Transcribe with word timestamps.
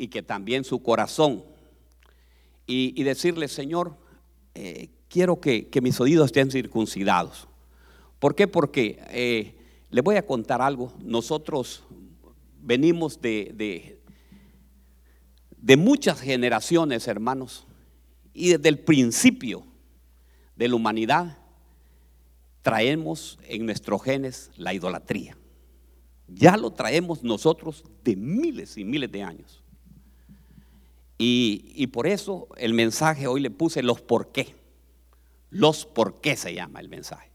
y 0.00 0.08
que 0.08 0.22
también 0.22 0.64
su 0.64 0.82
corazón. 0.82 1.44
Y, 2.66 3.02
decirle, 3.02 3.48
Señor, 3.48 3.96
eh, 4.54 4.88
quiero 5.08 5.40
que, 5.40 5.68
mis 5.82 6.00
oídos 6.00 6.26
estén 6.26 6.50
circuncidados. 6.50 7.48
¿Por 8.18 8.34
qué? 8.34 8.46
Porque 8.46 9.02
eh, 9.10 9.54
le 9.90 10.00
voy 10.00 10.16
a 10.16 10.24
contar 10.24 10.62
algo. 10.62 10.94
Nosotros 11.02 11.82
venimos 12.62 13.20
de, 13.20 13.52
de, 13.54 14.00
de 15.58 15.76
muchas 15.76 16.20
generaciones, 16.20 17.06
hermanos, 17.08 17.66
y 18.32 18.50
desde 18.50 18.70
el 18.70 18.78
principio 18.78 19.66
de 20.56 20.68
la 20.68 20.76
humanidad 20.76 21.36
traemos 22.62 23.38
en 23.48 23.66
nuestros 23.66 24.02
genes 24.02 24.50
la 24.56 24.72
idolatría. 24.72 25.36
Ya 26.26 26.56
lo 26.56 26.70
traemos 26.70 27.22
nosotros 27.22 27.84
de 28.02 28.16
miles 28.16 28.78
y 28.78 28.84
miles 28.84 29.12
de 29.12 29.22
años. 29.22 29.59
Y, 31.22 31.86
por 31.88 32.06
eso 32.06 32.48
el 32.56 32.72
mensaje 32.72 33.26
hoy 33.26 33.42
le 33.42 33.50
puse 33.50 33.82
los 33.82 34.00
por 34.00 34.32
qué. 34.32 34.54
Los 35.50 35.84
por 35.84 36.22
qué 36.22 36.34
se 36.34 36.54
llama 36.54 36.80
el 36.80 36.88
mensaje. 36.88 37.30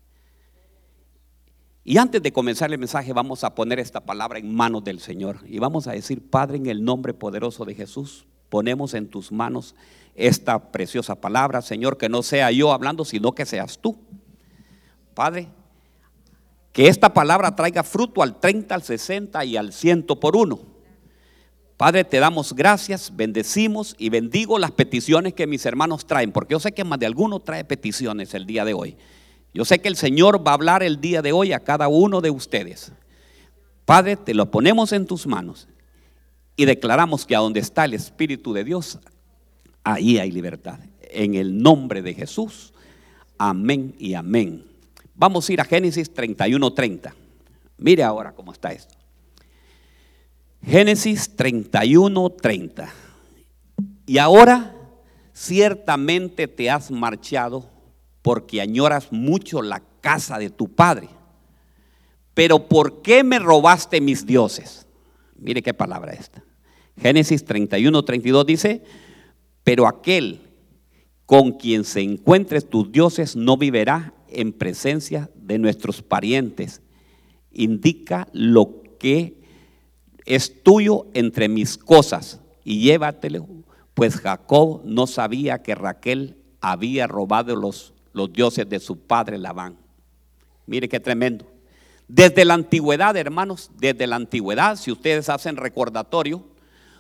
Y 1.84 1.98
antes 1.98 2.24
de 2.24 2.34
comenzar 2.34 2.72
el 2.74 2.80
mensaje 2.80 3.14
vamos 3.14 3.44
a 3.44 3.54
poner 3.54 3.78
esta 3.78 4.04
palabra 4.04 4.40
en 4.40 4.56
manos 4.56 4.84
del 4.84 5.00
Señor. 5.00 5.38
Y 5.46 5.60
vamos 5.60 5.86
a 5.86 5.92
decir, 5.92 6.28
Padre, 6.28 6.58
en 6.58 6.66
el 6.66 6.84
nombre 6.84 7.14
poderoso 7.14 7.64
de 7.64 7.76
Jesús, 7.76 8.26
ponemos 8.50 8.96
en 8.96 9.08
tus 9.08 9.32
manos 9.32 9.76
esta 10.16 10.72
preciosa 10.72 11.14
palabra, 11.22 11.62
Señor, 11.62 12.00
que 12.00 12.10
no 12.10 12.24
sea 12.24 12.50
yo 12.50 12.72
hablando, 12.72 13.06
sino 13.06 13.34
que 13.34 13.46
seas 13.46 13.78
tú. 13.78 14.00
Padre, 15.14 15.48
que 16.72 16.88
esta 16.88 17.14
palabra 17.14 17.56
traiga 17.56 17.84
fruto 17.84 18.24
al 18.24 18.40
30, 18.40 18.74
al 18.74 18.82
60 18.82 19.46
y 19.46 19.58
al 19.58 19.74
100 19.74 20.08
por 20.08 20.36
uno. 20.36 20.75
Padre, 21.78 22.06
te 22.06 22.20
damos 22.20 22.54
gracias, 22.54 23.12
bendecimos 23.14 23.96
y 23.98 24.10
bendigo 24.10 24.58
las 24.60 24.72
peticiones 24.72 25.34
que 25.34 25.46
mis 25.46 25.66
hermanos 25.66 26.06
traen, 26.06 26.32
porque 26.32 26.54
yo 26.54 26.60
sé 26.60 26.72
que 26.72 26.86
más 26.86 27.00
de 27.00 27.06
alguno 27.06 27.42
trae 27.42 27.66
peticiones 27.66 28.34
el 28.34 28.46
día 28.46 28.64
de 28.64 28.74
hoy. 28.74 28.96
Yo 29.54 29.66
sé 29.66 29.80
que 29.80 29.90
el 29.90 29.98
Señor 29.98 30.46
va 30.46 30.52
a 30.52 30.54
hablar 30.54 30.84
el 30.84 31.02
día 31.02 31.22
de 31.22 31.34
hoy 31.34 31.52
a 31.52 31.60
cada 31.60 31.90
uno 31.90 32.22
de 32.22 32.30
ustedes. 32.30 32.94
Padre, 33.84 34.16
te 34.16 34.34
lo 34.34 34.50
ponemos 34.52 34.94
en 34.94 35.06
tus 35.06 35.28
manos 35.28 35.68
y 36.56 36.64
declaramos 36.64 37.26
que 37.26 37.36
a 37.36 37.40
donde 37.40 37.60
está 37.60 37.84
el 37.84 37.94
Espíritu 37.94 38.54
de 38.54 38.64
Dios, 38.64 39.00
ahí 39.84 40.18
hay 40.18 40.32
libertad. 40.32 40.80
En 41.02 41.36
el 41.36 41.62
nombre 41.62 42.02
de 42.02 42.14
Jesús, 42.14 42.74
amén 43.38 43.94
y 44.00 44.14
amén. 44.14 44.64
Vamos 45.14 45.50
a 45.50 45.54
ir 45.54 45.60
a 45.60 45.66
Génesis 45.66 46.14
31:30. 46.14 47.14
Mire 47.78 48.04
ahora 48.04 48.32
cómo 48.34 48.54
está 48.54 48.72
esto. 48.72 48.95
Génesis 50.66 51.36
31:30. 51.36 52.90
Y 54.08 54.18
ahora 54.18 54.76
ciertamente 55.32 56.48
te 56.48 56.72
has 56.72 56.90
marchado 56.90 57.70
porque 58.24 58.62
añoras 58.62 59.12
mucho 59.12 59.62
la 59.62 59.84
casa 60.02 60.40
de 60.40 60.50
tu 60.50 60.68
padre. 60.68 61.08
Pero 62.34 62.68
¿por 62.68 63.04
qué 63.04 63.24
me 63.24 63.38
robaste 63.38 64.02
mis 64.02 64.26
dioses? 64.26 64.88
Mire 65.38 65.62
qué 65.62 65.74
palabra 65.74 66.14
esta. 66.14 66.44
Génesis 67.00 67.46
31, 67.46 68.04
32 68.04 68.46
dice, 68.46 68.84
pero 69.64 69.88
aquel 69.88 70.42
con 71.26 71.52
quien 71.54 71.84
se 71.84 72.02
encuentres 72.02 72.70
tus 72.70 72.92
dioses 72.92 73.36
no 73.36 73.58
viverá 73.58 74.14
en 74.30 74.52
presencia 74.52 75.30
de 75.36 75.60
nuestros 75.60 76.02
parientes. 76.02 76.82
Indica 77.52 78.28
lo 78.34 78.82
que 78.98 79.45
es 80.26 80.64
tuyo 80.64 81.08
entre 81.14 81.48
mis 81.48 81.78
cosas 81.78 82.40
y 82.64 82.82
llévatelo, 82.82 83.48
pues 83.94 84.18
Jacob 84.18 84.82
no 84.84 85.08
sabía 85.08 85.62
que 85.62 85.76
Raquel 85.76 86.38
había 86.62 87.08
robado 87.08 87.56
los, 87.56 87.94
los 88.14 88.32
dioses 88.34 88.68
de 88.68 88.80
su 88.80 89.00
padre 89.00 89.38
Labán. 89.38 89.78
Mire 90.66 90.90
qué 90.90 91.00
tremendo. 91.00 91.46
Desde 92.08 92.46
la 92.46 92.54
antigüedad, 92.54 93.16
hermanos, 93.18 93.72
desde 93.78 94.08
la 94.08 94.16
antigüedad, 94.16 94.76
si 94.76 94.92
ustedes 94.92 95.30
hacen 95.30 95.58
recordatorio, 95.58 96.44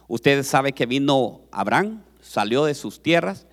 ustedes 0.08 0.48
saben 0.48 0.74
que 0.74 0.86
vino 0.86 1.42
Abraham, 1.52 2.02
salió 2.22 2.66
de 2.66 2.74
sus 2.74 3.02
tierras 3.02 3.46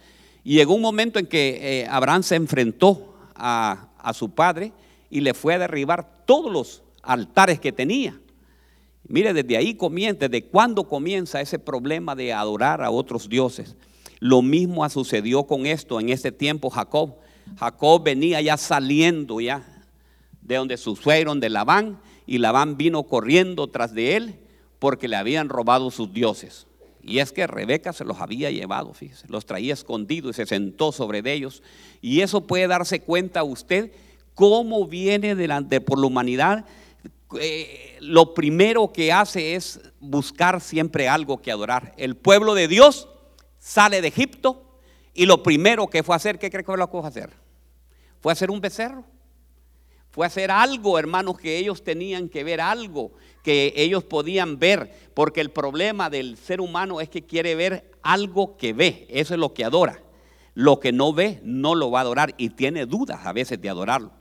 y 0.44 0.54
llegó 0.54 0.74
un 0.74 0.82
momento 0.82 1.18
en 1.18 1.26
que 1.26 1.80
eh, 1.82 1.86
Abraham 1.88 2.22
se 2.22 2.36
enfrentó 2.36 3.14
a, 3.34 3.88
su 4.14 4.30
padre 4.30 4.72
y 5.10 5.20
le 5.20 5.34
fue 5.34 5.54
a 5.54 5.58
derribar 5.58 6.24
todos 6.24 6.50
los 6.50 6.82
altares 7.02 7.60
que 7.60 7.72
tenía. 7.72 8.18
Mire, 9.12 9.34
desde 9.34 9.58
ahí 9.58 9.74
comienza, 9.74 10.26
desde 10.26 10.46
cuándo 10.46 10.84
comienza 10.84 11.42
ese 11.42 11.58
problema 11.58 12.14
de 12.14 12.32
adorar 12.32 12.82
a 12.82 12.90
otros 12.90 13.28
dioses. 13.28 13.76
Lo 14.20 14.40
mismo 14.40 14.88
sucedió 14.88 15.42
con 15.42 15.66
esto 15.66 16.00
en 16.00 16.08
ese 16.08 16.32
tiempo 16.32 16.70
Jacob. 16.70 17.16
Jacob 17.58 18.02
venía 18.02 18.40
ya 18.40 18.56
saliendo 18.56 19.38
ya 19.38 19.66
de 20.40 20.54
donde 20.56 20.78
su 20.78 20.96
suegro, 20.96 21.34
de 21.34 21.50
Labán, 21.50 22.00
y 22.26 22.38
Labán 22.38 22.78
vino 22.78 23.02
corriendo 23.02 23.66
tras 23.66 23.92
de 23.92 24.16
él 24.16 24.34
porque 24.78 25.08
le 25.08 25.16
habían 25.16 25.50
robado 25.50 25.90
sus 25.90 26.10
dioses. 26.14 26.66
Y 27.02 27.18
es 27.18 27.32
que 27.32 27.46
Rebeca 27.46 27.92
se 27.92 28.06
los 28.06 28.18
había 28.18 28.50
llevado, 28.50 28.94
fíjese, 28.94 29.26
los 29.28 29.44
traía 29.44 29.74
escondidos 29.74 30.30
y 30.30 30.36
se 30.36 30.46
sentó 30.46 30.90
sobre 30.90 31.20
ellos. 31.30 31.62
Y 32.00 32.22
eso 32.22 32.46
puede 32.46 32.66
darse 32.66 33.00
cuenta 33.00 33.44
usted 33.44 33.92
cómo 34.34 34.86
viene 34.86 35.34
delante 35.34 35.82
por 35.82 35.98
la 35.98 36.06
humanidad. 36.06 36.64
Eh, 37.40 37.96
lo 38.00 38.34
primero 38.34 38.92
que 38.92 39.12
hace 39.12 39.54
es 39.54 39.80
buscar 40.00 40.60
siempre 40.60 41.08
algo 41.08 41.40
que 41.40 41.52
adorar. 41.52 41.94
El 41.96 42.16
pueblo 42.16 42.54
de 42.54 42.68
Dios 42.68 43.08
sale 43.58 44.00
de 44.00 44.08
Egipto 44.08 44.78
y 45.14 45.26
lo 45.26 45.42
primero 45.42 45.88
que 45.88 46.02
fue 46.02 46.14
a 46.14 46.16
hacer, 46.16 46.38
¿qué 46.38 46.50
cree 46.50 46.62
que 46.62 46.66
fue 46.66 46.78
lo 46.78 46.86
que 46.86 46.92
fue 46.92 47.04
a 47.04 47.08
hacer? 47.08 47.30
Fue 48.20 48.32
a 48.32 48.34
hacer 48.34 48.50
un 48.50 48.60
becerro. 48.60 49.04
Fue 50.10 50.26
a 50.26 50.28
hacer 50.28 50.50
algo, 50.50 50.98
hermanos, 50.98 51.38
que 51.38 51.56
ellos 51.56 51.82
tenían 51.82 52.28
que 52.28 52.44
ver, 52.44 52.60
algo 52.60 53.12
que 53.42 53.72
ellos 53.76 54.04
podían 54.04 54.58
ver, 54.58 54.92
porque 55.14 55.40
el 55.40 55.50
problema 55.50 56.10
del 56.10 56.36
ser 56.36 56.60
humano 56.60 57.00
es 57.00 57.08
que 57.08 57.24
quiere 57.24 57.54
ver 57.54 57.90
algo 58.02 58.56
que 58.56 58.72
ve, 58.72 59.06
eso 59.08 59.34
es 59.34 59.40
lo 59.40 59.54
que 59.54 59.64
adora. 59.64 60.02
Lo 60.54 60.80
que 60.80 60.92
no 60.92 61.14
ve 61.14 61.40
no 61.42 61.74
lo 61.74 61.90
va 61.90 62.00
a 62.00 62.02
adorar 62.02 62.34
y 62.36 62.50
tiene 62.50 62.84
dudas 62.84 63.24
a 63.24 63.32
veces 63.32 63.60
de 63.60 63.70
adorarlo. 63.70 64.12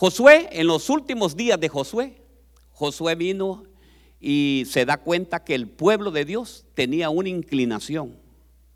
Josué, 0.00 0.48
en 0.52 0.66
los 0.66 0.88
últimos 0.88 1.36
días 1.36 1.60
de 1.60 1.68
Josué, 1.68 2.22
Josué 2.70 3.16
vino 3.16 3.64
y 4.18 4.62
se 4.66 4.86
da 4.86 4.96
cuenta 4.96 5.44
que 5.44 5.54
el 5.54 5.68
pueblo 5.68 6.10
de 6.10 6.24
Dios 6.24 6.64
tenía 6.72 7.10
una 7.10 7.28
inclinación 7.28 8.16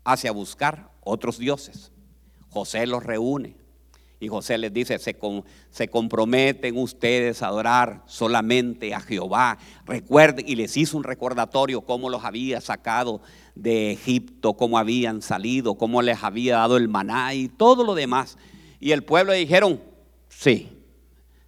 hacia 0.03 0.31
buscar 0.31 0.91
otros 1.03 1.39
dioses. 1.39 1.91
José 2.51 2.85
los 2.85 3.03
reúne 3.03 3.55
y 4.19 4.27
José 4.27 4.59
les 4.59 4.71
dice, 4.71 4.99
se, 4.99 5.17
se, 5.71 5.87
comprometen 5.87 6.77
ustedes 6.77 7.41
a 7.41 7.47
adorar 7.47 8.03
solamente 8.05 8.93
a 8.93 8.99
Jehová. 8.99 9.57
Y 10.45 10.53
les 10.53 10.77
hizo 10.77 10.95
un 10.95 11.03
recordatorio 11.03 11.81
cómo 11.81 12.11
los 12.11 12.23
había 12.23 12.61
sacado 12.61 13.19
de 13.55 13.93
Egipto, 13.93 14.53
cómo 14.53 14.77
habían 14.77 15.23
salido, 15.23 15.73
cómo 15.73 16.03
les 16.03 16.23
había 16.23 16.57
dado 16.57 16.77
el 16.77 16.87
maná 16.87 17.33
y 17.33 17.47
todo 17.47 17.83
lo 17.83 17.95
demás. 17.95 18.37
Y 18.79 18.91
el 18.91 19.03
pueblo 19.03 19.31
le 19.31 19.39
dijeron, 19.39 19.81
sí, 20.29 20.69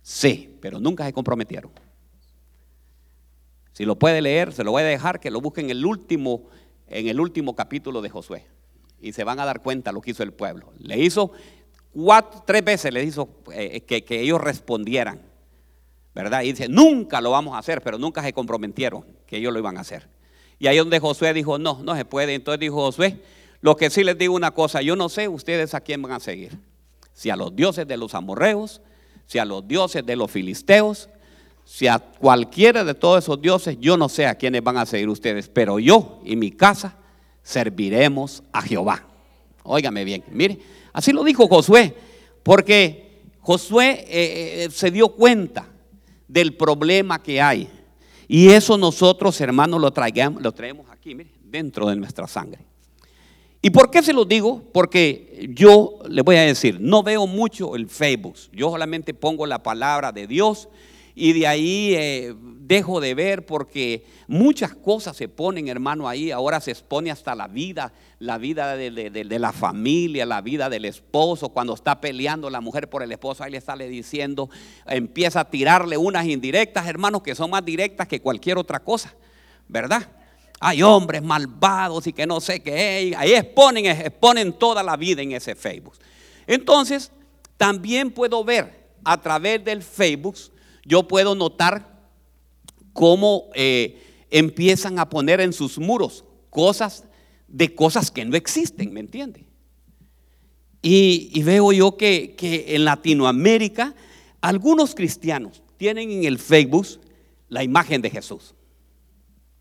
sí, 0.08 0.58
pero 0.62 0.80
nunca 0.80 1.06
se 1.06 1.12
comprometieron. 1.12 1.72
Si 3.74 3.86
lo 3.86 3.98
puede 3.98 4.22
leer, 4.22 4.54
se 4.54 4.64
lo 4.64 4.72
voy 4.72 4.84
a 4.84 4.86
dejar 4.86 5.20
que 5.20 5.30
lo 5.30 5.42
busquen 5.42 5.66
en 5.66 5.72
el 5.72 5.86
último, 5.86 6.48
en 6.88 7.10
el 7.10 7.20
último 7.20 7.56
capítulo 7.56 8.02
de 8.02 8.10
Josué. 8.10 8.46
Y 9.02 9.14
se 9.14 9.24
van 9.24 9.40
a 9.40 9.46
dar 9.46 9.62
cuenta 9.62 9.92
lo 9.92 10.02
que 10.02 10.12
hizo 10.12 10.24
el 10.24 10.34
pueblo. 10.34 10.72
Le 10.80 10.98
hizo 10.98 11.32
tres 12.46 12.64
veces 12.64 12.94
le 12.94 13.04
hizo 13.04 13.30
eh, 13.54 13.82
que, 13.82 14.04
que, 14.04 14.22
ellos 14.22 14.40
respondieran, 14.40 15.22
¿verdad? 16.14 16.44
Y 16.44 16.54
dice, 16.54 16.68
nunca 16.70 17.22
lo 17.22 17.32
vamos 17.32 17.56
a 17.56 17.60
hacer, 17.60 17.82
pero 17.82 17.98
nunca 17.98 18.24
se 18.24 18.34
comprometieron 18.34 19.06
que 19.26 19.38
ellos 19.38 19.52
lo 19.52 19.60
iban 19.60 19.78
a 19.78 19.82
hacer. 19.82 20.08
Y 20.60 20.68
ahí 20.68 20.78
donde 20.78 21.00
Josué 21.00 21.34
dijo, 21.34 21.58
no, 21.60 21.82
no 21.84 21.96
se 21.96 22.06
puede. 22.06 22.34
Entonces 22.34 22.60
dijo 22.60 22.76
Josué, 22.76 23.22
lo 23.62 23.76
que 23.76 23.90
sí 23.90 24.04
les 24.04 24.18
digo 24.18 24.36
una 24.36 24.52
cosa, 24.52 24.82
yo 24.82 24.96
no 24.96 25.10
sé 25.10 25.28
ustedes 25.28 25.74
a 25.74 25.82
quién 25.82 26.02
van 26.02 26.14
a 26.14 26.20
seguir. 26.20 26.58
Si 27.14 27.30
a 27.30 27.36
los 27.36 27.56
dioses 27.56 27.88
de 27.88 27.98
los 27.98 28.14
amorreos, 28.16 28.82
si 29.28 29.38
a 29.38 29.46
los 29.46 29.68
dioses 29.68 30.04
de 30.04 30.16
los 30.16 30.32
filisteos, 30.32 31.10
si 31.64 31.86
a 31.86 32.00
cualquiera 32.00 32.84
de 32.84 32.96
todos 32.96 33.24
esos 33.24 33.40
dioses, 33.40 33.78
yo 33.80 33.98
no 33.98 34.10
sé 34.10 34.26
a 34.26 34.36
quiénes 34.36 34.64
van 34.64 34.78
a 34.78 34.86
seguir 34.86 35.10
ustedes, 35.10 35.50
pero 35.50 35.78
yo 35.78 36.22
y 36.26 36.36
mi 36.36 36.50
casa 36.50 36.98
serviremos 37.44 38.42
a 38.52 38.64
Jehová. 38.64 39.06
Óigame 39.64 40.04
bien, 40.04 40.24
mire, 40.32 40.60
Así 40.98 41.12
lo 41.12 41.24
dijo 41.24 41.48
Josué, 41.48 41.94
porque 42.42 43.22
Josué 43.42 44.04
eh, 44.08 44.64
eh, 44.66 44.70
se 44.72 44.90
dio 44.90 45.10
cuenta 45.10 45.68
del 46.28 46.56
problema 46.56 47.22
que 47.22 47.40
hay. 47.40 47.70
Y 48.28 48.50
eso 48.50 48.80
nosotros, 48.80 49.40
hermanos, 49.40 49.80
lo, 49.80 49.94
lo 50.40 50.52
traemos 50.52 50.90
aquí, 50.90 51.16
dentro 51.44 51.88
de 51.88 51.96
nuestra 51.98 52.28
sangre. 52.28 52.66
¿Y 53.62 53.70
por 53.72 53.90
qué 53.90 54.04
se 54.04 54.14
lo 54.14 54.26
digo? 54.26 54.64
Porque 54.72 55.50
yo 55.54 56.00
le 56.08 56.22
voy 56.22 56.36
a 56.36 56.42
decir, 56.42 56.80
no 56.80 57.02
veo 57.04 57.26
mucho 57.26 57.76
el 57.76 57.90
Facebook. 57.90 58.36
Yo 58.52 58.70
solamente 58.70 59.14
pongo 59.14 59.46
la 59.48 59.64
palabra 59.64 60.12
de 60.12 60.28
Dios 60.28 60.70
y 61.16 61.34
de 61.34 61.48
ahí 61.48 61.96
eh, 61.96 62.36
dejo 62.38 63.02
de 63.02 63.16
ver 63.16 63.46
porque 63.48 64.06
muchas 64.28 64.76
cosas 64.76 65.18
se 65.18 65.28
ponen, 65.28 65.68
hermano, 65.68 66.08
ahí. 66.08 66.30
Ahora 66.30 66.62
se 66.62 66.70
expone 66.70 67.10
hasta 67.10 67.34
la 67.34 67.48
vida, 67.48 67.92
la 68.20 68.38
vida 68.38 68.76
de, 68.76 68.92
de, 68.92 69.40
la 69.40 69.52
familia, 69.52 70.28
la 70.28 70.42
vida 70.42 70.70
del 70.70 70.86
esposo. 70.86 71.50
Cuando 71.50 71.74
está 71.74 72.00
peleando 72.00 72.52
la 72.52 72.62
mujer 72.62 72.88
por 72.88 73.02
el 73.02 73.12
esposo, 73.12 73.44
ahí 73.44 73.52
le 73.52 73.62
sale 73.62 73.90
diciendo, 73.90 74.52
empieza 74.86 75.40
a 75.40 75.50
tirarle 75.50 75.98
unas 75.98 76.28
indirectas, 76.28 76.86
hermanos, 76.86 77.24
que 77.24 77.34
son 77.34 77.50
más 77.50 77.66
directas 77.66 78.08
que 78.08 78.22
cualquier 78.22 78.60
otra 78.60 78.84
cosa, 78.84 79.16
¿verdad? 79.68 80.12
Hay 80.60 80.82
hombres 80.82 81.22
malvados 81.22 82.08
y 82.08 82.14
que 82.14 82.26
no 82.26 82.42
sé 82.42 82.62
qué. 82.62 83.14
Ahí 83.18 83.34
exponen, 83.34 83.86
exponen 83.86 84.54
toda 84.54 84.82
la 84.84 84.98
vida 84.98 85.22
en 85.22 85.34
ese 85.34 85.56
Facebook. 85.56 85.96
Entonces, 86.48 87.12
también 87.58 88.12
puedo 88.12 88.44
ver 88.44 88.88
a 89.04 89.22
través 89.22 89.64
del 89.64 89.84
Facebook 89.84 90.36
yo 90.88 91.06
puedo 91.06 91.36
notar 91.36 92.00
cómo 92.94 93.50
eh, 93.54 94.02
empiezan 94.32 95.00
a 95.00 95.10
poner 95.10 95.42
en 95.42 95.52
sus 95.52 95.78
muros 95.78 96.24
cosas 96.50 97.04
de 97.48 97.76
cosas 97.76 98.10
que 98.10 98.24
no 98.24 98.38
existen, 98.38 98.94
¿me 98.94 99.02
entiende? 99.02 99.46
Y, 100.82 101.44
veo 101.44 101.74
yo 101.74 101.98
que, 101.98 102.36
en 102.70 102.86
Latinoamérica 102.86 103.94
algunos 104.40 104.96
cristianos 104.96 105.62
tienen 105.76 106.10
en 106.10 106.24
el 106.24 106.40
Facebook 106.40 106.88
la 107.50 107.64
imagen 107.64 108.02
de 108.02 108.10
Jesús. 108.10 108.56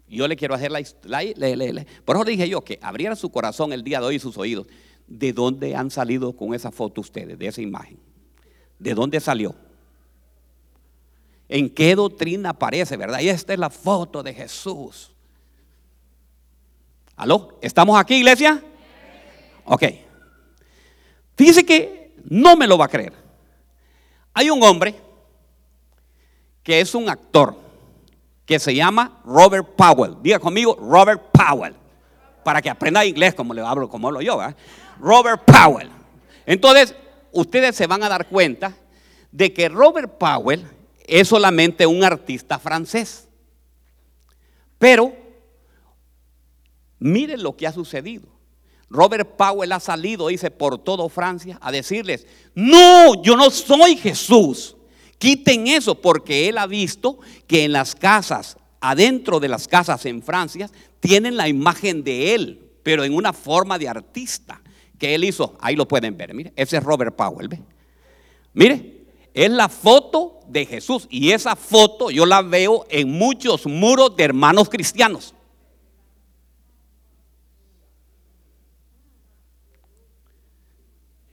Yo 0.08 0.28
le 0.28 0.36
quiero 0.36 0.54
hacer 0.54 0.70
la, 0.70 0.82
Por 2.04 2.16
eso 2.16 2.24
dije 2.24 2.48
yo 2.48 2.62
que 2.62 2.78
abriera 2.80 3.16
su 3.16 3.30
corazón 3.30 3.72
el 3.72 3.82
día 3.82 4.00
de 4.00 4.06
hoy 4.06 4.16
y 4.16 4.20
sus 4.20 4.38
oídos. 4.38 4.66
¿De 5.06 5.32
dónde 5.32 5.74
han 5.74 5.90
salido 5.90 6.32
con 6.36 6.54
esa 6.54 6.70
foto 6.70 7.00
ustedes, 7.00 7.38
de 7.38 7.46
esa 7.46 7.60
imagen? 7.60 7.98
¿De 8.78 8.94
dónde 8.94 9.20
salió? 9.20 9.54
en 11.48 11.70
qué 11.70 11.94
doctrina 11.94 12.50
aparece, 12.50 12.96
¿verdad? 12.96 13.20
Y 13.20 13.28
esta 13.28 13.52
es 13.52 13.58
la 13.58 13.70
foto 13.70 14.22
de 14.22 14.34
Jesús. 14.34 15.12
¿Aló? 17.16 17.58
¿Estamos 17.60 17.98
aquí, 17.98 18.16
iglesia? 18.16 18.62
Ok. 19.64 19.84
Fíjese 21.36 21.64
que 21.64 22.14
no 22.24 22.56
me 22.56 22.66
lo 22.66 22.76
va 22.76 22.86
a 22.86 22.90
creer. 22.90 23.12
Hay 24.34 24.50
un 24.50 24.62
hombre 24.62 24.94
que 26.62 26.80
es 26.80 26.94
un 26.94 27.08
actor 27.08 27.56
que 28.46 28.58
se 28.60 28.74
llama 28.74 29.20
Robert 29.24 29.74
Powell. 29.76 30.16
Diga 30.22 30.38
conmigo, 30.38 30.76
Robert 30.76 31.30
Powell. 31.32 31.74
Para 32.44 32.62
que 32.62 32.70
aprenda 32.70 33.04
inglés 33.04 33.34
como 33.34 33.52
le 33.52 33.60
hablo, 33.60 33.88
como 33.88 34.06
hablo 34.06 34.22
yo. 34.22 34.40
Robert 35.00 35.42
Powell. 35.44 35.90
Entonces, 36.46 36.94
ustedes 37.32 37.74
se 37.74 37.88
van 37.88 38.04
a 38.04 38.08
dar 38.08 38.28
cuenta 38.28 38.72
de 39.32 39.52
que 39.52 39.68
Robert 39.68 40.16
Powell 40.16 40.64
es 41.06 41.28
solamente 41.28 41.86
un 41.86 42.04
artista 42.04 42.58
francés. 42.60 43.28
Pero 44.78 45.12
miren 47.00 47.42
lo 47.42 47.56
que 47.56 47.66
ha 47.66 47.72
sucedido. 47.72 48.28
Robert 48.88 49.36
Powell 49.36 49.72
ha 49.72 49.80
salido, 49.80 50.28
dice, 50.28 50.52
por 50.52 50.78
todo 50.78 51.08
Francia 51.08 51.58
a 51.60 51.72
decirles, 51.72 52.26
no, 52.54 53.20
yo 53.22 53.36
no 53.36 53.50
soy 53.50 53.96
Jesús. 53.96 54.75
Quiten 55.18 55.66
eso 55.66 56.00
porque 56.00 56.48
él 56.48 56.58
ha 56.58 56.66
visto 56.66 57.18
que 57.46 57.64
en 57.64 57.72
las 57.72 57.94
casas, 57.94 58.56
adentro 58.80 59.40
de 59.40 59.48
las 59.48 59.66
casas 59.68 60.04
en 60.06 60.22
Francia, 60.22 60.70
tienen 61.00 61.36
la 61.36 61.48
imagen 61.48 62.04
de 62.04 62.34
él, 62.34 62.70
pero 62.82 63.04
en 63.04 63.14
una 63.14 63.32
forma 63.32 63.78
de 63.78 63.88
artista 63.88 64.60
que 64.98 65.14
él 65.14 65.24
hizo. 65.24 65.56
Ahí 65.60 65.76
lo 65.76 65.88
pueden 65.88 66.16
ver, 66.16 66.34
mire, 66.34 66.52
ese 66.56 66.76
es 66.76 66.82
Robert 66.82 67.14
Powell, 67.14 67.48
¿ve? 67.48 67.60
Mire, 68.54 68.96
es 69.34 69.50
la 69.50 69.68
foto 69.68 70.40
de 70.48 70.64
Jesús. 70.64 71.06
Y 71.10 71.32
esa 71.32 71.56
foto 71.56 72.10
yo 72.10 72.24
la 72.24 72.42
veo 72.42 72.86
en 72.88 73.10
muchos 73.10 73.66
muros 73.66 74.16
de 74.16 74.24
hermanos 74.24 74.68
cristianos. 74.68 75.34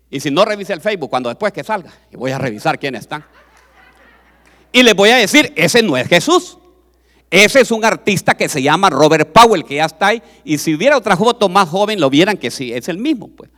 Y 0.09 0.19
si 0.19 0.29
no 0.29 0.45
revise 0.45 0.73
el 0.73 0.81
Facebook, 0.81 1.09
cuando 1.09 1.29
después 1.29 1.53
que 1.53 1.63
salga, 1.63 1.91
voy 2.11 2.31
a 2.31 2.37
revisar 2.37 2.77
quiénes 2.77 3.01
están. 3.01 3.25
Y 4.73 4.83
les 4.83 4.93
voy 4.93 5.11
a 5.11 5.15
decir, 5.15 5.53
ese 5.55 5.81
no 5.81 5.95
es 5.95 6.07
Jesús. 6.09 6.57
Ese 7.29 7.61
es 7.61 7.71
un 7.71 7.85
artista 7.85 8.35
que 8.35 8.49
se 8.49 8.61
llama 8.61 8.89
Robert 8.89 9.31
Powell, 9.31 9.63
que 9.63 9.75
ya 9.75 9.85
está 9.85 10.07
ahí. 10.07 10.21
Y 10.43 10.57
si 10.57 10.75
hubiera 10.75 10.97
otra 10.97 11.15
foto 11.15 11.47
más 11.47 11.69
joven, 11.69 12.01
lo 12.01 12.09
vieran 12.09 12.35
que 12.35 12.51
sí, 12.51 12.73
es 12.73 12.89
el 12.89 12.97
mismo. 12.97 13.29
Pues. 13.29 13.49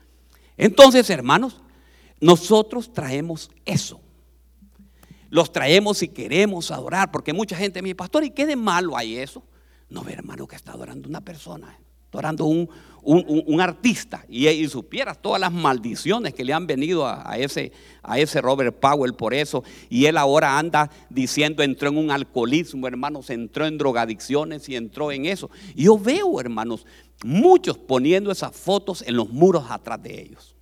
Entonces, 0.55 1.09
hermanos, 1.09 1.61
nosotros 2.19 2.93
traemos 2.93 3.49
eso 3.65 3.99
los 5.35 5.51
traemos 5.51 6.01
y 6.01 6.07
queremos 6.07 6.71
adorar, 6.71 7.11
porque 7.11 7.33
mucha 7.33 7.57
gente 7.57 7.81
me 7.81 7.87
dice, 7.87 7.95
pastor, 7.95 8.23
¿y 8.23 8.29
qué 8.31 8.45
de 8.45 8.55
malo 8.55 8.97
hay 8.97 9.17
eso? 9.17 9.43
No, 9.89 10.07
hermano, 10.07 10.47
que 10.47 10.55
está 10.55 10.71
adorando 10.71 11.09
una 11.09 11.21
persona, 11.21 11.77
adorando 12.15 12.45
un, 12.45 12.69
un, 13.03 13.61
artista, 13.61 14.25
y, 14.27 14.47
y, 14.47 14.67
supieras 14.67 15.21
todas 15.21 15.39
las 15.39 15.51
maldiciones 15.51 16.33
que 16.33 16.43
le 16.43 16.53
han 16.53 16.65
venido 16.65 17.05
a, 17.05 17.37
ese, 17.37 17.71
a 18.01 18.17
ese 18.17 18.41
Robert 18.41 18.79
Powell 18.79 19.13
por 19.13 19.33
eso, 19.33 19.63
y 19.89 20.05
él 20.05 20.17
ahora 20.17 20.57
anda 20.57 20.89
diciendo, 21.09 21.61
entró 21.61 21.89
en 21.89 21.97
un 21.97 22.09
alcoholismo, 22.09 22.87
hermanos, 22.87 23.29
entró 23.29 23.67
en 23.67 23.77
drogadicciones 23.77 24.67
y 24.69 24.75
entró 24.75 25.11
en 25.11 25.27
eso. 25.27 25.51
Yo 25.75 25.99
veo, 25.99 26.39
hermanos, 26.39 26.87
muchos 27.23 27.77
poniendo 27.77 28.31
esas 28.31 28.55
fotos 28.55 29.03
en 29.05 29.15
los 29.15 29.29
muros 29.29 29.65
atrás 29.69 30.01
de 30.01 30.21
ellos. 30.21 30.55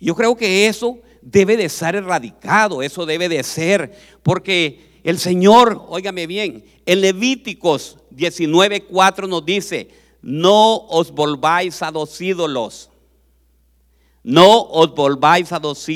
Yo 0.00 0.14
creo 0.14 0.36
que 0.36 0.68
eso 0.68 1.00
debe 1.20 1.56
de 1.56 1.68
ser 1.68 1.96
erradicado, 1.96 2.82
eso 2.82 3.04
debe 3.04 3.28
de 3.28 3.42
ser, 3.42 3.92
porque 4.22 4.85
el 5.06 5.20
Señor, 5.20 5.86
óigame 5.88 6.26
bien, 6.26 6.64
en 6.84 7.00
Levíticos 7.00 7.96
19:4 8.10 9.28
nos 9.28 9.46
dice, 9.46 9.88
no 10.20 10.78
os 10.88 11.12
volváis 11.12 11.80
a 11.80 11.92
dos 11.92 12.20
ídolos, 12.20 12.90
no 14.24 14.62
os 14.62 14.92
volváis 14.96 15.52
a 15.52 15.60
dos, 15.60 15.86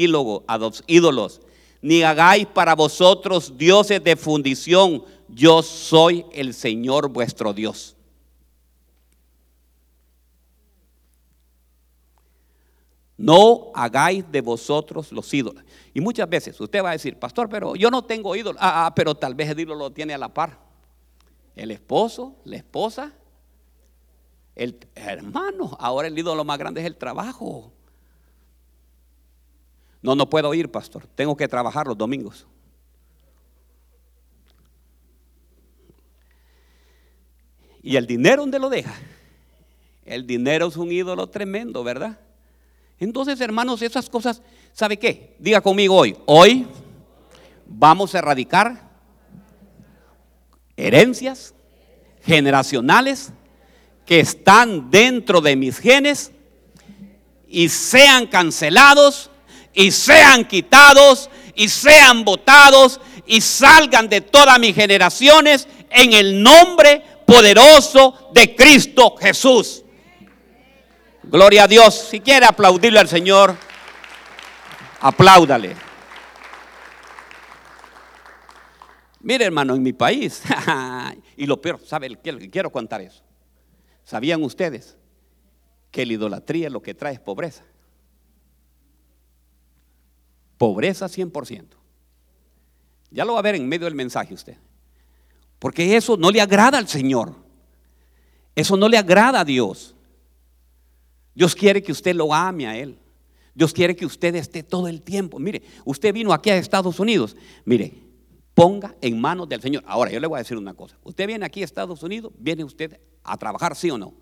a 0.47 0.59
dos 0.59 0.85
ídolos, 0.87 1.41
ni 1.83 2.03
hagáis 2.03 2.47
para 2.47 2.77
vosotros 2.77 3.59
dioses 3.59 4.05
de 4.05 4.15
fundición, 4.15 5.03
yo 5.29 5.65
soy 5.65 6.25
el 6.33 6.55
Señor 6.55 7.09
vuestro 7.09 7.53
Dios. 7.53 7.97
No 13.20 13.70
hagáis 13.75 14.25
de 14.32 14.40
vosotros 14.40 15.12
los 15.12 15.34
ídolos. 15.34 15.62
Y 15.93 16.00
muchas 16.00 16.26
veces 16.26 16.58
usted 16.58 16.82
va 16.82 16.88
a 16.88 16.93
decir, 16.93 17.19
pastor, 17.19 17.50
pero 17.50 17.76
yo 17.76 17.90
no 17.90 18.02
tengo 18.02 18.34
ídolo. 18.34 18.58
Ah, 18.58 18.87
ah, 18.87 18.94
pero 18.94 19.14
tal 19.14 19.34
vez 19.34 19.50
el 19.50 19.61
ídolo 19.61 19.78
lo 19.78 19.90
tiene 19.90 20.14
a 20.14 20.19
la 20.19 20.32
par. 20.32 20.58
El 21.55 21.70
esposo, 21.70 22.36
la 22.44 22.56
esposa, 22.56 23.12
el 24.56 24.74
hermano. 24.94 25.77
Ahora 25.79 26.08
el 26.08 26.19
ídolo 26.19 26.46
más 26.46 26.58
grande 26.58 26.81
es 26.81 26.86
el 26.86 26.96
trabajo. 26.96 27.70
No, 30.00 30.15
no 30.15 30.31
puedo 30.31 30.55
ir, 30.55 30.70
pastor. 30.70 31.06
Tengo 31.15 31.36
que 31.36 31.46
trabajar 31.46 31.86
los 31.86 31.98
domingos. 31.98 32.46
¿Y 37.82 37.96
el 37.96 38.06
dinero 38.06 38.41
dónde 38.41 38.58
lo 38.58 38.70
deja? 38.70 38.94
El 40.06 40.27
dinero 40.27 40.69
es 40.69 40.79
un 40.79 40.91
ídolo 40.91 41.27
tremendo, 41.27 41.84
¿verdad? 41.84 42.19
Entonces, 43.01 43.41
hermanos, 43.41 43.81
esas 43.81 44.11
cosas, 44.11 44.43
¿sabe 44.75 44.99
qué? 44.99 45.35
Diga 45.39 45.63
conmigo 45.63 45.97
hoy, 45.97 46.17
hoy 46.27 46.67
vamos 47.67 48.15
a 48.15 48.19
erradicar 48.19 48.91
herencias 50.77 51.55
generacionales 52.23 53.33
que 54.05 54.21
están 54.21 54.91
dentro 54.91 55.41
de 55.41 55.57
mis 55.57 55.79
genes 55.79 56.31
y 57.49 57.71
sean 57.71 58.27
cancelados 58.27 59.31
y 59.73 59.91
sean 59.93 60.47
quitados 60.47 61.31
y 61.55 61.71
sean 61.71 62.23
votados 62.23 63.01
y 63.27 63.41
salgan 63.41 64.11
de 64.11 64.21
todas 64.21 64.59
mis 64.59 64.75
generaciones 64.75 65.69
en 65.89 66.13
el 66.13 66.43
nombre 66.43 67.03
poderoso 67.27 68.31
de 68.35 68.55
Cristo 68.55 69.17
Jesús. 69.19 69.85
Gloria 71.31 71.63
a 71.63 71.69
Dios. 71.69 71.94
Si 71.94 72.19
quiere 72.19 72.44
aplaudirle 72.44 72.99
al 72.99 73.06
Señor, 73.06 73.55
apláudale. 75.01 75.77
Mire, 79.20 79.44
hermano, 79.44 79.77
en 79.77 79.82
mi 79.82 79.93
país, 79.93 80.43
y 81.37 81.46
lo 81.46 81.60
peor, 81.60 81.81
¿sabe? 81.87 82.17
Quiero 82.51 82.72
contar 82.72 83.01
eso. 83.03 83.22
¿Sabían 84.03 84.43
ustedes 84.43 84.96
que 85.93 86.05
la 86.05 86.15
idolatría 86.15 86.69
lo 86.69 86.82
que 86.82 86.94
trae 86.94 87.15
es 87.15 87.20
pobreza? 87.20 87.63
Pobreza 90.58 91.06
100%. 91.06 91.67
Ya 93.13 93.25
lo 93.25 93.34
va 93.34 93.39
a 93.39 93.43
ver 93.43 93.55
en 93.55 93.69
medio 93.69 93.84
del 93.84 93.94
mensaje 93.94 94.34
usted. 94.34 94.56
Porque 95.60 95.96
eso 95.96 96.17
no 96.17 96.32
le 96.32 96.41
agrada 96.41 96.77
al 96.77 96.89
Señor. 96.89 97.37
Eso 98.56 98.77
no 98.77 98.89
le 98.89 98.99
agrada 98.99 99.41
a 99.41 99.44
Dios. 99.44 99.94
Dios 101.34 101.55
quiere 101.55 101.82
que 101.82 101.93
usted 101.93 102.15
lo 102.15 102.32
ame 102.32 102.67
a 102.67 102.77
Él. 102.77 102.99
Dios 103.55 103.72
quiere 103.72 103.96
que 103.96 104.06
usted 104.06 104.34
esté 104.34 104.63
todo 104.63 104.89
el 104.89 105.03
tiempo. 105.03 105.39
Mire, 105.39 105.63
usted 105.84 106.15
vino 106.15 106.32
aquí 106.32 106.51
a 106.51 106.56
Estados 106.56 106.99
Unidos. 107.01 107.37
Mire, 107.65 107.93
ponga 108.55 108.94
en 109.01 109.20
manos 109.20 109.49
del 109.49 109.60
Señor. 109.60 109.82
Ahora, 109.87 110.10
yo 110.10 110.20
le 110.20 110.27
voy 110.27 110.37
a 110.37 110.43
decir 110.43 110.56
una 110.56 110.75
cosa. 110.75 110.96
Usted 111.03 111.27
viene 111.27 111.44
aquí 111.44 111.63
a 111.63 111.65
Estados 111.65 112.03
Unidos, 112.03 112.32
viene 112.39 112.65
usted 112.65 113.01
a 113.25 113.37
trabajar, 113.37 113.75
sí 113.77 113.91
o 113.91 113.99
no. 113.99 114.15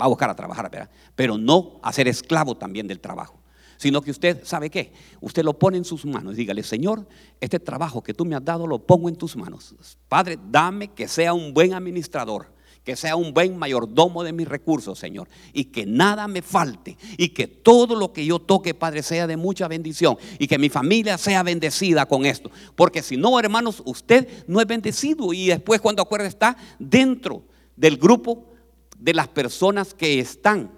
Va 0.00 0.06
a 0.06 0.08
buscar 0.08 0.30
a 0.30 0.34
trabajar. 0.34 0.90
Pero 1.14 1.38
no 1.38 1.78
a 1.82 1.92
ser 1.92 2.08
esclavo 2.08 2.56
también 2.56 2.88
del 2.88 3.00
trabajo. 3.00 3.40
Sino 3.76 4.00
que 4.00 4.10
usted, 4.10 4.44
¿sabe 4.44 4.70
qué? 4.70 4.92
Usted 5.20 5.44
lo 5.44 5.58
pone 5.58 5.76
en 5.76 5.84
sus 5.84 6.04
manos. 6.06 6.36
Dígale, 6.36 6.62
Señor, 6.62 7.06
este 7.40 7.60
trabajo 7.60 8.02
que 8.02 8.14
tú 8.14 8.24
me 8.24 8.34
has 8.34 8.44
dado 8.44 8.66
lo 8.66 8.78
pongo 8.78 9.08
en 9.08 9.16
tus 9.16 9.36
manos. 9.36 9.74
Padre, 10.08 10.38
dame 10.50 10.88
que 10.88 11.08
sea 11.08 11.34
un 11.34 11.52
buen 11.52 11.74
administrador 11.74 12.53
que 12.84 12.96
sea 12.96 13.16
un 13.16 13.32
buen 13.32 13.56
mayordomo 13.56 14.22
de 14.22 14.32
mis 14.32 14.46
recursos, 14.46 14.98
Señor, 14.98 15.26
y 15.54 15.64
que 15.64 15.86
nada 15.86 16.28
me 16.28 16.42
falte, 16.42 16.98
y 17.16 17.30
que 17.30 17.46
todo 17.46 17.96
lo 17.96 18.12
que 18.12 18.26
yo 18.26 18.38
toque, 18.38 18.74
Padre, 18.74 19.02
sea 19.02 19.26
de 19.26 19.38
mucha 19.38 19.66
bendición, 19.68 20.18
y 20.38 20.46
que 20.46 20.58
mi 20.58 20.68
familia 20.68 21.16
sea 21.16 21.42
bendecida 21.42 22.04
con 22.04 22.26
esto. 22.26 22.50
Porque 22.76 23.02
si 23.02 23.16
no, 23.16 23.40
hermanos, 23.40 23.82
usted 23.86 24.28
no 24.46 24.60
es 24.60 24.66
bendecido, 24.66 25.32
y 25.32 25.46
después 25.46 25.80
cuando 25.80 26.02
acuerda 26.02 26.26
está 26.26 26.58
dentro 26.78 27.42
del 27.74 27.96
grupo 27.96 28.52
de 28.98 29.14
las 29.14 29.28
personas 29.28 29.94
que 29.94 30.20
están, 30.20 30.70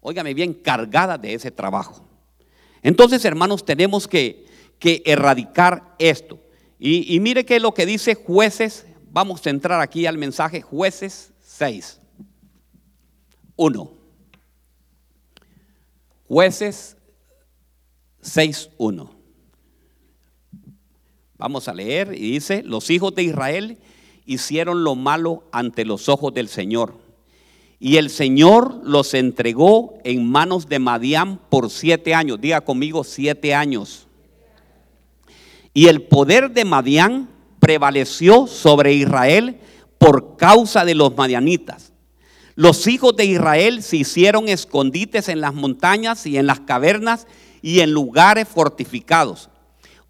óigame 0.00 0.32
bien, 0.32 0.54
cargadas 0.54 1.20
de 1.20 1.34
ese 1.34 1.50
trabajo. 1.50 2.02
Entonces, 2.82 3.22
hermanos, 3.26 3.64
tenemos 3.64 4.08
que, 4.08 4.48
erradicar 4.82 5.94
esto. 5.98 6.40
Y, 6.78 7.14
y 7.14 7.20
mire 7.20 7.44
que 7.44 7.60
lo 7.60 7.74
que 7.74 7.84
dice 7.84 8.14
jueces 8.14 8.86
vamos 9.10 9.46
a 9.46 9.50
entrar 9.50 9.80
aquí 9.80 10.06
al 10.06 10.18
mensaje 10.18 10.60
jueces 10.60 11.32
6. 11.42 12.00
1. 13.56 13.92
Jueces 16.28 16.96
6.1. 18.22 19.10
Vamos 21.36 21.68
a 21.68 21.74
leer 21.74 22.14
y 22.14 22.32
dice, 22.32 22.62
los 22.62 22.90
hijos 22.90 23.14
de 23.14 23.22
Israel 23.22 23.78
hicieron 24.26 24.84
lo 24.84 24.94
malo 24.94 25.44
ante 25.52 25.84
los 25.84 26.08
ojos 26.08 26.32
del 26.34 26.48
Señor. 26.48 26.98
Y 27.78 27.96
el 27.96 28.10
Señor 28.10 28.80
los 28.84 29.14
entregó 29.14 29.98
en 30.04 30.30
manos 30.30 30.68
de 30.68 30.78
Madián 30.78 31.40
por 31.48 31.70
siete 31.70 32.14
años. 32.14 32.40
Diga 32.40 32.60
conmigo 32.60 33.04
siete 33.04 33.54
años. 33.54 34.06
Y 35.72 35.86
el 35.86 36.02
poder 36.02 36.50
de 36.50 36.66
Madián 36.66 37.28
prevaleció 37.60 38.46
sobre 38.46 38.94
Israel 38.94 39.60
por 39.98 40.36
causa 40.36 40.84
de 40.84 40.94
los 40.94 41.16
madianitas. 41.16 41.92
Los 42.56 42.86
hijos 42.86 43.14
de 43.16 43.26
Israel 43.26 43.82
se 43.82 43.98
hicieron 43.98 44.48
escondites 44.48 45.28
en 45.28 45.40
las 45.40 45.54
montañas 45.54 46.26
y 46.26 46.36
en 46.36 46.46
las 46.46 46.60
cavernas 46.60 47.26
y 47.62 47.80
en 47.80 47.92
lugares 47.92 48.48
fortificados. 48.48 49.50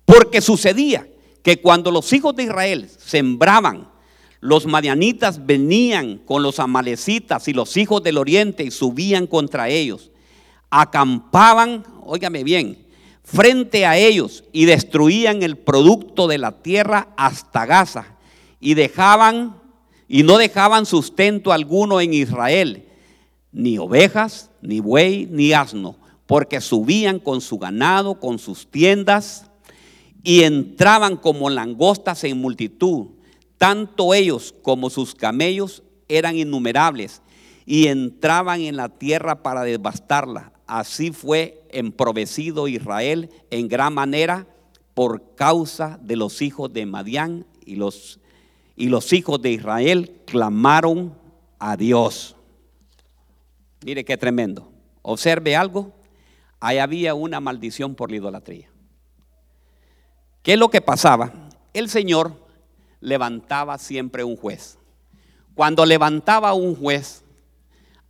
Porque 0.05 0.41
sucedía 0.41 1.07
que 1.43 1.61
cuando 1.61 1.91
los 1.91 2.13
hijos 2.13 2.35
de 2.35 2.45
Israel 2.45 2.89
sembraban, 2.99 3.89
los 4.41 4.67
madianitas 4.67 5.45
venían 5.45 6.19
con 6.19 6.43
los 6.43 6.59
amalecitas 6.61 7.47
y 7.49 7.53
los 7.53 7.77
hijos 7.77 8.03
del 8.03 8.17
oriente 8.17 8.65
y 8.65 8.71
subían 8.71 9.27
contra 9.27 9.69
ellos. 9.69 10.11
Acampaban, 10.71 11.85
óigame 12.05 12.43
bien, 12.43 12.87
frente 13.25 13.87
a 13.87 13.97
ellos 13.97 14.45
y 14.53 14.65
destruían 14.65 15.43
el 15.43 15.57
producto 15.57 16.27
de 16.27 16.39
la 16.39 16.63
tierra 16.63 17.09
hasta 17.17 17.67
Gaza 17.67 18.17
y 18.61 18.75
dejaban 18.75 19.61
y 20.13 20.25
no 20.25 20.39
dejaban 20.39 20.87
sustento 20.87 21.53
alguno 21.53 22.01
en 22.01 22.13
Israel, 22.13 22.89
ni 23.53 23.79
ovejas, 23.79 24.51
ni 24.61 24.81
buey, 24.81 25.29
ni 25.31 25.53
asno, 25.53 25.97
porque 26.27 26.61
subían 26.61 27.21
con 27.21 27.41
su 27.41 27.59
ganado, 27.59 28.19
con 28.19 28.41
sus 28.41 28.69
tiendas 28.69 29.47
y 30.25 30.43
entraban 30.43 31.17
como 31.17 31.49
langostas 31.49 32.25
en 32.25 32.41
multitud. 32.41 33.07
Tanto 33.57 34.13
ellos 34.13 34.53
como 34.63 34.91
sus 34.91 35.15
camellos 35.15 35.85
eran 36.09 36.37
innumerables 36.37 37.23
y 37.65 37.87
entraban 37.87 38.63
en 38.63 38.77
la 38.77 38.89
tierra 38.89 39.45
para 39.45 39.63
devastarla. 39.63 40.53
Así 40.67 41.13
fue 41.13 41.60
emprovecido 41.73 42.69
Israel 42.69 43.31
en 43.51 43.69
gran 43.69 43.95
manera 43.95 44.47
por 44.95 45.35
causa 45.35 45.99
de 46.03 46.17
los 46.17 46.43
hijos 46.43 46.73
de 46.73 46.87
Madián 46.87 47.47
y 47.65 47.77
los, 47.77 48.21
y 48.77 48.89
los 48.89 49.13
hijos 49.13 49.41
de 49.41 49.53
Israel 49.53 50.21
clamaron 50.27 51.17
a 51.59 51.77
Dios. 51.77 52.37
Mire 53.85 54.05
qué 54.05 54.17
tremendo. 54.17 54.71
Observe 55.03 55.57
algo. 55.57 55.93
Ahí 56.59 56.79
había 56.79 57.15
una 57.15 57.41
maldición 57.41 57.95
por 57.95 58.11
la 58.11 58.17
idolatría. 58.17 58.71
¿Qué 60.43 60.55
es 60.55 60.59
lo 60.59 60.69
que 60.69 60.81
pasaba? 60.81 61.33
El 61.73 61.89
Señor 61.89 62.47
levantaba 63.01 63.79
siempre 63.79 64.25
un 64.25 64.37
juez. 64.37 64.79
Cuando 65.55 65.85
levantaba 65.87 66.53
un 66.55 66.75
juez, 66.75 67.25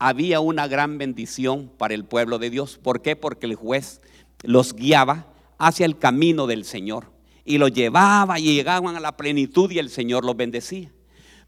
había 0.01 0.41
una 0.41 0.67
gran 0.67 0.97
bendición 0.97 1.71
para 1.77 1.95
el 1.95 2.05
pueblo 2.07 2.39
de 2.39 2.49
Dios. 2.49 2.79
¿Por 2.83 3.03
qué? 3.03 3.17
Porque 3.17 3.47
el 3.47 3.55
juez 3.55 4.01
los 4.43 4.75
guiaba 4.75 5.27
hacia 5.59 5.85
el 5.85 5.99
camino 5.99 6.47
del 6.47 6.65
Señor 6.65 7.13
y 7.45 7.59
los 7.59 7.71
llevaba 7.71 8.39
y 8.39 8.55
llegaban 8.55 8.97
a 8.97 9.01
la 9.01 9.19
plenitud 9.19 9.71
y 9.71 9.79
el 9.79 9.91
Señor 9.91 10.25
los 10.25 10.37
bendecía. 10.37 10.91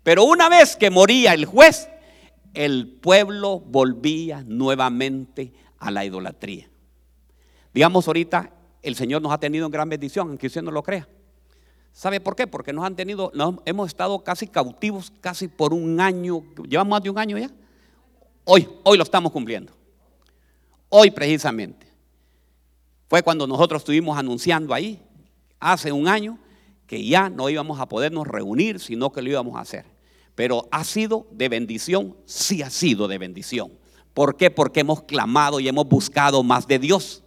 Pero 0.03 0.25
una 0.25 0.51
vez 0.51 0.77
que 0.77 0.91
moría 0.91 1.33
el 1.33 1.47
juez, 1.47 1.89
el 2.53 2.89
pueblo 2.89 3.59
volvía 3.59 4.45
nuevamente 4.47 5.55
a 5.79 5.91
la 5.91 6.05
idolatría. 6.05 6.69
Digamos 7.73 8.07
ahorita, 8.07 8.53
el 8.83 8.97
Señor 8.97 9.23
nos 9.23 9.33
ha 9.33 9.39
tenido 9.39 9.65
en 9.65 9.73
gran 9.73 9.89
bendición, 9.89 10.29
aunque 10.29 10.49
usted 10.49 10.61
no 10.61 10.71
lo 10.71 10.83
crea. 10.83 11.09
¿Sabe 11.91 12.21
por 12.21 12.37
qué? 12.37 12.47
Porque 12.47 12.75
nos 12.75 12.85
han 12.85 12.97
tenido, 12.97 13.33
hemos 13.65 13.89
estado 13.89 14.23
casi 14.23 14.47
cautivos, 14.47 15.11
casi 15.23 15.49
por 15.49 15.73
un 15.73 16.01
año, 16.01 16.43
llevamos 16.69 16.91
más 16.91 17.03
de 17.03 17.09
un 17.09 17.19
año 17.19 17.39
ya. 17.39 17.51
Hoy, 18.45 18.69
hoy 18.83 18.97
lo 18.97 19.05
estamos 19.05 19.31
cumpliendo. 19.31 19.73
Hoy 20.89 21.11
precisamente. 21.11 21.87
Fue 23.09 23.23
cuando 23.23 23.47
nosotros 23.47 23.83
estuvimos 23.83 24.19
anunciando 24.19 24.75
ahí, 24.75 25.01
hace 25.61 25.93
un 25.93 26.09
año, 26.09 26.39
que 26.87 27.05
ya 27.05 27.31
no 27.31 27.49
íbamos 27.49 27.79
a 27.79 27.87
podernos 27.87 28.27
reunir, 28.27 28.81
sino 28.81 29.13
que 29.13 29.23
lo 29.23 29.31
íbamos 29.31 29.57
a 29.57 29.61
hacer. 29.61 29.85
Pero 30.35 30.67
ha 30.71 30.83
sido 30.83 31.27
de 31.31 31.49
bendición, 31.49 32.17
sí 32.25 32.63
ha 32.63 32.71
sido 32.71 33.07
de 33.07 33.19
bendición. 33.19 33.71
¿Por 34.13 34.37
qué? 34.37 34.51
Porque 34.51 34.81
hemos 34.81 35.03
clamado 35.03 35.61
y 35.61 35.69
hemos 35.69 35.87
buscado 35.87 36.43
más 36.43 36.67
de 36.67 36.79
Dios. 36.79 37.23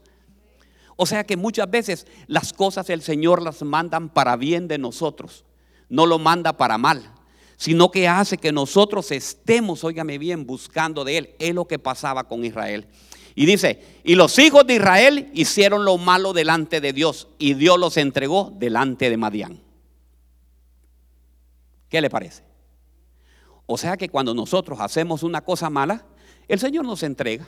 O 0.97 1.05
sea 1.05 1.23
que 1.23 1.37
muchas 1.37 1.69
veces 1.69 2.07
las 2.27 2.51
cosas 2.51 2.89
el 2.89 3.01
Señor 3.01 3.41
las 3.41 3.61
mandan 3.63 4.09
para 4.09 4.35
bien 4.35 4.67
de 4.67 4.77
nosotros, 4.77 5.45
no 5.87 6.05
lo 6.05 6.19
manda 6.19 6.57
para 6.57 6.77
mal 6.77 7.11
sino 7.57 7.91
que 7.91 8.07
hace 8.07 8.37
que 8.37 8.51
nosotros 8.51 9.11
estemos, 9.11 9.83
óigame 9.83 10.17
bien, 10.17 10.45
buscando 10.45 11.03
de 11.03 11.17
Él. 11.17 11.29
Es 11.39 11.53
lo 11.53 11.65
que 11.65 11.79
pasaba 11.79 12.25
con 12.25 12.43
Israel. 12.43 12.87
Y 13.35 13.45
dice, 13.45 13.81
y 14.03 14.15
los 14.15 14.37
hijos 14.39 14.65
de 14.65 14.75
Israel 14.75 15.29
hicieron 15.33 15.83
lo 15.83 15.97
malo 15.97 16.31
delante 16.33 16.79
de 16.79 16.93
Dios 16.93 17.27
y 17.37 17.53
Dios 17.53 17.77
los 17.77 17.97
entregó 17.97 18.53
delante 18.57 19.09
de 19.09 19.17
Madián. 19.17 19.61
¿Qué 21.89 22.01
le 22.01 22.09
parece? 22.09 22.43
O 23.65 23.77
sea 23.77 23.97
que 23.97 24.09
cuando 24.09 24.33
nosotros 24.33 24.79
hacemos 24.79 25.23
una 25.23 25.41
cosa 25.41 25.69
mala, 25.69 26.05
el 26.47 26.59
Señor 26.59 26.85
nos 26.85 27.03
entrega. 27.03 27.47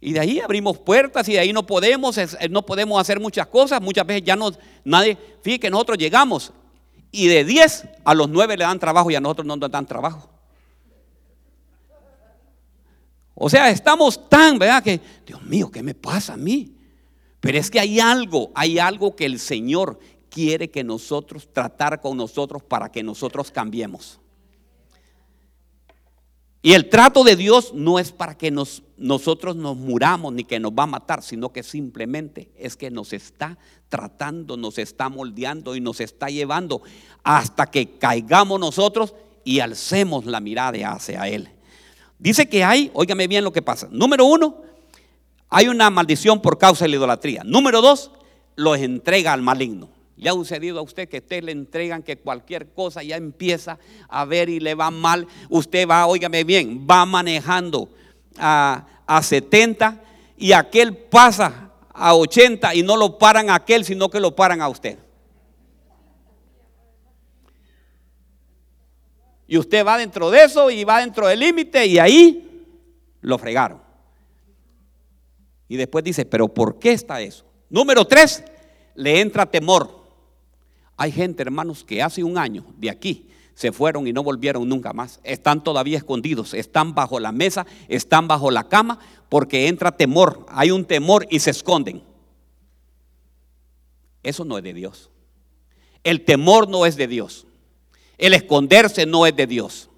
Y 0.00 0.12
de 0.12 0.20
ahí 0.20 0.38
abrimos 0.38 0.78
puertas 0.78 1.28
y 1.28 1.32
de 1.32 1.38
ahí 1.38 1.52
no 1.52 1.66
podemos, 1.66 2.16
no 2.50 2.66
podemos 2.66 3.00
hacer 3.00 3.18
muchas 3.18 3.46
cosas. 3.46 3.80
Muchas 3.80 4.06
veces 4.06 4.22
ya 4.24 4.36
no, 4.36 4.52
nadie, 4.84 5.16
fíjate 5.42 5.60
que 5.60 5.70
nosotros 5.70 5.98
llegamos 5.98 6.52
y 7.14 7.28
de 7.28 7.44
10 7.44 7.86
a 8.04 8.12
los 8.12 8.28
9 8.28 8.56
le 8.56 8.64
dan 8.64 8.80
trabajo 8.80 9.08
y 9.08 9.14
a 9.14 9.20
nosotros 9.20 9.46
no 9.46 9.56
nos 9.56 9.70
dan 9.70 9.86
trabajo. 9.86 10.28
O 13.36 13.48
sea, 13.48 13.70
estamos 13.70 14.28
tan, 14.28 14.58
¿verdad? 14.58 14.82
Que, 14.82 15.00
Dios 15.24 15.40
mío, 15.42 15.70
¿qué 15.70 15.80
me 15.82 15.94
pasa 15.94 16.34
a 16.34 16.36
mí? 16.36 16.74
Pero 17.38 17.56
es 17.56 17.70
que 17.70 17.78
hay 17.78 18.00
algo, 18.00 18.50
hay 18.54 18.80
algo 18.80 19.14
que 19.14 19.26
el 19.26 19.38
Señor 19.38 20.00
quiere 20.28 20.70
que 20.70 20.82
nosotros 20.82 21.48
tratar 21.52 22.00
con 22.00 22.16
nosotros 22.16 22.64
para 22.64 22.90
que 22.90 23.04
nosotros 23.04 23.52
cambiemos. 23.52 24.18
Y 26.64 26.72
el 26.72 26.88
trato 26.88 27.24
de 27.24 27.36
Dios 27.36 27.74
no 27.74 27.98
es 27.98 28.10
para 28.10 28.38
que 28.38 28.50
nos, 28.50 28.82
nosotros 28.96 29.54
nos 29.54 29.76
muramos 29.76 30.32
ni 30.32 30.44
que 30.44 30.58
nos 30.58 30.72
va 30.72 30.84
a 30.84 30.86
matar, 30.86 31.22
sino 31.22 31.52
que 31.52 31.62
simplemente 31.62 32.50
es 32.56 32.74
que 32.74 32.90
nos 32.90 33.12
está 33.12 33.58
tratando, 33.90 34.56
nos 34.56 34.78
está 34.78 35.10
moldeando 35.10 35.76
y 35.76 35.82
nos 35.82 36.00
está 36.00 36.30
llevando 36.30 36.80
hasta 37.22 37.66
que 37.66 37.98
caigamos 37.98 38.58
nosotros 38.58 39.14
y 39.44 39.60
alcemos 39.60 40.24
la 40.24 40.40
mirada 40.40 40.90
hacia 40.90 41.28
Él. 41.28 41.50
Dice 42.18 42.48
que 42.48 42.64
hay, 42.64 42.90
óigame 42.94 43.28
bien 43.28 43.44
lo 43.44 43.52
que 43.52 43.60
pasa. 43.60 43.86
Número 43.90 44.24
uno, 44.24 44.62
hay 45.50 45.68
una 45.68 45.90
maldición 45.90 46.40
por 46.40 46.56
causa 46.56 46.86
de 46.86 46.92
la 46.92 46.96
idolatría. 46.96 47.42
Número 47.44 47.82
dos, 47.82 48.10
los 48.56 48.78
entrega 48.78 49.34
al 49.34 49.42
maligno. 49.42 49.90
¿Le 50.16 50.30
ha 50.30 50.32
sucedido 50.32 50.78
a 50.78 50.82
usted 50.82 51.08
que 51.08 51.18
usted 51.18 51.42
le 51.42 51.52
entregan 51.52 52.02
que 52.02 52.16
cualquier 52.16 52.72
cosa 52.72 53.02
ya 53.02 53.16
empieza 53.16 53.78
a 54.08 54.24
ver 54.24 54.48
y 54.48 54.60
le 54.60 54.74
va 54.74 54.90
mal? 54.90 55.26
Usted 55.48 55.88
va, 55.88 56.06
óigame 56.06 56.44
bien, 56.44 56.86
va 56.88 57.04
manejando 57.04 57.88
a, 58.38 58.86
a 59.06 59.22
70 59.22 60.00
y 60.36 60.52
aquel 60.52 60.96
pasa 60.96 61.70
a 61.92 62.14
80 62.14 62.74
y 62.74 62.82
no 62.82 62.96
lo 62.96 63.18
paran 63.18 63.50
a 63.50 63.56
aquel, 63.56 63.84
sino 63.84 64.08
que 64.08 64.20
lo 64.20 64.36
paran 64.36 64.60
a 64.60 64.68
usted. 64.68 64.98
Y 69.46 69.58
usted 69.58 69.84
va 69.84 69.98
dentro 69.98 70.30
de 70.30 70.44
eso 70.44 70.70
y 70.70 70.84
va 70.84 71.00
dentro 71.00 71.26
del 71.26 71.40
límite 71.40 71.86
y 71.86 71.98
ahí 71.98 72.66
lo 73.20 73.38
fregaron. 73.38 73.80
Y 75.68 75.76
después 75.76 76.04
dice, 76.04 76.24
pero 76.24 76.48
¿por 76.48 76.78
qué 76.78 76.92
está 76.92 77.20
eso? 77.20 77.44
Número 77.68 78.04
tres, 78.04 78.44
le 78.94 79.20
entra 79.20 79.46
temor. 79.46 80.03
Hay 80.96 81.12
gente, 81.12 81.42
hermanos, 81.42 81.84
que 81.84 82.02
hace 82.02 82.22
un 82.22 82.38
año 82.38 82.64
de 82.76 82.90
aquí 82.90 83.28
se 83.54 83.72
fueron 83.72 84.06
y 84.06 84.12
no 84.12 84.22
volvieron 84.22 84.68
nunca 84.68 84.92
más. 84.92 85.20
Están 85.22 85.62
todavía 85.62 85.98
escondidos, 85.98 86.54
están 86.54 86.94
bajo 86.94 87.20
la 87.20 87.32
mesa, 87.32 87.66
están 87.88 88.26
bajo 88.28 88.50
la 88.50 88.68
cama, 88.68 88.98
porque 89.28 89.68
entra 89.68 89.96
temor. 89.96 90.44
Hay 90.48 90.70
un 90.70 90.84
temor 90.84 91.26
y 91.30 91.38
se 91.38 91.50
esconden. 91.50 92.02
Eso 94.22 94.44
no 94.44 94.58
es 94.58 94.64
de 94.64 94.74
Dios. 94.74 95.10
El 96.02 96.24
temor 96.24 96.68
no 96.68 96.86
es 96.86 96.96
de 96.96 97.06
Dios. 97.06 97.46
El 98.18 98.34
esconderse 98.34 99.06
no 99.06 99.26
es 99.26 99.36
de 99.36 99.46
Dios. 99.46 99.90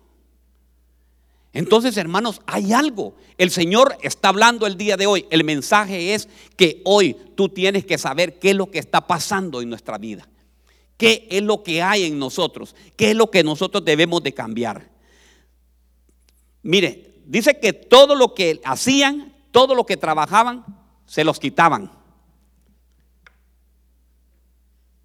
Entonces, 1.53 1.97
hermanos, 1.97 2.43
hay 2.47 2.75
algo. 2.75 3.15
El 3.39 3.51
Señor 3.51 3.97
está 4.03 4.29
hablando 4.29 4.67
el 4.67 4.77
día 4.77 4.99
de 4.99 5.07
hoy. 5.07 5.27
El 5.31 5.43
mensaje 5.43 6.13
es 6.15 6.29
que 6.57 6.83
hoy 6.85 7.17
tú 7.35 7.49
tienes 7.49 7.87
que 7.87 7.97
saber 7.97 8.39
qué 8.39 8.51
es 8.51 8.57
lo 8.57 8.71
que 8.71 8.79
está 8.79 9.07
pasando 9.07 9.63
en 9.63 9.71
nuestra 9.71 9.97
vida. 9.97 10.29
¿Qué 10.97 11.29
es 11.31 11.43
lo 11.43 11.63
que 11.63 11.83
hay 11.83 12.05
en 12.05 12.19
nosotros? 12.19 12.75
¿Qué 12.97 13.11
es 13.11 13.17
lo 13.17 13.31
que 13.31 13.45
nosotros 13.45 13.85
debemos 13.85 14.23
de 14.23 14.33
cambiar? 14.33 14.91
Mire, 16.63 17.23
dice 17.27 17.59
que 17.61 17.73
todo 17.73 18.15
lo 18.15 18.35
que 18.35 18.61
hacían, 18.65 19.35
todo 19.51 19.75
lo 19.75 19.85
que 19.85 19.97
trabajaban, 19.97 20.65
se 21.07 21.25
los 21.25 21.39
quitaban. 21.39 21.93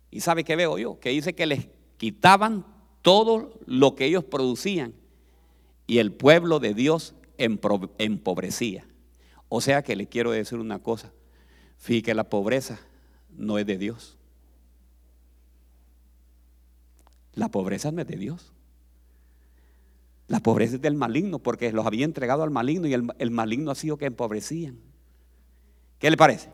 ¿Y 0.09 0.21
sabe 0.21 0.43
qué 0.43 0.55
veo 0.55 0.77
yo? 0.77 0.99
Que 0.99 1.09
dice 1.09 1.33
que 1.33 1.45
les 1.45 1.67
quitaban 1.97 2.65
todo 3.01 3.53
lo 3.65 3.95
que 3.95 4.05
ellos 4.05 4.23
producían 4.23 4.93
y 5.87 5.97
el 5.97 6.11
pueblo 6.13 6.59
de 6.59 6.73
Dios 6.73 7.13
empobrecía. 7.37 8.85
O 9.49 9.61
sea 9.61 9.81
que 9.83 9.95
le 9.95 10.07
quiero 10.07 10.31
decir 10.31 10.59
una 10.59 10.79
cosa, 10.79 11.11
fíjate 11.77 12.03
que 12.03 12.13
la 12.13 12.29
pobreza 12.29 12.79
no 13.29 13.57
es 13.57 13.65
de 13.65 13.77
Dios. 13.77 14.17
La 17.33 17.49
pobreza 17.49 17.91
no 17.91 18.01
es 18.01 18.07
de 18.07 18.17
Dios. 18.17 18.51
La 20.27 20.39
pobreza 20.39 20.75
es 20.75 20.81
del 20.81 20.95
maligno 20.95 21.39
porque 21.39 21.71
los 21.71 21.85
había 21.85 22.05
entregado 22.05 22.43
al 22.43 22.51
maligno 22.51 22.87
y 22.87 22.93
el, 22.93 23.31
maligno 23.31 23.71
ha 23.71 23.75
sido 23.75 23.97
que 23.97 24.05
empobrecían. 24.05 24.79
¿Qué 25.99 26.09
le 26.09 26.17
parece? 26.17 26.49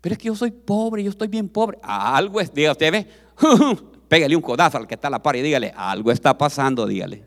Pero 0.00 0.12
es 0.12 0.18
que 0.18 0.26
yo 0.26 0.36
soy 0.36 0.50
pobre, 0.50 1.02
yo 1.02 1.10
estoy 1.10 1.28
bien 1.28 1.48
pobre. 1.48 1.78
Algo 1.82 2.40
es, 2.40 2.52
diga 2.52 2.72
usted, 2.72 2.92
ve, 2.92 3.06
pégale 4.08 4.36
un 4.36 4.42
codazo 4.42 4.78
al 4.78 4.86
que 4.86 4.94
está 4.94 5.08
a 5.08 5.10
la 5.10 5.22
par 5.22 5.36
y 5.36 5.42
dígale, 5.42 5.72
algo 5.74 6.12
está 6.12 6.36
pasando, 6.36 6.86
dígale. 6.86 7.26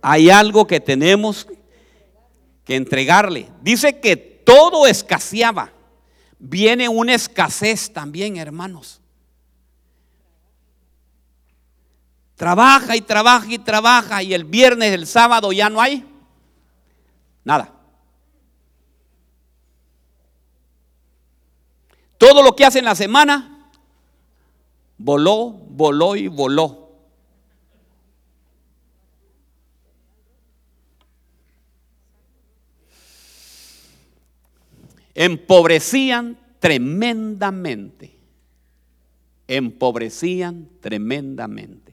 Hay 0.00 0.30
algo 0.30 0.66
que 0.66 0.80
tenemos 0.80 1.46
que 2.64 2.76
entregarle. 2.76 3.48
Dice 3.62 4.00
que 4.00 4.16
todo 4.16 4.86
escaseaba. 4.86 5.72
Viene 6.38 6.88
una 6.88 7.14
escasez 7.14 7.92
también, 7.92 8.36
hermanos. 8.36 9.00
Trabaja 12.38 12.94
y 12.94 13.00
trabaja 13.00 13.52
y 13.52 13.58
trabaja 13.58 14.22
y 14.22 14.32
el 14.32 14.44
viernes, 14.44 14.92
el 14.92 15.08
sábado 15.08 15.50
ya 15.50 15.68
no 15.68 15.80
hay 15.80 16.06
nada. 17.42 17.74
Todo 22.16 22.44
lo 22.44 22.54
que 22.54 22.64
hace 22.64 22.78
en 22.78 22.84
la 22.84 22.94
semana 22.94 23.68
voló, 24.98 25.50
voló 25.50 26.14
y 26.14 26.28
voló. 26.28 26.92
Empobrecían 35.12 36.38
tremendamente. 36.60 38.16
Empobrecían 39.48 40.68
tremendamente. 40.80 41.87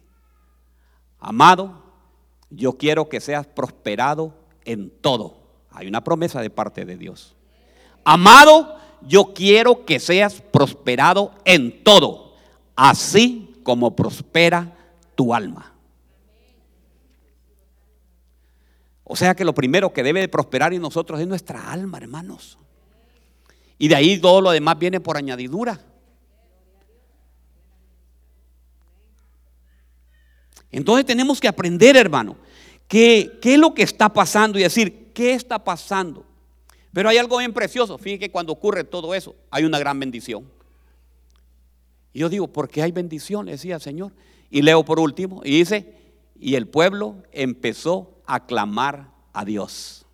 Amado, 1.19 1.84
yo 2.49 2.73
quiero 2.73 3.10
que 3.10 3.19
seas 3.19 3.47
prosperado 3.47 4.34
en 4.63 4.89
todo. 4.89 5.38
Hay 5.71 5.88
una 5.88 6.04
promesa 6.04 6.41
de 6.41 6.49
parte 6.49 6.86
de 6.86 6.97
Dios. 6.97 7.36
Amado, 8.04 8.78
yo 9.01 9.34
quiero 9.34 9.86
que 9.86 9.99
seas 9.99 10.41
prosperado 10.41 11.32
en 11.43 11.84
todo, 11.84 12.34
así 12.75 13.56
como 13.63 13.95
prospera 13.95 14.75
tu 15.15 15.34
alma. 15.34 15.73
O 19.04 19.15
sea 19.15 19.36
que 19.36 19.45
lo 19.45 19.54
primero 19.54 19.93
que 19.93 20.04
debe 20.04 20.19
de 20.19 20.28
prosperar 20.28 20.73
en 20.73 20.82
nosotros 20.82 21.19
es 21.19 21.28
nuestra 21.28 21.71
alma, 21.71 21.97
hermanos. 21.99 22.58
Y 23.78 23.88
de 23.88 23.95
ahí 23.95 24.19
todo 24.19 24.41
lo 24.41 24.51
demás 24.51 24.80
viene 24.80 24.99
por 24.99 25.17
añadidura. 25.17 25.80
Entonces 30.76 31.06
tenemos 31.06 31.40
que 31.40 31.48
aprender, 31.48 31.96
hermano, 31.96 32.36
qué, 32.90 33.40
es 33.42 33.58
lo 33.58 33.74
que 33.74 33.84
está 33.84 34.10
pasando 34.10 34.60
y 34.60 34.64
decir, 34.64 35.14
¿qué 35.14 35.32
está 35.32 35.58
pasando? 35.58 36.26
Pero 36.92 37.08
hay 37.08 37.18
algo 37.18 37.38
bien 37.38 37.54
precioso. 37.54 37.98
Fíjense 37.98 38.20
que 38.20 38.30
cuando 38.30 38.52
ocurre 38.52 38.84
todo 38.84 39.16
eso, 39.16 39.36
hay 39.50 39.64
una 39.64 39.80
gran 39.80 39.98
bendición. 39.98 40.44
Y 42.12 42.20
yo 42.20 42.28
digo, 42.28 42.50
¿por 42.50 42.68
qué 42.68 42.82
hay 42.82 42.92
bendición? 42.92 43.46
Decía 43.46 43.76
el 43.76 43.82
Señor. 43.82 44.12
Y 44.50 44.64
leo 44.64 44.84
por 44.84 45.00
último, 45.00 45.42
y 45.46 45.60
dice, 45.60 45.96
y 46.38 46.56
el 46.56 46.68
pueblo 46.68 47.24
empezó 47.32 48.22
a 48.26 48.46
clamar 48.46 49.12
a 49.32 49.46
Dios. 49.46 50.05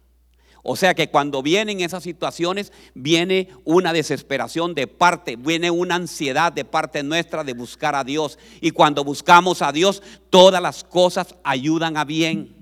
O 0.63 0.75
sea 0.75 0.93
que 0.93 1.09
cuando 1.09 1.41
vienen 1.41 1.81
esas 1.81 2.03
situaciones, 2.03 2.71
viene 2.93 3.49
una 3.63 3.93
desesperación 3.93 4.75
de 4.75 4.85
parte, 4.85 5.35
viene 5.35 5.71
una 5.71 5.95
ansiedad 5.95 6.53
de 6.53 6.65
parte 6.65 7.01
nuestra 7.01 7.43
de 7.43 7.53
buscar 7.53 7.95
a 7.95 8.03
Dios. 8.03 8.37
Y 8.59 8.71
cuando 8.71 9.03
buscamos 9.03 9.61
a 9.61 9.71
Dios, 9.71 10.03
todas 10.29 10.61
las 10.61 10.83
cosas 10.83 11.35
ayudan 11.43 11.97
a 11.97 12.05
bien. 12.05 12.55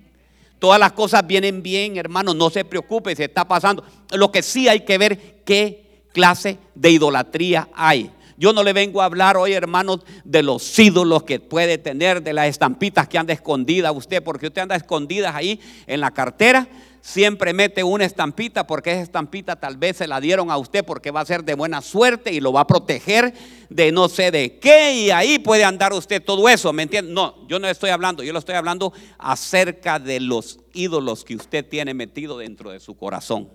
Todas 0.60 0.80
las 0.80 0.94
cosas 0.94 1.26
vienen 1.28 1.62
bien, 1.62 1.98
hermano, 1.98 2.34
no 2.34 2.50
se 2.50 2.66
preocupe, 2.66 3.16
se 3.16 3.26
está 3.26 3.48
pasando. 3.48 3.84
Lo 4.12 4.32
que 4.32 4.44
sí 4.44 4.68
hay 4.68 4.82
que 4.82 4.98
ver 4.98 5.42
qué 5.44 6.04
clase 6.14 6.58
de 6.76 6.92
idolatría 6.92 7.70
hay. 7.74 8.12
Yo 8.38 8.54
no 8.54 8.64
le 8.64 8.72
vengo 8.72 9.02
a 9.02 9.06
hablar 9.06 9.36
hoy, 9.36 9.52
hermanos, 9.52 10.00
de 10.24 10.44
los 10.44 10.80
ídolos 10.80 11.24
que 11.24 11.42
puede 11.42 11.78
tener, 11.78 12.24
de 12.24 12.32
las 12.32 12.48
estampitas 12.48 13.10
que 13.10 13.18
anda 13.18 13.34
escondidas 13.34 13.94
usted, 13.94 14.24
porque 14.24 14.48
usted 14.48 14.62
anda 14.62 14.78
escondidas 14.78 15.36
ahí 15.36 15.60
en 15.88 16.00
la 16.00 16.12
cartera 16.12 16.70
siempre 17.02 17.54
mete 17.54 17.84
una 17.84 18.06
estampita 18.06 18.68
porque 18.68 18.92
esa 18.92 19.02
estampita 19.02 19.56
tal 19.56 19.78
vez 19.78 19.98
se 19.98 20.08
la 20.08 20.20
dieron 20.20 20.52
a 20.52 20.58
usted 20.58 20.84
porque 20.84 21.12
va 21.12 21.22
a 21.22 21.26
ser 21.26 21.44
de 21.44 21.56
buena 21.56 21.82
suerte 21.82 22.32
y 22.32 22.40
lo 22.40 22.52
va 22.52 22.62
a 22.62 22.68
proteger 22.68 23.34
de 23.70 23.92
no 23.92 24.10
sé 24.10 24.32
de 24.32 24.60
qué 24.60 24.94
y 24.94 25.12
ahí 25.12 25.40
puede 25.40 25.64
andar 25.64 25.94
usted 25.94 26.24
todo 26.24 26.50
eso, 26.50 26.74
¿me 26.74 26.84
entiende? 26.84 27.12
No, 27.12 27.48
yo 27.48 27.60
no 27.60 27.68
estoy 27.68 27.92
hablando, 27.92 28.24
yo 28.24 28.34
lo 28.34 28.40
estoy 28.40 28.56
hablando 28.56 28.94
acerca 29.18 30.00
de 30.00 30.20
los 30.20 30.60
ídolos 30.74 31.24
que 31.24 31.36
usted 31.36 31.68
tiene 31.68 31.94
metido 31.94 32.38
dentro 32.38 32.72
de 32.72 32.80
su 32.80 32.96
corazón. 32.98 33.50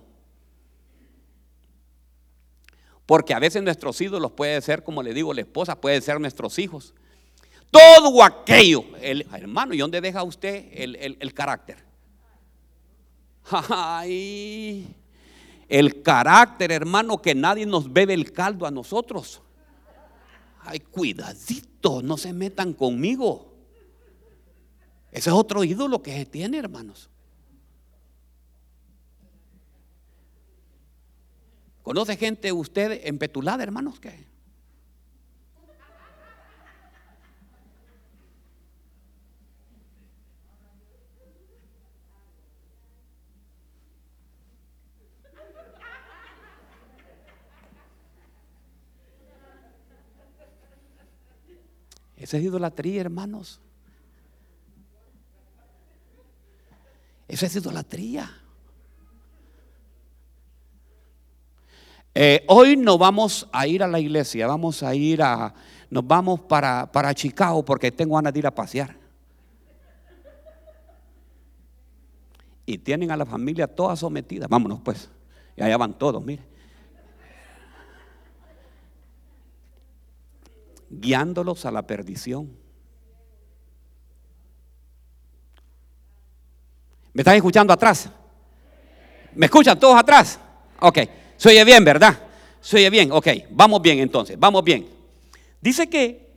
Porque 3.05 3.35
a 3.35 3.39
veces 3.39 3.61
nuestros 3.61 4.01
ídolos 4.01 4.31
puede 4.31 4.59
ser, 4.61 4.83
como 4.83 5.03
le 5.03 5.13
digo, 5.13 5.31
la 5.31 5.41
esposa, 5.41 5.79
puede 5.79 6.01
ser 6.01 6.19
nuestros 6.19 6.57
hijos. 6.57 6.95
Todo 7.69 8.23
aquello, 8.23 8.83
el, 8.99 9.27
hermano, 9.31 9.75
¿y 9.75 9.77
dónde 9.77 10.01
deja 10.01 10.23
usted 10.23 10.69
el, 10.71 11.17
el 11.19 11.33
carácter? 11.35 11.85
Ay, 13.49 14.95
el 15.69 16.01
carácter, 16.01 16.71
hermano, 16.71 17.21
que 17.21 17.35
nadie 17.35 17.65
nos 17.65 17.91
bebe 17.91 18.13
el 18.13 18.31
caldo 18.31 18.65
a 18.65 18.71
nosotros. 18.71 19.41
Ay, 20.61 20.79
cuidadito, 20.79 22.01
no 22.01 22.17
se 22.17 22.33
metan 22.33 22.73
conmigo. 22.73 23.53
Ese 25.11 25.29
es 25.29 25.35
otro 25.35 25.63
ídolo 25.63 26.01
que 26.01 26.11
se 26.11 26.25
tiene, 26.25 26.57
hermanos. 26.57 27.09
¿Conoce 31.83 32.17
gente 32.17 32.51
usted 32.51 33.01
empetulada, 33.05 33.61
hermanos? 33.61 33.99
¿Qué? 33.99 34.25
Esa 52.25 52.37
es 52.37 52.43
idolatría, 52.43 53.01
hermanos. 53.01 53.59
Esa 57.27 57.45
es 57.45 57.55
idolatría. 57.55 58.35
Eh, 62.15 62.43
hoy 62.47 62.77
no 62.77 62.97
vamos 62.97 63.47
a 63.51 63.67
ir 63.67 63.83
a 63.83 63.87
la 63.87 63.99
iglesia, 63.99 64.47
vamos 64.47 64.81
a 64.81 64.95
ir 64.95 65.21
a, 65.21 65.53
nos 65.91 66.07
vamos 66.07 66.39
para, 66.39 66.91
para 66.91 67.13
Chicago 67.13 67.63
porque 67.63 67.91
tengo 67.91 68.15
ganas 68.15 68.33
de 68.33 68.39
ir 68.39 68.47
a 68.47 68.55
pasear. 68.55 68.97
Y 72.65 72.79
tienen 72.79 73.11
a 73.11 73.17
la 73.17 73.27
familia 73.27 73.67
toda 73.67 73.95
sometida. 73.95 74.47
Vámonos 74.47 74.79
pues. 74.83 75.11
Y 75.55 75.61
allá 75.61 75.77
van 75.77 75.93
todos, 75.93 76.25
mire. 76.25 76.54
Guiándolos 80.89 81.65
a 81.65 81.71
la 81.71 81.85
perdición. 81.85 82.51
¿Me 87.13 87.21
están 87.21 87.35
escuchando 87.35 87.71
atrás? 87.71 88.09
¿Me 89.33 89.45
escuchan 89.45 89.79
todos 89.79 89.97
atrás? 89.97 90.39
Ok, 90.81 90.99
se 91.37 91.49
oye 91.49 91.63
bien, 91.63 91.83
¿verdad? 91.85 92.17
Se 92.59 92.75
oye 92.77 92.89
bien, 92.89 93.11
ok, 93.11 93.27
vamos 93.51 93.81
bien 93.81 93.99
entonces, 93.99 94.37
vamos 94.37 94.63
bien. 94.63 94.87
Dice 95.61 95.89
que, 95.89 96.29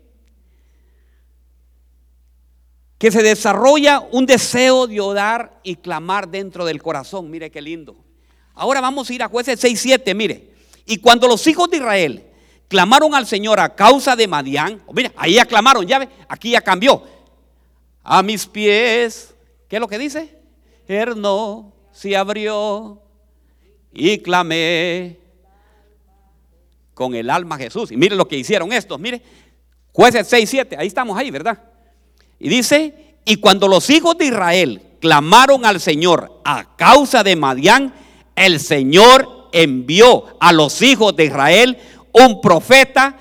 que 2.97 3.11
se 3.11 3.23
desarrolla 3.23 4.01
un 4.13 4.25
deseo 4.25 4.87
de 4.87 5.01
orar 5.01 5.61
y 5.63 5.77
clamar 5.77 6.29
dentro 6.29 6.65
del 6.65 6.81
corazón. 6.83 7.31
Mire 7.31 7.51
qué 7.51 7.61
lindo. 7.61 7.97
Ahora 8.55 8.81
vamos 8.81 9.11
a 9.11 9.15
ir 9.15 9.23
a 9.23 9.29
jueces 9.29 9.59
6, 9.61 9.81
7, 9.81 10.15
mire. 10.15 10.55
Y 10.87 10.99
cuando 10.99 11.29
los 11.29 11.47
hijos 11.47 11.71
de 11.71 11.77
Israel 11.79 12.25
clamaron 12.69 13.15
al 13.15 13.27
Señor 13.27 13.59
a 13.59 13.75
causa 13.75 14.15
de 14.15 14.29
Madián, 14.29 14.83
mire, 14.93 15.13
ahí 15.17 15.35
ya 15.35 15.47
clamaron, 15.47 15.87
ya 15.87 15.99
ve, 15.99 16.09
aquí 16.29 16.51
ya 16.51 16.61
cambió. 16.61 17.03
A 18.03 18.23
mis 18.23 18.47
pies, 18.47 19.35
¿qué 19.69 19.77
es 19.77 19.81
lo 19.81 19.89
que 19.89 19.99
dice? 19.99 20.39
Herno 20.87 21.73
se 21.93 22.17
abrió 22.17 23.03
y 23.93 24.19
clamé 24.19 25.19
con 26.95 27.15
el 27.15 27.31
alma 27.31 27.59
Jesús. 27.59 27.91
Y 27.93 27.97
mire 27.97 28.17
lo 28.17 28.29
que 28.29 28.37
hicieron 28.37 28.73
estos, 28.73 28.99
mire, 28.99 29.23
jueces 29.93 30.27
6, 30.29 30.49
7, 30.49 30.77
ahí 30.79 30.87
estamos 30.87 31.19
ahí, 31.19 31.31
¿verdad? 31.31 31.63
Y 32.39 32.49
dice, 32.49 33.17
y 33.25 33.37
cuando 33.37 33.69
los 33.69 33.91
hijos 33.91 34.17
de 34.17 34.27
Israel 34.27 34.83
clamaron 35.01 35.65
al 35.65 35.81
Señor 35.81 36.41
a 36.45 36.77
causa 36.77 37.23
de 37.23 37.37
Madián, 37.37 37.95
el 38.37 38.61
Señor 38.61 39.49
envió 39.53 40.37
a 40.41 40.53
los 40.53 40.83
hijos 40.83 41.17
de 41.17 41.27
Israel 41.27 41.79
un 42.13 42.41
profeta 42.41 43.17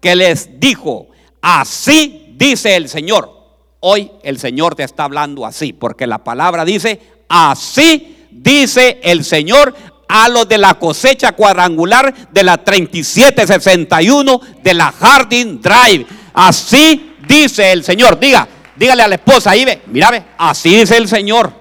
que 0.00 0.16
les 0.16 0.58
dijo, 0.58 1.08
así 1.40 2.34
dice 2.36 2.76
el 2.76 2.88
Señor. 2.88 3.40
Hoy 3.80 4.10
el 4.22 4.38
Señor 4.38 4.74
te 4.74 4.84
está 4.84 5.04
hablando 5.04 5.44
así, 5.44 5.72
porque 5.72 6.06
la 6.06 6.18
palabra 6.18 6.64
dice, 6.64 7.00
así 7.28 8.26
dice 8.30 9.00
el 9.02 9.24
Señor 9.24 9.74
a 10.08 10.28
los 10.28 10.48
de 10.48 10.58
la 10.58 10.74
cosecha 10.74 11.32
cuadrangular 11.32 12.30
de 12.30 12.42
la 12.42 12.58
3761 12.58 14.40
de 14.62 14.74
la 14.74 14.92
Harding 14.92 15.60
Drive. 15.60 16.06
Así 16.34 17.14
dice 17.26 17.72
el 17.72 17.82
Señor. 17.82 18.20
Diga, 18.20 18.46
dígale 18.76 19.02
a 19.02 19.08
la 19.08 19.14
esposa 19.14 19.52
ahí, 19.52 19.64
ve, 19.64 19.82
mira, 19.86 20.10
ve, 20.10 20.22
así 20.36 20.76
dice 20.76 20.96
el 20.96 21.08
Señor. 21.08 21.52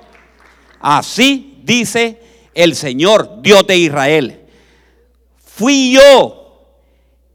Así 0.82 1.60
dice 1.64 2.20
el 2.54 2.76
Señor, 2.76 3.42
Dios 3.42 3.66
de 3.68 3.78
Israel. 3.78 4.42
Fui 5.46 5.94
yo 5.94 6.41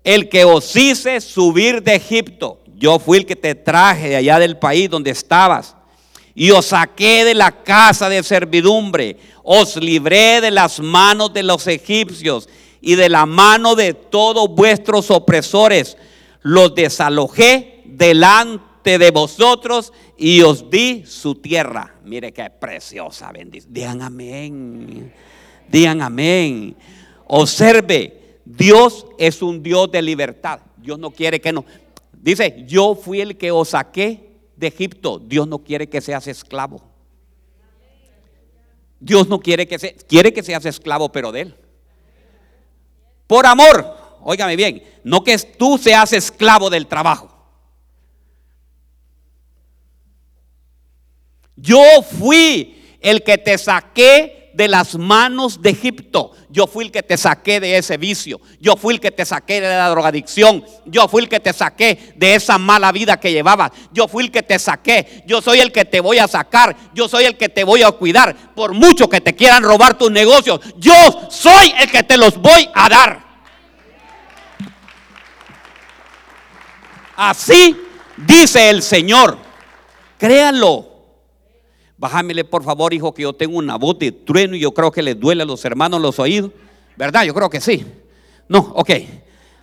el 0.07 0.29
que 0.29 0.45
os 0.45 0.77
hice 0.77 1.21
subir 1.21 1.83
de 1.83 1.97
Egipto. 1.97 2.61
Yo 2.77 3.01
fui 3.01 3.19
el 3.19 3.27
que 3.27 3.35
te 3.35 3.57
traje 3.57 4.11
de 4.11 4.16
allá 4.16 4.38
del 4.38 4.57
país 4.57 4.88
donde 4.88 5.11
estabas 5.11 5.75
y 6.33 6.53
os 6.53 6.66
saqué 6.66 7.25
de 7.25 7.35
la 7.35 7.64
casa 7.64 8.09
de 8.09 8.23
servidumbre, 8.23 9.16
os 9.42 9.75
libré 9.75 10.40
de 10.40 10.53
las 10.53 10.79
manos 10.79 11.35
de 11.35 11.42
los 11.42 11.66
egipcios 11.66 12.49
y 12.81 12.95
de 12.95 13.09
la 13.09 13.27
mano 13.27 13.75
de 13.75 13.95
todos 13.95 14.49
vuestros 14.49 15.11
opresores, 15.11 15.97
los 16.40 16.73
desalojé 16.77 17.83
delante 17.85 18.99
de 18.99 19.11
vosotros 19.11 19.92
y 20.16 20.40
os 20.42 20.71
di 20.71 21.03
su 21.05 21.35
tierra. 21.35 21.97
Mire 22.05 22.33
qué 22.33 22.49
preciosa 22.49 23.33
bendición. 23.33 23.75
Digan 23.75 24.03
amén. 24.03 25.12
Digan 25.69 26.01
amén. 26.01 26.77
Observe, 27.27 28.26
Dios 28.47 29.05
es 29.19 29.43
un 29.43 29.61
Dios 29.61 29.91
de 29.91 30.01
libertad. 30.01 30.61
Dios 30.77 30.99
no 31.01 31.11
quiere 31.11 31.41
que 31.41 31.53
no. 31.53 31.65
Dice, 32.13 32.65
yo 32.67 32.95
fui 32.95 33.21
el 33.21 33.37
que 33.37 33.51
os 33.51 33.71
saqué 33.71 34.31
de 34.57 34.69
Egipto, 34.69 35.19
Dios 35.19 35.47
no 35.49 35.59
quiere 35.59 35.89
que 35.89 36.01
seas 36.01 36.29
esclavo. 36.29 36.81
Dios 39.01 39.29
no 39.29 39.41
quiere 39.41 39.67
que, 39.67 39.79
se, 39.79 39.95
quiere 39.95 40.33
que 40.33 40.43
seas 40.43 40.65
esclavo, 40.65 41.11
pero 41.11 41.33
de 41.33 41.43
Él. 41.43 41.57
Por 43.27 43.45
amor, 43.47 43.97
óigame 44.23 44.55
bien, 44.55 44.83
no 45.03 45.25
que 45.25 45.37
tú 45.37 45.77
seas 45.77 46.13
esclavo 46.13 46.71
del 46.71 46.87
trabajo. 46.87 47.29
Yo 51.57 51.83
fui 52.03 52.97
el 53.01 53.23
que 53.25 53.39
te 53.39 53.59
saqué 53.59 54.36
de 54.57 54.69
las 54.69 54.95
manos 54.97 55.61
de 55.61 55.71
Egipto. 55.71 56.33
Yo 56.49 56.66
fui 56.66 56.87
el 56.87 56.90
que 56.90 57.03
te 57.03 57.19
saqué 57.19 57.61
de 57.61 57.77
ese 57.77 57.99
vicio. 57.99 58.40
Yo 58.59 58.77
fui 58.77 58.95
el 58.95 59.01
que 59.01 59.11
te 59.11 59.27
saqué 59.27 59.61
de 59.61 59.69
la 59.69 59.90
drogadicción. 59.90 60.64
Yo 60.87 61.07
fui 61.09 61.23
el 61.23 61.29
que 61.29 61.40
te 61.40 61.53
saqué 61.53 62.14
de 62.16 62.35
esa 62.35 62.57
mala 62.57 62.90
vida 62.90 63.21
que 63.21 63.31
llevabas. 63.31 63.73
Yo 63.92 64.09
fui 64.09 64.25
el 64.25 64.31
que 64.31 64.42
te 64.42 64.59
saqué. 64.59 65.25
Yo 65.27 65.42
soy 65.42 65.61
el 65.61 65.73
que 65.73 65.85
te 65.85 66.01
voy 66.01 66.19
a 66.19 66.27
sacar. 66.27 66.75
Yo 66.95 67.07
soy 67.07 67.25
el 67.25 67.37
que 67.37 67.51
te 67.51 67.64
voy 67.64 67.83
a 67.83 67.92
cuidar. 67.92 68.35
Por 68.55 68.73
mucho 68.73 69.11
que 69.11 69.21
te 69.21 69.35
quieran 69.35 69.62
robar 69.62 69.99
tus 69.99 70.11
negocios, 70.11 70.61
yo 70.79 70.95
soy 71.31 71.75
el 71.79 71.90
que 71.90 72.03
te 72.03 72.16
los 72.16 72.40
voy 72.40 72.71
a 72.75 72.88
dar. 72.88 73.27
Así 77.14 77.77
dice 78.16 78.71
el 78.71 78.83
Señor. 78.83 79.37
Créanlo. 80.19 80.96
Bájamele 81.99 82.45
por 82.45 82.63
favor, 82.63 82.93
hijo, 82.93 83.15
que 83.15 83.23
yo 83.23 83.33
tengo 83.33 83.57
una 83.57 83.77
voz 83.77 83.99
de 83.99 84.13
trueno 84.13 84.55
y 84.55 84.61
yo 84.61 84.73
creo 84.75 84.91
que 84.91 85.03
le 85.03 85.15
duele 85.15 85.43
a 85.43 85.47
los 85.47 85.65
hermanos 85.65 86.01
los 86.01 86.19
oídos. 86.19 86.53
¿Verdad? 86.97 87.25
Yo 87.25 87.35
creo 87.35 87.49
que 87.49 87.61
sí. 87.61 87.87
No, 88.49 88.59
ok. 88.59 88.91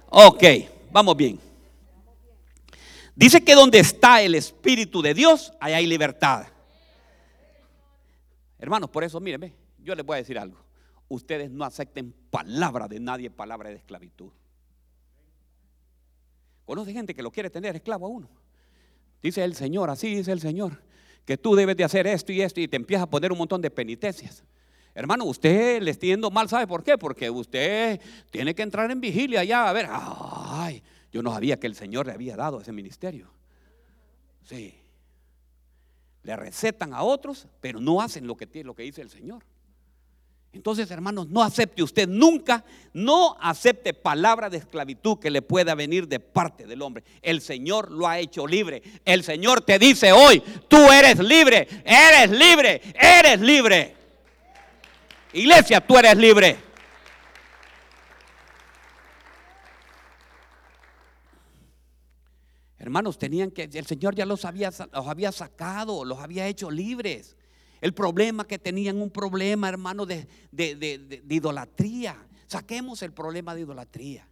Ok, 0.10 0.44
vamos 0.92 1.16
bien. 1.16 1.40
Dice 3.16 3.44
que 3.44 3.54
donde 3.54 3.80
está 3.80 4.22
el 4.22 4.34
Espíritu 4.34 5.02
de 5.02 5.14
Dios, 5.14 5.54
ahí 5.60 5.74
hay 5.74 5.86
libertad. 5.86 6.48
Hermanos, 8.58 8.90
por 8.90 9.04
eso, 9.04 9.20
mírenme, 9.20 9.54
yo 9.78 9.94
les 9.94 10.06
voy 10.06 10.16
a 10.16 10.18
decir 10.18 10.40
algo. 10.40 10.58
Ustedes 11.10 11.52
no 11.52 11.66
acepten 11.66 12.16
palabra 12.32 12.88
de 12.88 13.00
nadie, 13.00 13.30
palabra 13.30 13.70
de 13.70 13.76
esclavitud. 13.76 14.32
Conoce 16.66 16.94
gente 16.94 17.14
que 17.14 17.22
lo 17.22 17.30
quiere 17.30 17.52
tener 17.52 17.76
esclavo 17.76 18.08
a 18.08 18.10
uno. 18.10 18.30
Dice 19.22 19.44
el 19.44 19.54
Señor, 19.54 19.92
así 19.92 20.16
dice 20.16 20.32
el 20.32 20.40
Señor 20.40 20.82
que 21.26 21.38
tú 21.38 21.56
debes 21.56 21.78
de 21.78 21.84
hacer 21.84 22.08
esto 22.08 22.32
y 22.32 22.42
esto 22.42 22.60
y 22.60 22.68
te 22.68 22.76
empieza 22.76 23.04
a 23.04 23.10
poner 23.10 23.32
un 23.32 23.38
montón 23.38 23.62
de 23.62 23.70
penitencias. 23.72 24.44
Hermano, 24.96 25.26
usted 25.26 25.82
le 25.82 25.92
está 25.92 26.06
yendo 26.06 26.30
mal, 26.30 26.48
¿sabe 26.50 26.68
por 26.68 26.84
qué? 26.84 26.98
Porque 26.98 27.30
usted 27.30 28.00
tiene 28.30 28.54
que 28.54 28.62
entrar 28.62 28.92
en 28.92 29.02
vigilia 29.02 29.44
ya, 29.44 29.68
a 29.68 29.74
ver, 29.74 29.88
ay, 29.90 30.84
yo 31.12 31.24
no 31.24 31.32
sabía 31.32 31.60
que 31.60 31.68
el 31.68 31.76
Señor 31.76 32.06
le 32.06 32.14
había 32.14 32.36
dado 32.36 32.62
ese 32.62 32.72
ministerio. 32.72 33.28
Sí. 34.44 34.76
Le 36.24 36.36
recetan 36.36 36.94
a 36.94 37.04
otros, 37.04 37.48
pero 37.60 37.80
no 37.80 38.02
hacen 38.02 38.28
lo 38.28 38.36
que, 38.36 38.64
lo 38.64 38.76
que 38.76 38.84
dice 38.84 39.02
el 39.02 39.10
Señor. 39.10 39.44
Entonces, 40.54 40.90
hermanos, 40.92 41.28
no 41.30 41.42
acepte 41.42 41.82
usted 41.82 42.08
nunca, 42.08 42.64
no 42.94 43.36
acepte 43.42 43.92
palabra 43.92 44.52
de 44.52 44.58
esclavitud 44.58 45.18
que 45.18 45.32
le 45.32 45.42
pueda 45.42 45.74
venir 45.74 46.08
de 46.08 46.20
parte 46.20 46.68
del 46.68 46.84
hombre. 46.84 47.04
El 47.24 47.42
Señor 47.42 47.92
lo 47.92 48.08
ha 48.08 48.20
hecho 48.20 48.46
libre. 48.46 48.84
El 49.04 49.24
Señor 49.24 49.62
te 49.62 49.80
dice 49.80 50.12
hoy, 50.12 50.42
tú 50.68 50.78
eres 50.92 51.18
libre, 51.18 51.68
eres 51.84 52.30
libre, 52.30 52.82
eres 52.94 53.42
libre. 53.42 53.96
Iglesia, 55.34 55.82
tú 55.82 55.98
eres 55.98 56.16
libre. 56.16 56.58
Hermanos, 62.78 63.18
tenían 63.18 63.50
que, 63.50 63.64
el 63.64 63.86
Señor 63.88 64.14
ya 64.14 64.28
los 64.28 64.46
había, 64.46 64.70
los 64.70 65.08
había 65.08 65.32
sacado, 65.32 66.06
los 66.06 66.20
había 66.20 66.46
hecho 66.46 66.70
libres. 66.70 67.36
El 67.84 67.94
problema 67.94 68.48
que 68.48 68.58
tenían, 68.58 69.02
un 69.02 69.10
problema, 69.10 69.68
hermano, 69.68 70.06
de, 70.06 70.26
idolatría. 71.30 72.16
Saquemos 72.48 73.02
el 73.02 73.12
problema 73.12 73.54
de 73.54 73.60
idolatría. 73.60 74.26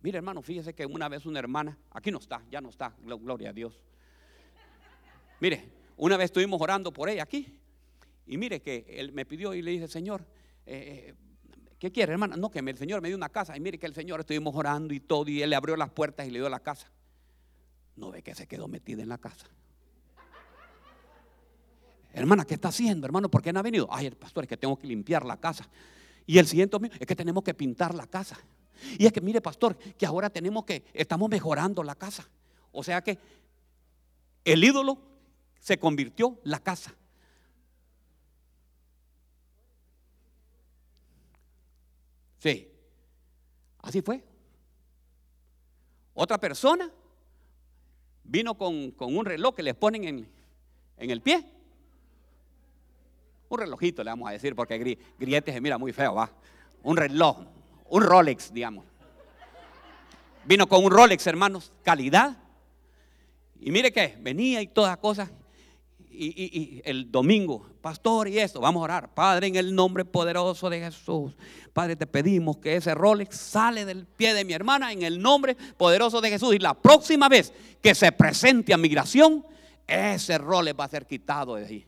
Mire, 0.00 0.16
hermano, 0.16 0.42
fíjese 0.42 0.74
que 0.74 0.84
una 0.84 1.08
vez 1.08 1.26
una 1.26 1.38
hermana, 1.38 1.78
aquí 1.92 2.10
no 2.10 2.18
está, 2.18 2.42
ya 2.50 2.60
no 2.60 2.70
está, 2.70 2.92
gloria 3.04 3.50
a 3.50 3.52
Dios. 3.52 3.80
Mire, 5.38 5.70
una 5.96 6.16
vez 6.16 6.24
estuvimos 6.24 6.60
orando 6.60 6.92
por 6.92 7.08
ella 7.08 7.22
aquí. 7.22 7.56
Y 8.26 8.36
mire 8.36 8.60
que 8.60 8.84
él 8.88 9.12
me 9.12 9.24
pidió 9.24 9.54
y 9.54 9.62
le 9.62 9.70
dije, 9.70 9.86
Señor, 9.86 10.26
eh, 10.66 11.06
eh, 11.06 11.14
¿qué 11.78 11.92
quiere, 11.92 12.14
hermana? 12.14 12.36
No, 12.36 12.50
que 12.50 12.58
el 12.58 12.78
Señor 12.78 13.00
me 13.00 13.06
dio 13.06 13.16
una 13.16 13.28
casa. 13.28 13.56
Y 13.56 13.60
mire 13.60 13.78
que 13.78 13.86
el 13.86 13.94
Señor 13.94 14.18
estuvimos 14.18 14.56
orando 14.56 14.92
y 14.92 14.98
todo. 14.98 15.30
Y 15.30 15.40
él 15.40 15.50
le 15.50 15.54
abrió 15.54 15.76
las 15.76 15.90
puertas 15.90 16.26
y 16.26 16.32
le 16.32 16.40
dio 16.40 16.48
la 16.48 16.58
casa. 16.58 16.90
No 17.94 18.10
ve 18.10 18.24
que 18.24 18.34
se 18.34 18.48
quedó 18.48 18.66
metida 18.66 19.04
en 19.04 19.08
la 19.08 19.18
casa. 19.18 19.48
Hermana, 22.12 22.44
¿qué 22.44 22.54
está 22.54 22.68
haciendo, 22.68 23.06
hermano? 23.06 23.30
¿Por 23.30 23.42
qué 23.42 23.52
no 23.52 23.60
ha 23.60 23.62
venido? 23.62 23.88
Ay, 23.90 24.06
el 24.06 24.16
pastor, 24.16 24.44
es 24.44 24.48
que 24.48 24.56
tengo 24.56 24.78
que 24.78 24.86
limpiar 24.86 25.24
la 25.24 25.36
casa. 25.36 25.68
Y 26.26 26.38
el 26.38 26.46
siguiente 26.46 26.76
es 26.98 27.06
que 27.06 27.16
tenemos 27.16 27.44
que 27.44 27.54
pintar 27.54 27.94
la 27.94 28.06
casa. 28.06 28.38
Y 28.98 29.06
es 29.06 29.12
que, 29.12 29.20
mire, 29.20 29.40
pastor, 29.40 29.76
que 29.76 30.06
ahora 30.06 30.30
tenemos 30.30 30.64
que, 30.64 30.84
estamos 30.94 31.28
mejorando 31.28 31.82
la 31.82 31.94
casa. 31.94 32.28
O 32.72 32.82
sea 32.82 33.02
que 33.02 33.18
el 34.44 34.62
ídolo 34.62 34.98
se 35.60 35.78
convirtió 35.78 36.38
la 36.44 36.60
casa. 36.60 36.94
Sí, 42.38 42.68
así 43.80 44.00
fue. 44.00 44.22
Otra 46.14 46.38
persona 46.38 46.90
vino 48.24 48.56
con, 48.56 48.94
un 48.98 49.24
reloj 49.24 49.54
que 49.54 49.62
les 49.62 49.74
ponen 49.74 50.04
en, 50.04 50.32
en, 50.96 51.10
el 51.10 51.20
pie. 51.20 51.44
Un 53.48 53.58
relojito 53.58 54.04
le 54.04 54.10
vamos 54.10 54.28
a 54.28 54.32
decir, 54.32 54.54
porque 54.54 54.98
grietes 55.18 55.54
se 55.54 55.60
mira 55.60 55.78
muy 55.78 55.92
feo, 55.92 56.14
va. 56.14 56.30
Un 56.82 56.96
reloj, 56.96 57.38
un 57.88 58.02
Rolex, 58.02 58.52
digamos. 58.52 58.84
Vino 60.44 60.68
con 60.68 60.84
un 60.84 60.90
Rolex, 60.90 61.26
hermanos, 61.26 61.72
calidad. 61.82 62.36
Y 63.60 63.70
mire 63.70 63.92
que 63.92 64.16
venía 64.20 64.60
y 64.62 64.68
todas 64.68 64.96
cosas. 64.98 65.30
Y, 66.10 66.82
el 66.84 67.12
domingo, 67.12 67.64
pastor, 67.80 68.28
y 68.28 68.38
esto, 68.38 68.60
vamos 68.60 68.80
a 68.80 68.84
orar. 68.84 69.14
Padre, 69.14 69.46
en 69.46 69.56
el 69.56 69.74
nombre 69.74 70.04
poderoso 70.04 70.68
de 70.68 70.80
Jesús. 70.80 71.36
Padre, 71.72 71.96
te 71.96 72.06
pedimos 72.06 72.56
que 72.58 72.76
ese 72.76 72.92
Rolex 72.92 73.36
sale 73.36 73.84
del 73.84 74.04
pie 74.04 74.34
de 74.34 74.44
mi 74.44 74.52
hermana 74.52 74.92
en 74.92 75.02
el 75.02 75.22
nombre 75.22 75.54
poderoso 75.76 76.20
de 76.20 76.30
Jesús. 76.30 76.54
Y 76.54 76.58
la 76.58 76.74
próxima 76.74 77.28
vez 77.28 77.52
que 77.80 77.94
se 77.94 78.10
presente 78.10 78.74
a 78.74 78.76
migración, 78.76 79.46
ese 79.86 80.38
Rolex 80.38 80.78
va 80.78 80.84
a 80.84 80.88
ser 80.88 81.06
quitado 81.06 81.54
de 81.54 81.66
ahí. 81.66 81.87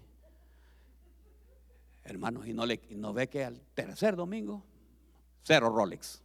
Hermanos, 2.10 2.44
y 2.48 2.52
no, 2.52 2.66
le, 2.66 2.80
ve 3.14 3.28
que 3.28 3.44
al 3.44 3.60
tercer 3.72 4.16
domingo, 4.16 4.64
cero 5.44 5.70
Rolex. 5.70 6.20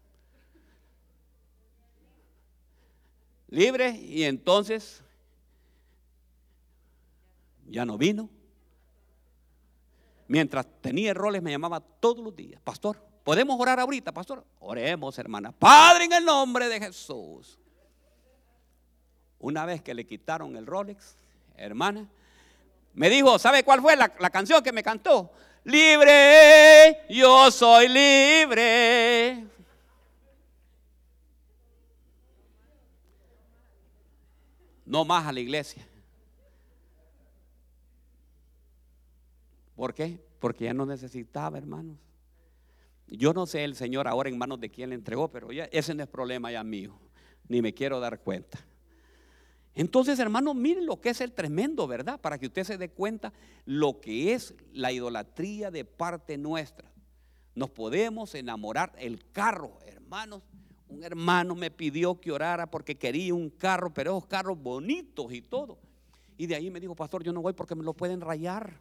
Libre 3.49 3.91
y 3.91 4.23
entonces 4.23 5.03
ya 7.67 7.85
no 7.85 7.99
vino. 7.99 8.31
Mientras 10.27 10.65
tenía 10.81 11.13
roles 11.13 11.43
me 11.43 11.51
llamaba 11.51 11.79
todos 11.79 12.23
los 12.23 12.35
días, 12.35 12.59
pastor, 12.63 12.99
¿podemos 13.23 13.55
orar 13.59 13.79
ahorita, 13.79 14.11
pastor? 14.11 14.43
Oremos, 14.61 15.19
hermana. 15.19 15.51
Padre, 15.51 16.05
en 16.05 16.13
el 16.13 16.25
nombre 16.25 16.67
de 16.67 16.79
Jesús. 16.79 17.59
Una 19.37 19.67
vez 19.67 19.83
que 19.83 19.93
le 19.93 20.07
quitaron 20.07 20.55
el 20.55 20.65
Rolex, 20.65 21.15
hermana, 21.55 22.09
me 22.95 23.07
dijo, 23.07 23.37
¿sabe 23.37 23.63
cuál 23.63 23.81
fue 23.81 23.95
la 23.95 24.29
canción 24.31 24.63
que 24.63 24.71
me 24.71 24.81
cantó? 24.81 25.31
Libre, 25.65 26.99
yo 27.09 27.49
soy 27.49 27.87
libre. 27.87 29.47
No 34.85 35.03
más 35.03 35.25
a 35.25 35.31
la 35.31 35.39
iglesia. 35.39 35.83
¿Por 39.75 39.95
qué? 39.95 40.23
Porque 40.39 40.65
ya 40.65 40.73
no 40.75 40.85
necesitaba, 40.85 41.57
hermanos. 41.57 41.97
Yo 43.07 43.33
no 43.33 43.47
sé 43.47 43.63
el 43.63 43.75
Señor 43.75 44.07
ahora 44.07 44.29
en 44.29 44.37
manos 44.37 44.59
de 44.59 44.69
quién 44.69 44.89
le 44.89 44.95
entregó, 44.95 45.29
pero 45.31 45.51
ya, 45.51 45.65
ese 45.65 45.95
no 45.95 46.03
es 46.03 46.09
problema 46.09 46.51
ya 46.51 46.63
mío, 46.63 46.93
ni 47.47 47.63
me 47.63 47.73
quiero 47.73 47.99
dar 47.99 48.19
cuenta. 48.19 48.59
Entonces, 49.75 50.17
hermanos, 50.19 50.55
miren 50.55 50.85
lo 50.85 51.01
que 51.01 51.09
es 51.09 51.21
el 51.21 51.33
tremendo, 51.33 51.85
¿verdad? 51.85 52.19
Para 52.19 52.37
que 52.37 52.47
usted 52.47 52.63
se 52.63 52.77
dé 52.77 52.89
cuenta 52.89 53.33
lo 53.65 53.99
que 53.99 54.33
es 54.33 54.55
la 54.71 54.91
idolatría 54.91 55.69
de 55.69 55.85
parte 55.85 56.37
nuestra. 56.37 56.91
Nos 57.53 57.69
podemos 57.69 58.33
enamorar 58.35 58.93
el 58.97 59.29
carro, 59.31 59.79
hermanos. 59.85 60.41
Un 60.87 61.03
hermano 61.03 61.55
me 61.55 61.71
pidió 61.71 62.19
que 62.19 62.31
orara 62.31 62.71
porque 62.71 62.95
quería 62.95 63.33
un 63.33 63.49
carro, 63.49 63.93
pero 63.93 64.17
esos 64.17 64.27
carros 64.27 64.57
bonitos 64.61 65.31
y 65.33 65.41
todo. 65.41 65.77
Y 66.37 66.47
de 66.47 66.55
ahí 66.55 66.69
me 66.69 66.79
dijo, 66.79 66.95
pastor, 66.95 67.23
yo 67.23 67.33
no 67.33 67.41
voy 67.41 67.53
porque 67.53 67.75
me 67.75 67.83
lo 67.83 67.93
pueden 67.93 68.21
rayar 68.21 68.79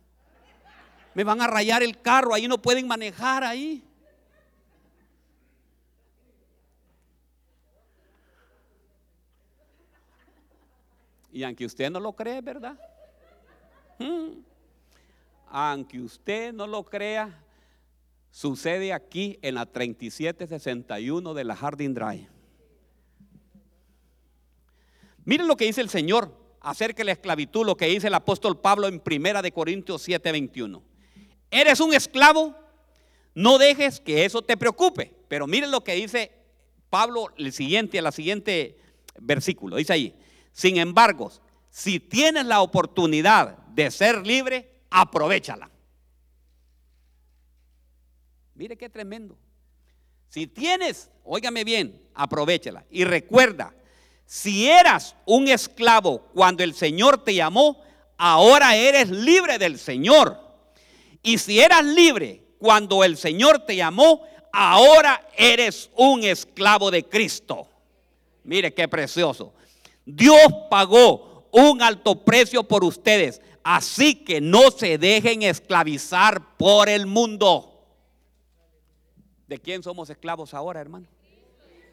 me 1.14 1.24
van 1.24 1.40
a 1.40 1.46
rayar 1.46 1.82
el 1.82 2.00
carro, 2.00 2.34
ahí 2.34 2.48
no 2.48 2.60
pueden 2.60 2.86
manejar 2.86 3.44
ahí. 3.44 3.82
Y 11.34 11.42
aunque 11.42 11.66
usted 11.66 11.90
no 11.90 12.00
lo 12.00 12.14
cree, 12.14 12.40
¿verdad? 12.40 12.78
Hmm. 13.98 14.40
Aunque 15.48 16.00
usted 16.00 16.54
no 16.54 16.66
lo 16.66 16.82
crea, 16.84 17.44
sucede 18.30 18.94
aquí 18.94 19.38
en 19.42 19.56
la 19.56 19.66
3761 19.66 21.34
de 21.34 21.44
la 21.44 21.54
Harding 21.54 21.92
Drive. 21.92 22.28
Miren 25.26 25.46
lo 25.46 25.56
que 25.56 25.66
dice 25.66 25.82
el 25.82 25.90
Señor 25.90 26.34
acerca 26.60 26.98
de 26.98 27.04
la 27.04 27.12
esclavitud, 27.12 27.66
lo 27.66 27.76
que 27.76 27.86
dice 27.86 28.06
el 28.06 28.14
apóstol 28.14 28.58
Pablo 28.58 28.88
en 28.88 29.00
Primera 29.00 29.42
de 29.42 29.52
Corintios 29.52 30.08
7:21 30.08 30.82
eres 31.54 31.80
un 31.80 31.94
esclavo, 31.94 32.54
no 33.34 33.58
dejes 33.58 34.00
que 34.00 34.24
eso 34.24 34.42
te 34.42 34.56
preocupe. 34.56 35.12
Pero 35.28 35.46
miren 35.46 35.70
lo 35.70 35.82
que 35.82 35.94
dice 35.94 36.32
Pablo 36.90 37.28
el 37.36 37.52
siguiente, 37.52 38.02
la 38.02 38.12
siguiente 38.12 38.76
versículo. 39.20 39.76
Dice 39.76 39.92
ahí, 39.92 40.14
sin 40.54 40.78
embargo, 40.78 41.32
si 41.68 41.98
tienes 41.98 42.46
la 42.46 42.62
oportunidad 42.62 43.58
de 43.74 43.90
ser 43.90 44.24
libre, 44.24 44.70
aprovechala. 44.88 45.68
Mire 48.54 48.78
qué 48.78 48.88
tremendo. 48.88 49.36
Si 50.28 50.46
tienes, 50.46 51.10
óigame 51.24 51.64
bien, 51.64 52.00
aprovechala. 52.14 52.84
Y 52.88 53.02
recuerda, 53.02 53.74
si 54.26 54.70
eras 54.70 55.16
un 55.26 55.48
esclavo 55.48 56.20
cuando 56.32 56.62
el 56.62 56.72
Señor 56.72 57.24
te 57.24 57.34
llamó, 57.34 57.82
ahora 58.16 58.76
eres 58.76 59.10
libre 59.10 59.58
del 59.58 59.76
Señor. 59.76 60.40
Y 61.20 61.38
si 61.38 61.58
eras 61.58 61.84
libre 61.84 62.42
cuando 62.60 63.02
el 63.02 63.16
Señor 63.16 63.66
te 63.66 63.74
llamó, 63.74 64.22
ahora 64.52 65.26
eres 65.36 65.90
un 65.96 66.22
esclavo 66.22 66.92
de 66.92 67.04
Cristo. 67.08 67.68
Mire 68.44 68.72
qué 68.72 68.86
precioso. 68.86 69.52
Dios 70.04 70.38
pagó 70.70 71.48
un 71.52 71.82
alto 71.82 72.24
precio 72.24 72.64
por 72.64 72.84
ustedes. 72.84 73.40
Así 73.62 74.16
que 74.16 74.40
no 74.40 74.70
se 74.70 74.98
dejen 74.98 75.42
esclavizar 75.42 76.56
por 76.56 76.88
el 76.88 77.06
mundo. 77.06 77.86
¿De 79.46 79.58
quién 79.58 79.82
somos 79.82 80.10
esclavos 80.10 80.52
ahora, 80.52 80.80
hermano? 80.80 81.06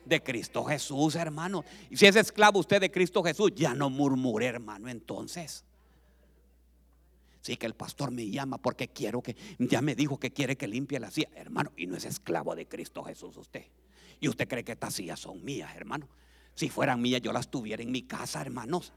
De 0.06 0.22
Cristo 0.22 0.64
Jesús, 0.66 1.16
hermano. 1.16 1.64
Y 1.90 1.98
si 1.98 2.08
es 2.08 2.16
esclavo 2.16 2.60
usted 2.60 2.82
de 2.82 2.92
Cristo 2.92 3.24
Jesús, 3.24 3.52
ya 3.56 3.74
no 3.74 3.90
murmure, 3.90 4.48
hermano, 4.48 4.90
entonces. 4.90 5.64
Sí, 7.42 7.58
que 7.58 7.66
el 7.66 7.74
pastor 7.74 8.12
me 8.12 8.30
llama 8.30 8.58
porque 8.58 8.88
quiero 8.88 9.22
que, 9.22 9.36
ya 9.58 9.82
me 9.82 9.96
dijo 9.96 10.20
que 10.20 10.32
quiere 10.32 10.58
que 10.58 10.68
limpie 10.68 11.00
la 11.00 11.10
silla. 11.10 11.30
Hermano, 11.36 11.72
y 11.78 11.88
no 11.88 11.96
es 11.96 12.06
esclavo 12.06 12.56
de 12.56 12.68
Cristo 12.68 13.04
Jesús 13.04 13.38
usted. 13.38 13.66
Y 14.20 14.28
usted 14.28 14.48
cree 14.48 14.64
que 14.64 14.74
estas 14.74 14.94
sillas 14.94 15.20
son 15.20 15.44
mías, 15.44 15.76
hermano. 15.76 16.08
Si 16.56 16.70
fueran 16.70 17.02
mías, 17.02 17.22
yo 17.22 17.32
las 17.34 17.50
tuviera 17.50 17.82
en 17.82 17.92
mi 17.92 18.04
casa, 18.04 18.42
hermanos. 18.42 18.94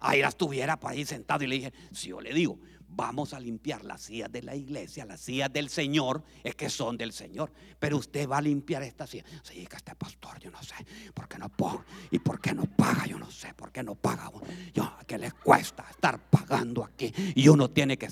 Ahí 0.00 0.20
las 0.20 0.36
tuviera 0.36 0.78
para 0.78 0.94
ir 0.94 1.06
sentado 1.06 1.44
y 1.44 1.46
le 1.46 1.56
dije, 1.56 1.72
si 1.92 2.08
yo 2.08 2.20
le 2.20 2.32
digo, 2.32 2.58
vamos 2.88 3.34
a 3.34 3.40
limpiar 3.40 3.84
las 3.84 4.02
sillas 4.02 4.30
de 4.30 4.42
la 4.42 4.54
iglesia, 4.54 5.04
las 5.04 5.20
sillas 5.20 5.52
del 5.52 5.68
Señor, 5.68 6.22
es 6.42 6.54
que 6.54 6.70
son 6.70 6.96
del 6.96 7.12
Señor. 7.12 7.52
Pero 7.78 7.96
usted 7.96 8.28
va 8.28 8.38
a 8.38 8.42
limpiar 8.42 8.82
esta 8.82 9.06
silla. 9.06 9.24
Sí, 9.42 9.66
que 9.66 9.76
este 9.76 9.94
pastor, 9.94 10.38
yo 10.40 10.50
no 10.50 10.62
sé, 10.62 10.74
¿por 11.14 11.28
qué 11.28 11.38
no 11.38 11.48
paga? 11.48 11.84
¿Y 12.10 12.18
por 12.18 12.40
qué 12.40 12.54
no 12.54 12.64
paga? 12.64 13.06
Yo 13.06 13.18
no 13.18 13.30
sé, 13.30 13.54
¿por 13.54 13.72
qué 13.72 13.82
no 13.82 13.94
paga? 13.94 14.30
Yo, 14.72 14.90
¿qué 15.06 15.18
le 15.18 15.32
cuesta 15.32 15.86
estar 15.90 16.18
pagando 16.30 16.84
aquí? 16.84 17.12
Y 17.34 17.48
uno 17.48 17.70
tiene 17.70 17.96
que... 17.96 18.08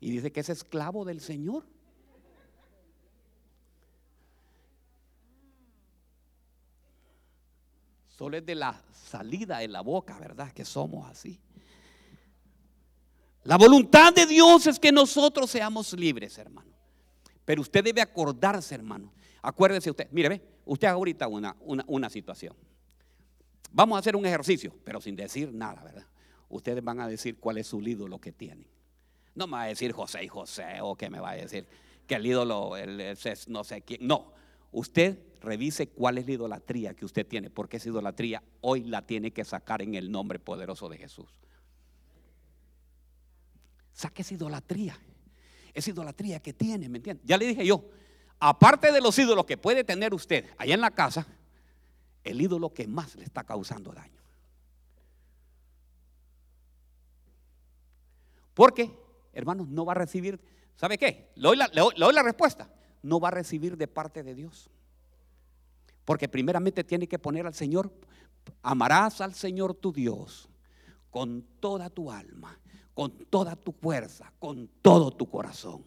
Y 0.00 0.10
dice 0.10 0.30
que 0.30 0.40
es 0.40 0.48
esclavo 0.50 1.04
del 1.04 1.20
Señor. 1.20 1.66
Solo 8.16 8.36
es 8.36 8.46
de 8.46 8.54
la 8.54 8.80
salida 8.92 9.58
de 9.58 9.68
la 9.68 9.80
boca, 9.80 10.18
¿verdad? 10.18 10.52
Que 10.52 10.64
somos 10.64 11.10
así. 11.10 11.40
La 13.42 13.56
voluntad 13.56 14.14
de 14.14 14.24
Dios 14.24 14.66
es 14.68 14.78
que 14.78 14.92
nosotros 14.92 15.50
seamos 15.50 15.92
libres, 15.94 16.38
hermano. 16.38 16.72
Pero 17.44 17.60
usted 17.60 17.82
debe 17.82 18.00
acordarse, 18.00 18.74
hermano. 18.74 19.12
Acuérdese 19.42 19.90
usted, 19.90 20.08
mire, 20.12 20.28
ve, 20.28 20.42
usted 20.64 20.88
ahorita 20.88 21.26
una, 21.26 21.56
una, 21.60 21.84
una 21.88 22.08
situación. 22.08 22.54
Vamos 23.72 23.96
a 23.96 23.98
hacer 23.98 24.14
un 24.14 24.24
ejercicio, 24.24 24.72
pero 24.84 25.00
sin 25.00 25.16
decir 25.16 25.52
nada, 25.52 25.82
¿verdad? 25.82 26.06
Ustedes 26.48 26.82
van 26.82 27.00
a 27.00 27.08
decir 27.08 27.38
cuál 27.38 27.58
es 27.58 27.66
su 27.66 27.82
ídolo 27.82 28.20
que 28.20 28.30
tienen. 28.30 28.68
No 29.34 29.48
me 29.48 29.54
va 29.54 29.62
a 29.62 29.66
decir 29.66 29.92
José 29.92 30.22
y 30.22 30.28
José 30.28 30.80
o 30.80 30.94
que 30.94 31.10
me 31.10 31.18
va 31.18 31.30
a 31.30 31.34
decir 31.34 31.66
que 32.06 32.14
el 32.14 32.24
ídolo 32.24 32.76
es 32.76 33.48
no 33.48 33.64
sé 33.64 33.82
quién. 33.82 34.06
No, 34.06 34.32
usted 34.74 35.18
revise 35.40 35.88
cuál 35.88 36.18
es 36.18 36.26
la 36.26 36.32
idolatría 36.32 36.94
que 36.94 37.04
usted 37.04 37.26
tiene, 37.26 37.48
porque 37.48 37.76
esa 37.76 37.88
idolatría 37.88 38.42
hoy 38.60 38.82
la 38.82 39.02
tiene 39.06 39.30
que 39.30 39.44
sacar 39.44 39.82
en 39.82 39.94
el 39.94 40.10
nombre 40.10 40.38
poderoso 40.38 40.88
de 40.88 40.98
Jesús. 40.98 41.28
Saque 43.92 44.22
esa 44.22 44.34
idolatría. 44.34 44.98
esa 45.72 45.90
idolatría 45.90 46.40
que 46.40 46.52
tiene, 46.52 46.88
¿me 46.88 46.98
entiende? 46.98 47.22
Ya 47.24 47.36
le 47.36 47.46
dije 47.46 47.64
yo, 47.64 47.84
aparte 48.40 48.90
de 48.90 49.00
los 49.00 49.18
ídolos 49.18 49.44
que 49.44 49.56
puede 49.56 49.84
tener 49.84 50.12
usted 50.12 50.46
allá 50.58 50.74
en 50.74 50.80
la 50.80 50.90
casa, 50.90 51.26
el 52.24 52.40
ídolo 52.40 52.72
que 52.72 52.86
más 52.88 53.14
le 53.14 53.24
está 53.24 53.44
causando 53.44 53.92
daño. 53.92 54.20
Porque, 58.54 58.90
hermanos, 59.32 59.68
no 59.68 59.84
va 59.84 59.92
a 59.92 59.96
recibir, 59.96 60.40
¿sabe 60.76 60.96
qué? 60.98 61.32
Le 61.36 61.56
le 61.56 61.80
doy 61.80 62.14
la 62.14 62.22
respuesta. 62.22 62.68
No 63.04 63.20
va 63.20 63.28
a 63.28 63.32
recibir 63.32 63.76
de 63.76 63.86
parte 63.86 64.22
de 64.22 64.34
Dios. 64.34 64.70
Porque 66.06 66.26
primeramente 66.26 66.82
tiene 66.82 67.06
que 67.06 67.18
poner 67.18 67.46
al 67.46 67.52
Señor, 67.52 67.92
amarás 68.62 69.20
al 69.20 69.34
Señor 69.34 69.74
tu 69.74 69.92
Dios 69.92 70.48
con 71.10 71.42
toda 71.60 71.90
tu 71.90 72.10
alma, 72.10 72.58
con 72.94 73.10
toda 73.26 73.56
tu 73.56 73.72
fuerza, 73.72 74.32
con 74.38 74.68
todo 74.80 75.10
tu 75.10 75.28
corazón. 75.28 75.84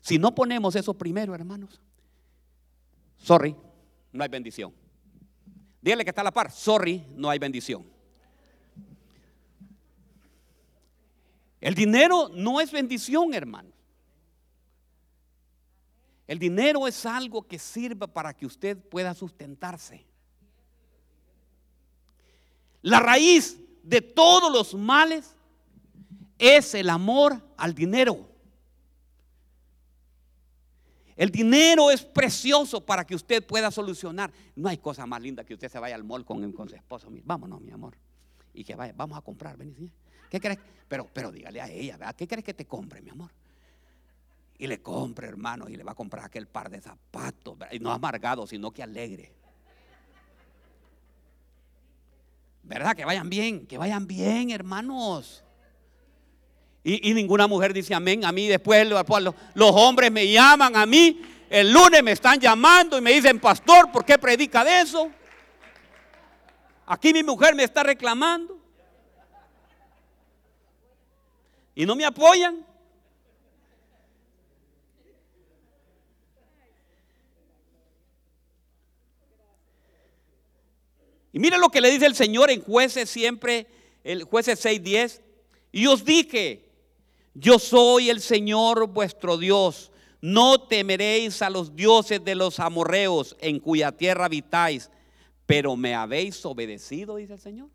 Si 0.00 0.18
no 0.18 0.34
ponemos 0.34 0.74
eso 0.74 0.94
primero, 0.94 1.32
hermanos, 1.32 1.80
sorry, 3.16 3.54
no 4.12 4.22
hay 4.24 4.28
bendición. 4.28 4.74
Dígale 5.80 6.02
que 6.02 6.10
está 6.10 6.22
a 6.22 6.24
la 6.24 6.32
par, 6.32 6.50
sorry, 6.50 7.06
no 7.14 7.30
hay 7.30 7.38
bendición. 7.38 7.86
El 11.60 11.74
dinero 11.76 12.30
no 12.34 12.60
es 12.60 12.72
bendición, 12.72 13.32
hermano. 13.32 13.73
El 16.26 16.38
dinero 16.38 16.86
es 16.86 17.04
algo 17.04 17.46
que 17.46 17.58
sirve 17.58 18.08
para 18.08 18.32
que 18.34 18.46
usted 18.46 18.78
pueda 18.78 19.14
sustentarse. 19.14 20.06
La 22.82 23.00
raíz 23.00 23.58
de 23.82 24.00
todos 24.00 24.52
los 24.52 24.74
males 24.74 25.36
es 26.38 26.74
el 26.74 26.90
amor 26.90 27.40
al 27.56 27.74
dinero. 27.74 28.28
El 31.16 31.30
dinero 31.30 31.90
es 31.90 32.02
precioso 32.02 32.84
para 32.84 33.06
que 33.06 33.14
usted 33.14 33.46
pueda 33.46 33.70
solucionar. 33.70 34.32
No 34.56 34.68
hay 34.68 34.78
cosa 34.78 35.06
más 35.06 35.22
linda 35.22 35.44
que 35.44 35.54
usted 35.54 35.70
se 35.70 35.78
vaya 35.78 35.94
al 35.94 36.04
mall 36.04 36.24
con, 36.24 36.52
con 36.52 36.68
su 36.68 36.74
esposo. 36.74 37.08
Vámonos, 37.24 37.60
mi 37.60 37.70
amor. 37.70 37.96
Y 38.52 38.64
que 38.64 38.74
vaya, 38.74 38.92
vamos 38.96 39.16
a 39.16 39.20
comprar. 39.20 39.56
¿Qué 40.30 40.40
crees? 40.40 40.58
Pero, 40.88 41.08
pero 41.12 41.30
dígale 41.30 41.60
a 41.60 41.70
ella, 41.70 41.96
¿verdad? 41.96 42.16
¿qué 42.16 42.26
crees 42.26 42.44
que 42.44 42.54
te 42.54 42.66
compre, 42.66 43.00
mi 43.00 43.10
amor? 43.10 43.30
Y 44.58 44.66
le 44.66 44.80
compre, 44.80 45.26
hermano, 45.26 45.68
y 45.68 45.76
le 45.76 45.82
va 45.82 45.92
a 45.92 45.96
comprar 45.96 46.24
aquel 46.24 46.46
par 46.46 46.70
de 46.70 46.80
zapatos. 46.80 47.58
Y 47.72 47.80
no 47.80 47.90
amargado, 47.90 48.46
sino 48.46 48.70
que 48.70 48.82
alegre. 48.82 49.32
¿Verdad? 52.62 52.96
Que 52.96 53.04
vayan 53.04 53.28
bien, 53.28 53.66
que 53.66 53.76
vayan 53.76 54.06
bien, 54.06 54.50
hermanos. 54.50 55.44
Y, 56.82 57.14
ninguna 57.14 57.46
mujer 57.46 57.72
dice 57.72 57.94
amén. 57.94 58.24
A 58.24 58.32
mí 58.32 58.46
después 58.46 58.86
los, 58.86 59.04
los 59.54 59.70
hombres 59.72 60.12
me 60.12 60.30
llaman 60.30 60.76
a 60.76 60.86
mí. 60.86 61.22
El 61.48 61.72
lunes 61.72 62.02
me 62.02 62.12
están 62.12 62.38
llamando 62.38 62.98
y 62.98 63.00
me 63.00 63.12
dicen, 63.12 63.40
pastor, 63.40 63.90
¿por 63.90 64.04
qué 64.04 64.18
predica 64.18 64.64
de 64.64 64.80
eso? 64.80 65.10
Aquí 66.86 67.12
mi 67.12 67.22
mujer 67.22 67.54
me 67.54 67.64
está 67.64 67.82
reclamando. 67.82 68.58
Y 71.74 71.86
no 71.86 71.96
me 71.96 72.04
apoyan. 72.04 72.64
Y 81.34 81.40
mire 81.40 81.58
lo 81.58 81.68
que 81.68 81.80
le 81.80 81.90
dice 81.90 82.06
el 82.06 82.14
Señor 82.14 82.48
en 82.52 82.62
jueces 82.62 83.10
siempre, 83.10 83.66
el 84.04 84.22
jueces 84.22 84.64
6:10. 84.64 85.20
Y 85.72 85.88
os 85.88 86.04
dije, 86.04 86.70
yo 87.34 87.58
soy 87.58 88.08
el 88.08 88.20
Señor 88.20 88.86
vuestro 88.86 89.36
Dios. 89.36 89.90
No 90.20 90.60
temeréis 90.68 91.42
a 91.42 91.50
los 91.50 91.74
dioses 91.74 92.24
de 92.24 92.36
los 92.36 92.60
amorreos 92.60 93.36
en 93.40 93.58
cuya 93.58 93.90
tierra 93.90 94.26
habitáis, 94.26 94.88
pero 95.44 95.74
me 95.74 95.92
habéis 95.92 96.46
obedecido, 96.46 97.16
dice 97.16 97.32
el 97.32 97.40
Señor. 97.40 97.68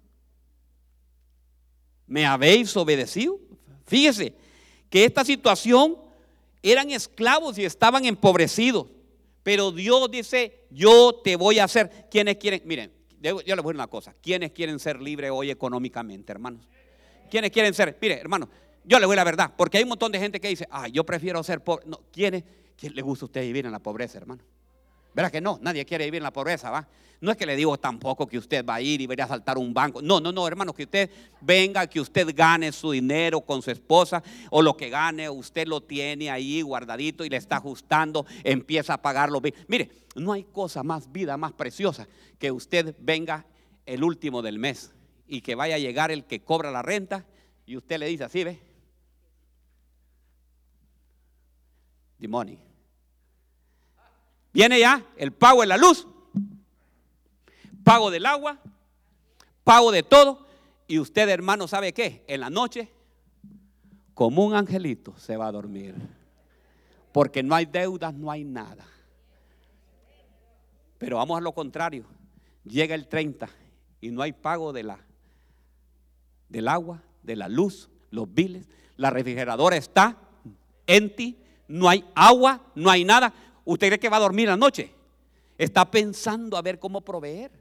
¿Me 2.07 2.25
habéis 2.25 2.75
obedecido? 2.77 3.41
Fíjese 3.85 4.33
que 4.89 5.03
esta 5.03 5.25
situación 5.25 5.97
eran 6.63 6.91
esclavos 6.91 7.57
y 7.57 7.65
estaban 7.65 8.05
empobrecidos. 8.05 8.87
Pero 9.43 9.73
Dios 9.73 10.09
dice, 10.09 10.63
yo 10.69 11.19
te 11.21 11.35
voy 11.35 11.59
a 11.59 11.65
hacer. 11.65 12.07
¿Quiénes 12.09 12.37
quieren? 12.37 12.61
Miren, 12.63 12.98
yo 13.21 13.33
les 13.33 13.45
voy 13.45 13.51
a 13.51 13.55
decir 13.55 13.75
una 13.75 13.87
cosa. 13.87 14.13
¿Quiénes 14.21 14.51
quieren 14.51 14.79
ser 14.79 15.01
libres 15.01 15.31
hoy 15.33 15.51
económicamente, 15.51 16.31
hermanos? 16.31 16.67
¿Quiénes 17.29 17.51
quieren 17.51 17.73
ser? 17.73 17.97
Mire, 18.01 18.19
hermano, 18.19 18.49
yo 18.83 18.99
le 18.99 19.05
voy 19.05 19.13
a 19.13 19.17
la 19.17 19.23
verdad, 19.23 19.53
porque 19.55 19.77
hay 19.77 19.83
un 19.83 19.89
montón 19.89 20.11
de 20.11 20.19
gente 20.19 20.39
que 20.39 20.47
dice, 20.47 20.67
ah, 20.71 20.87
yo 20.87 21.05
prefiero 21.05 21.43
ser 21.43 21.63
pobre. 21.63 21.85
No, 21.85 22.01
¿quiénes? 22.11 22.43
¿Quién 22.75 22.95
le 22.95 23.01
gusta 23.01 23.25
a 23.25 23.27
usted 23.27 23.41
vivir 23.41 23.65
en 23.65 23.71
la 23.71 23.79
pobreza, 23.79 24.17
hermano? 24.17 24.41
¿Verdad 25.13 25.31
que 25.31 25.41
no? 25.41 25.59
Nadie 25.61 25.85
quiere 25.85 26.05
vivir 26.05 26.19
en 26.19 26.23
la 26.23 26.33
pobreza, 26.33 26.69
¿va? 26.69 26.87
No 27.21 27.31
es 27.31 27.37
que 27.37 27.45
le 27.45 27.57
digo 27.57 27.77
tampoco 27.77 28.27
que 28.27 28.37
usted 28.37 28.65
va 28.65 28.75
a 28.75 28.81
ir 28.81 29.01
y 29.01 29.07
vaya 29.07 29.25
a 29.25 29.27
saltar 29.27 29.57
un 29.57 29.73
banco. 29.73 30.01
No, 30.01 30.21
no, 30.21 30.31
no, 30.31 30.47
hermano, 30.47 30.73
que 30.73 30.83
usted 30.83 31.09
venga, 31.41 31.85
que 31.87 31.99
usted 31.99 32.33
gane 32.33 32.71
su 32.71 32.91
dinero 32.91 33.41
con 33.41 33.61
su 33.61 33.71
esposa 33.71 34.23
o 34.51 34.61
lo 34.61 34.77
que 34.77 34.89
gane, 34.89 35.29
usted 35.29 35.67
lo 35.67 35.81
tiene 35.81 36.31
ahí 36.31 36.61
guardadito 36.61 37.25
y 37.25 37.29
le 37.29 37.35
está 37.35 37.57
ajustando, 37.57 38.25
empieza 38.43 38.93
a 38.93 39.01
pagarlo. 39.01 39.41
Mire, 39.67 39.91
no 40.15 40.31
hay 40.31 40.45
cosa 40.45 40.81
más 40.83 41.11
vida, 41.11 41.35
más 41.35 41.51
preciosa 41.51 42.07
que 42.37 42.51
usted 42.51 42.95
venga 42.99 43.45
el 43.85 44.03
último 44.03 44.41
del 44.41 44.57
mes 44.57 44.93
y 45.27 45.41
que 45.41 45.55
vaya 45.55 45.75
a 45.75 45.79
llegar 45.79 46.11
el 46.11 46.23
que 46.23 46.41
cobra 46.41 46.71
la 46.71 46.81
renta 46.81 47.25
y 47.65 47.75
usted 47.75 47.99
le 47.99 48.07
dice 48.07 48.23
así, 48.23 48.43
¿ve? 48.45 48.59
The 52.19 52.27
money. 52.27 52.68
Viene 54.53 54.79
ya 54.79 55.05
el 55.17 55.31
pago 55.31 55.61
de 55.61 55.67
la 55.67 55.77
luz, 55.77 56.07
pago 57.83 58.11
del 58.11 58.25
agua, 58.25 58.59
pago 59.63 59.91
de 59.91 60.03
todo. 60.03 60.47
Y 60.87 60.99
usted, 60.99 61.29
hermano, 61.29 61.67
¿sabe 61.67 61.93
qué? 61.93 62.23
En 62.27 62.41
la 62.41 62.49
noche, 62.49 62.91
como 64.13 64.45
un 64.45 64.55
angelito, 64.55 65.13
se 65.17 65.37
va 65.37 65.47
a 65.47 65.51
dormir. 65.51 65.95
Porque 67.11 67.43
no 67.43 67.55
hay 67.55 67.65
deudas, 67.65 68.13
no 68.13 68.31
hay 68.31 68.43
nada. 68.43 68.85
Pero 70.97 71.17
vamos 71.17 71.37
a 71.37 71.41
lo 71.41 71.53
contrario. 71.53 72.05
Llega 72.63 72.95
el 72.95 73.07
30 73.07 73.49
y 74.01 74.11
no 74.11 74.21
hay 74.21 74.33
pago 74.33 74.73
de 74.73 74.83
la, 74.83 74.99
del 76.49 76.67
agua, 76.67 77.01
de 77.23 77.35
la 77.35 77.47
luz, 77.47 77.89
los 78.11 78.31
biles. 78.31 78.67
La 78.97 79.09
refrigeradora 79.09 79.77
está 79.77 80.17
en 80.85 81.15
ti, 81.15 81.37
no 81.67 81.87
hay 81.87 82.03
agua, 82.15 82.61
no 82.75 82.89
hay 82.89 83.05
nada. 83.05 83.33
¿Usted 83.69 83.85
cree 83.85 83.99
que 83.99 84.09
va 84.09 84.17
a 84.17 84.21
dormir 84.21 84.47
la 84.47 84.57
noche? 84.57 84.91
Está 85.55 85.91
pensando 85.91 86.57
a 86.57 86.61
ver 86.63 86.79
cómo 86.79 87.01
proveer. 87.01 87.51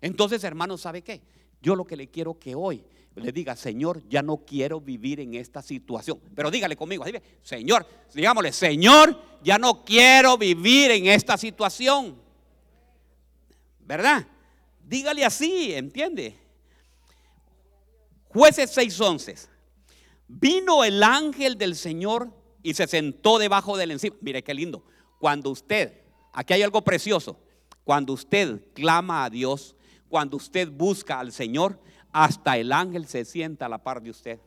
Entonces, 0.00 0.42
hermano, 0.44 0.78
¿sabe 0.78 1.02
qué? 1.02 1.20
Yo 1.60 1.76
lo 1.76 1.84
que 1.84 1.94
le 1.94 2.08
quiero 2.08 2.38
que 2.38 2.54
hoy 2.54 2.82
le 3.16 3.32
diga, 3.32 3.54
Señor, 3.54 4.02
ya 4.08 4.22
no 4.22 4.38
quiero 4.38 4.80
vivir 4.80 5.20
en 5.20 5.34
esta 5.34 5.60
situación. 5.60 6.18
Pero 6.34 6.50
dígale 6.50 6.74
conmigo, 6.74 7.04
Señor, 7.42 7.86
digámosle, 8.14 8.50
Señor, 8.50 9.20
ya 9.42 9.58
no 9.58 9.84
quiero 9.84 10.38
vivir 10.38 10.92
en 10.92 11.06
esta 11.08 11.36
situación. 11.36 12.16
¿Verdad? 13.80 14.26
Dígale 14.88 15.22
así, 15.22 15.74
¿entiende? 15.74 16.34
Jueces 18.28 18.74
6:11. 18.74 19.48
Vino 20.28 20.82
el 20.82 21.02
ángel 21.02 21.58
del 21.58 21.76
Señor 21.76 22.32
y 22.62 22.72
se 22.72 22.86
sentó 22.86 23.38
debajo 23.38 23.76
del 23.76 23.90
encima. 23.90 24.16
Mire 24.22 24.42
qué 24.42 24.54
lindo. 24.54 24.82
Cuando 25.18 25.50
usted, 25.50 26.00
aquí 26.32 26.54
hay 26.54 26.62
algo 26.62 26.82
precioso, 26.82 27.38
cuando 27.84 28.12
usted 28.12 28.60
clama 28.74 29.24
a 29.24 29.30
Dios, 29.30 29.74
cuando 30.08 30.36
usted 30.36 30.70
busca 30.70 31.20
al 31.20 31.32
Señor, 31.32 31.80
hasta 32.12 32.56
el 32.56 32.72
ángel 32.72 33.06
se 33.06 33.24
sienta 33.24 33.66
a 33.66 33.68
la 33.68 33.78
par 33.78 34.02
de 34.02 34.10
usted. 34.10 34.40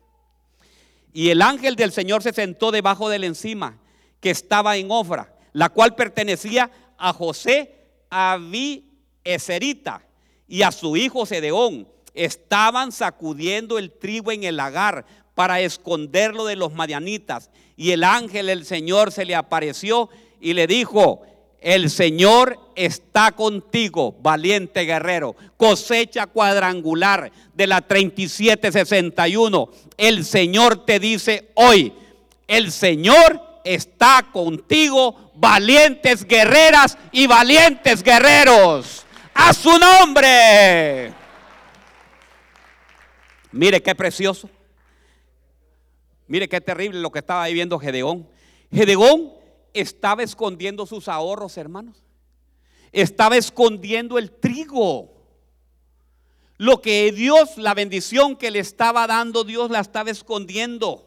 Y 1.13 1.29
el 1.29 1.41
ángel 1.41 1.75
del 1.75 1.91
Señor 1.91 2.23
se 2.23 2.33
sentó 2.33 2.71
debajo 2.71 3.09
del 3.09 3.23
encima 3.23 3.79
que 4.19 4.29
estaba 4.29 4.77
en 4.77 4.91
Ofra, 4.91 5.35
la 5.53 5.69
cual 5.69 5.95
pertenecía 5.95 6.71
a 6.97 7.13
José 7.13 7.75
Abí 8.09 8.89
Eserita 9.23 10.05
y 10.47 10.61
a 10.63 10.71
su 10.71 10.97
hijo 10.97 11.25
Sedeón. 11.25 11.87
Estaban 12.13 12.91
sacudiendo 12.91 13.77
el 13.77 13.91
trigo 13.91 14.31
en 14.31 14.43
el 14.43 14.57
lagar 14.57 15.05
para 15.35 15.61
esconderlo 15.61 16.45
de 16.45 16.55
los 16.55 16.73
madianitas. 16.73 17.49
Y 17.77 17.91
el 17.91 18.03
ángel 18.03 18.47
del 18.47 18.65
Señor 18.65 19.11
se 19.11 19.25
le 19.25 19.35
apareció 19.35 20.09
y 20.39 20.53
le 20.53 20.67
dijo, 20.67 21.21
el 21.61 21.89
Señor 21.89 22.57
está 22.75 23.33
contigo, 23.33 24.15
valiente 24.21 24.81
guerrero. 24.81 25.35
Cosecha 25.57 26.27
cuadrangular 26.27 27.31
de 27.53 27.67
la 27.67 27.81
3761. 27.81 29.69
El 29.97 30.23
Señor 30.23 30.85
te 30.85 30.99
dice 30.99 31.49
hoy, 31.55 31.93
el 32.47 32.71
Señor 32.71 33.41
está 33.65 34.25
contigo, 34.31 35.31
valientes 35.35 36.25
guerreras 36.25 36.97
y 37.11 37.27
valientes 37.27 38.01
guerreros. 38.03 39.05
A 39.33 39.53
su 39.53 39.77
nombre. 39.77 41.13
Mire 43.51 43.81
qué 43.81 43.95
precioso. 43.95 44.49
Mire 46.27 46.47
qué 46.47 46.61
terrible 46.61 46.99
lo 46.99 47.11
que 47.11 47.19
estaba 47.19 47.47
viviendo 47.47 47.79
Gedeón. 47.79 48.27
Gedeón 48.71 49.38
estaba 49.73 50.23
escondiendo 50.23 50.85
sus 50.85 51.07
ahorros, 51.07 51.57
hermanos. 51.57 52.03
Estaba 52.91 53.37
escondiendo 53.37 54.17
el 54.17 54.31
trigo. 54.31 55.15
Lo 56.57 56.81
que 56.81 57.11
Dios, 57.11 57.57
la 57.57 57.73
bendición 57.73 58.35
que 58.35 58.51
le 58.51 58.59
estaba 58.59 59.07
dando, 59.07 59.43
Dios 59.43 59.69
la 59.69 59.79
estaba 59.79 60.09
escondiendo. 60.09 61.05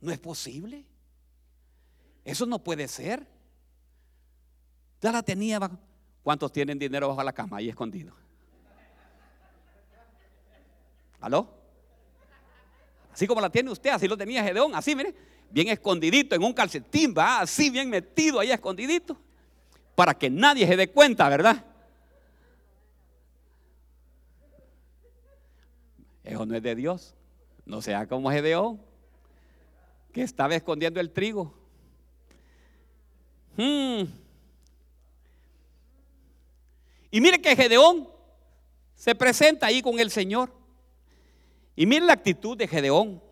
No 0.00 0.10
es 0.10 0.18
posible. 0.18 0.86
Eso 2.24 2.46
no 2.46 2.58
puede 2.58 2.88
ser. 2.88 3.26
Ya 5.00 5.12
la 5.12 5.22
tenía. 5.22 5.60
¿Cuántos 6.22 6.52
tienen 6.52 6.78
dinero 6.78 7.08
bajo 7.08 7.22
la 7.22 7.32
cama 7.32 7.58
ahí 7.58 7.68
escondido? 7.68 8.14
¿Aló? 11.20 11.59
Así 13.12 13.26
como 13.26 13.40
la 13.40 13.50
tiene 13.50 13.70
usted, 13.70 13.90
así 13.90 14.06
lo 14.06 14.16
tenía 14.16 14.42
Gedeón, 14.42 14.74
así, 14.74 14.94
mire, 14.94 15.14
bien 15.50 15.68
escondidito 15.68 16.34
en 16.34 16.42
un 16.42 16.52
calcetín, 16.52 17.14
va, 17.16 17.40
así 17.40 17.70
bien 17.70 17.90
metido 17.90 18.40
ahí 18.40 18.50
escondidito, 18.50 19.18
para 19.94 20.14
que 20.14 20.30
nadie 20.30 20.66
se 20.66 20.76
dé 20.76 20.90
cuenta, 20.90 21.28
¿verdad? 21.28 21.64
Eso 26.24 26.46
no 26.46 26.54
es 26.54 26.62
de 26.62 26.74
Dios. 26.74 27.14
No 27.66 27.82
sea 27.82 28.06
como 28.06 28.30
Gedeón, 28.30 28.80
que 30.12 30.22
estaba 30.22 30.54
escondiendo 30.54 31.00
el 31.00 31.10
trigo. 31.10 31.54
Hmm. 33.56 34.04
Y 37.10 37.20
mire 37.20 37.40
que 37.40 37.56
Gedeón 37.56 38.08
se 38.94 39.14
presenta 39.14 39.66
ahí 39.66 39.82
con 39.82 39.98
el 39.98 40.10
Señor. 40.10 40.52
Y 41.80 41.86
mire 41.86 42.04
la 42.04 42.12
actitud 42.12 42.58
de 42.58 42.68
Gedeón. 42.68 43.22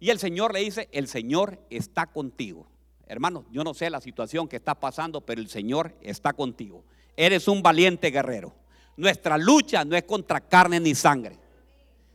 Y 0.00 0.08
el 0.08 0.18
Señor 0.18 0.54
le 0.54 0.60
dice, 0.60 0.88
el 0.92 1.08
Señor 1.08 1.60
está 1.68 2.06
contigo. 2.06 2.66
Hermano, 3.06 3.44
yo 3.50 3.62
no 3.64 3.74
sé 3.74 3.90
la 3.90 4.00
situación 4.00 4.48
que 4.48 4.56
está 4.56 4.74
pasando, 4.74 5.20
pero 5.20 5.42
el 5.42 5.50
Señor 5.50 5.94
está 6.00 6.32
contigo. 6.32 6.82
Eres 7.18 7.48
un 7.48 7.62
valiente 7.62 8.10
guerrero. 8.10 8.54
Nuestra 8.96 9.36
lucha 9.36 9.84
no 9.84 9.94
es 9.94 10.04
contra 10.04 10.40
carne 10.40 10.80
ni 10.80 10.94
sangre. 10.94 11.36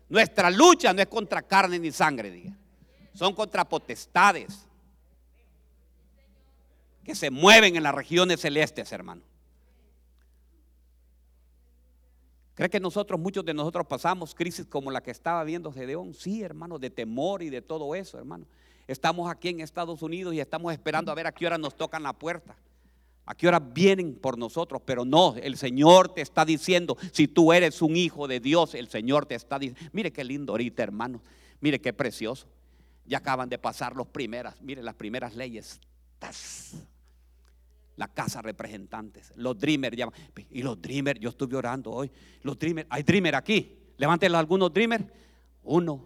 Nuestra 0.10 0.50
lucha 0.50 0.94
no 0.94 1.02
es 1.04 1.08
contra 1.08 1.44
carne 1.44 1.78
ni 1.78 1.92
sangre, 1.92 2.32
diga. 2.32 2.58
Son 3.14 3.36
contra 3.36 3.64
potestades 3.64 4.66
que 7.04 7.14
se 7.14 7.30
mueven 7.30 7.76
en 7.76 7.84
las 7.84 7.94
regiones 7.94 8.42
celestes, 8.42 8.92
hermano. 8.92 9.22
¿Cree 12.56 12.70
que 12.70 12.80
nosotros, 12.80 13.20
muchos 13.20 13.44
de 13.44 13.54
nosotros 13.54 13.88
pasamos 13.88 14.36
crisis 14.36 14.66
como 14.66 14.92
la 14.92 15.02
que 15.02 15.12
estaba 15.12 15.44
viendo 15.44 15.72
Gedeón? 15.72 16.14
Sí, 16.14 16.44
hermano, 16.44 16.78
de 16.78 16.90
temor 16.90 17.42
y 17.42 17.50
de 17.50 17.62
todo 17.62 17.96
eso, 17.96 18.18
hermano. 18.18 18.46
Estamos 18.88 19.32
aquí 19.32 19.50
en 19.50 19.62
Estados 19.62 20.02
Unidos 20.02 20.34
y 20.34 20.40
estamos 20.40 20.72
esperando 20.72 21.12
a 21.12 21.16
ver 21.16 21.26
a 21.26 21.32
qué 21.32 21.48
hora 21.48 21.58
nos 21.58 21.76
tocan 21.76 22.04
la 22.04 22.14
puerta. 22.14 22.56
A 23.26 23.34
qué 23.34 23.48
hora 23.48 23.60
vienen 23.60 24.16
por 24.16 24.38
nosotros, 24.38 24.82
pero 24.86 25.06
no, 25.06 25.36
el 25.38 25.56
Señor 25.56 26.14
te 26.14 26.22
está 26.22 26.44
diciendo, 26.44 26.98
si 27.14 27.28
tú 27.28 27.54
eres 27.54 27.82
un 27.82 27.96
hijo 27.96 28.28
de 28.28 28.42
Dios, 28.42 28.76
el 28.76 28.90
Señor 28.90 29.26
te 29.26 29.36
está 29.36 29.58
diciendo, 29.58 29.90
mire 29.94 30.12
qué 30.12 30.26
lindo 30.26 30.52
ahorita, 30.52 30.84
hermano, 30.84 31.22
mire 31.62 31.80
qué 31.80 31.94
precioso. 31.94 32.48
Ya 33.06 33.20
acaban 33.20 33.48
de 33.48 33.58
pasar 33.58 33.96
los 33.96 34.08
primeras, 34.08 34.62
mire 34.62 34.84
las 34.84 34.96
primeras 34.96 35.36
leyes 35.36 35.80
la 37.96 38.08
casa 38.08 38.42
representantes, 38.42 39.32
los 39.36 39.58
dreamers 39.58 39.96
llaman. 39.96 40.16
Y 40.50 40.64
los 40.64 40.82
dreamers, 40.82 41.20
yo 41.20 41.30
estuve 41.30 41.56
orando 41.56 41.92
hoy. 41.92 42.12
Los 42.42 42.58
dreamers, 42.58 42.88
hay 42.90 43.04
dreamers 43.04 43.38
aquí. 43.38 43.78
Levántenlo 43.98 44.38
algunos 44.38 44.74
dreamers. 44.74 45.06
Uno. 45.64 46.04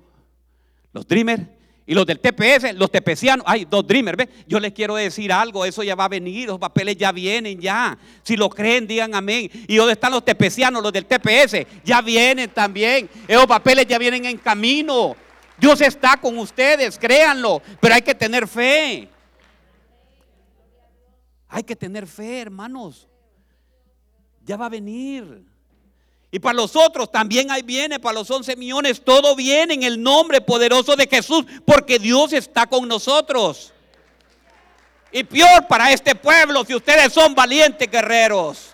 Los 0.91 1.07
dreamers. 1.07 1.43
Y 1.89 1.93
los 1.93 2.05
del 2.05 2.19
TPS, 2.19 2.73
los 2.75 2.91
tepecianos, 2.91 3.45
hay 3.47 3.63
dos 3.63 3.87
dreamers. 3.87 4.27
Yo 4.45 4.59
les 4.59 4.73
quiero 4.73 4.95
decir 4.95 5.31
algo, 5.31 5.63
eso 5.63 5.83
ya 5.83 5.95
va 5.95 6.03
a 6.03 6.09
venir, 6.09 6.47
los 6.47 6.59
papeles 6.59 6.97
ya 6.97 7.13
vienen 7.13 7.61
ya. 7.61 7.97
Si 8.23 8.35
lo 8.35 8.49
creen, 8.49 8.85
digan 8.85 9.15
amén. 9.15 9.49
¿Y 9.67 9.77
dónde 9.77 9.93
están 9.93 10.11
los 10.11 10.25
tepecianos, 10.25 10.83
los 10.83 10.91
del 10.91 11.05
TPS? 11.05 11.65
Ya 11.85 12.01
vienen 12.01 12.49
también. 12.49 13.09
Esos 13.25 13.47
papeles 13.47 13.87
ya 13.87 13.97
vienen 13.97 14.25
en 14.25 14.37
camino. 14.37 15.15
Dios 15.57 15.79
está 15.79 16.17
con 16.17 16.37
ustedes, 16.37 16.99
créanlo, 16.99 17.61
pero 17.79 17.95
hay 17.95 18.01
que 18.01 18.13
tener 18.13 18.49
fe. 18.49 19.07
Hay 21.47 21.63
que 21.63 21.75
tener 21.75 22.07
fe, 22.07 22.41
hermanos. 22.41 23.07
Ya 24.43 24.57
va 24.57 24.65
a 24.65 24.69
venir. 24.69 25.45
Y 26.29 26.39
para 26.39 26.55
los 26.55 26.75
otros 26.75 27.09
también 27.11 27.49
ahí 27.51 27.61
viene, 27.61 27.99
para 27.99 28.19
los 28.19 28.29
11 28.29 28.55
millones, 28.57 29.01
todo 29.03 29.35
viene 29.35 29.75
en 29.75 29.83
el 29.83 30.01
nombre 30.01 30.41
poderoso 30.41 30.95
de 30.95 31.07
Jesús, 31.07 31.45
porque 31.65 31.99
Dios 31.99 32.33
está 32.33 32.67
con 32.67 32.87
nosotros. 32.87 33.73
Y 35.11 35.23
peor 35.23 35.67
para 35.67 35.91
este 35.91 36.15
pueblo 36.15 36.65
si 36.65 36.75
ustedes 36.75 37.13
son 37.13 37.33
valientes 37.33 37.89
guerreros. 37.89 38.73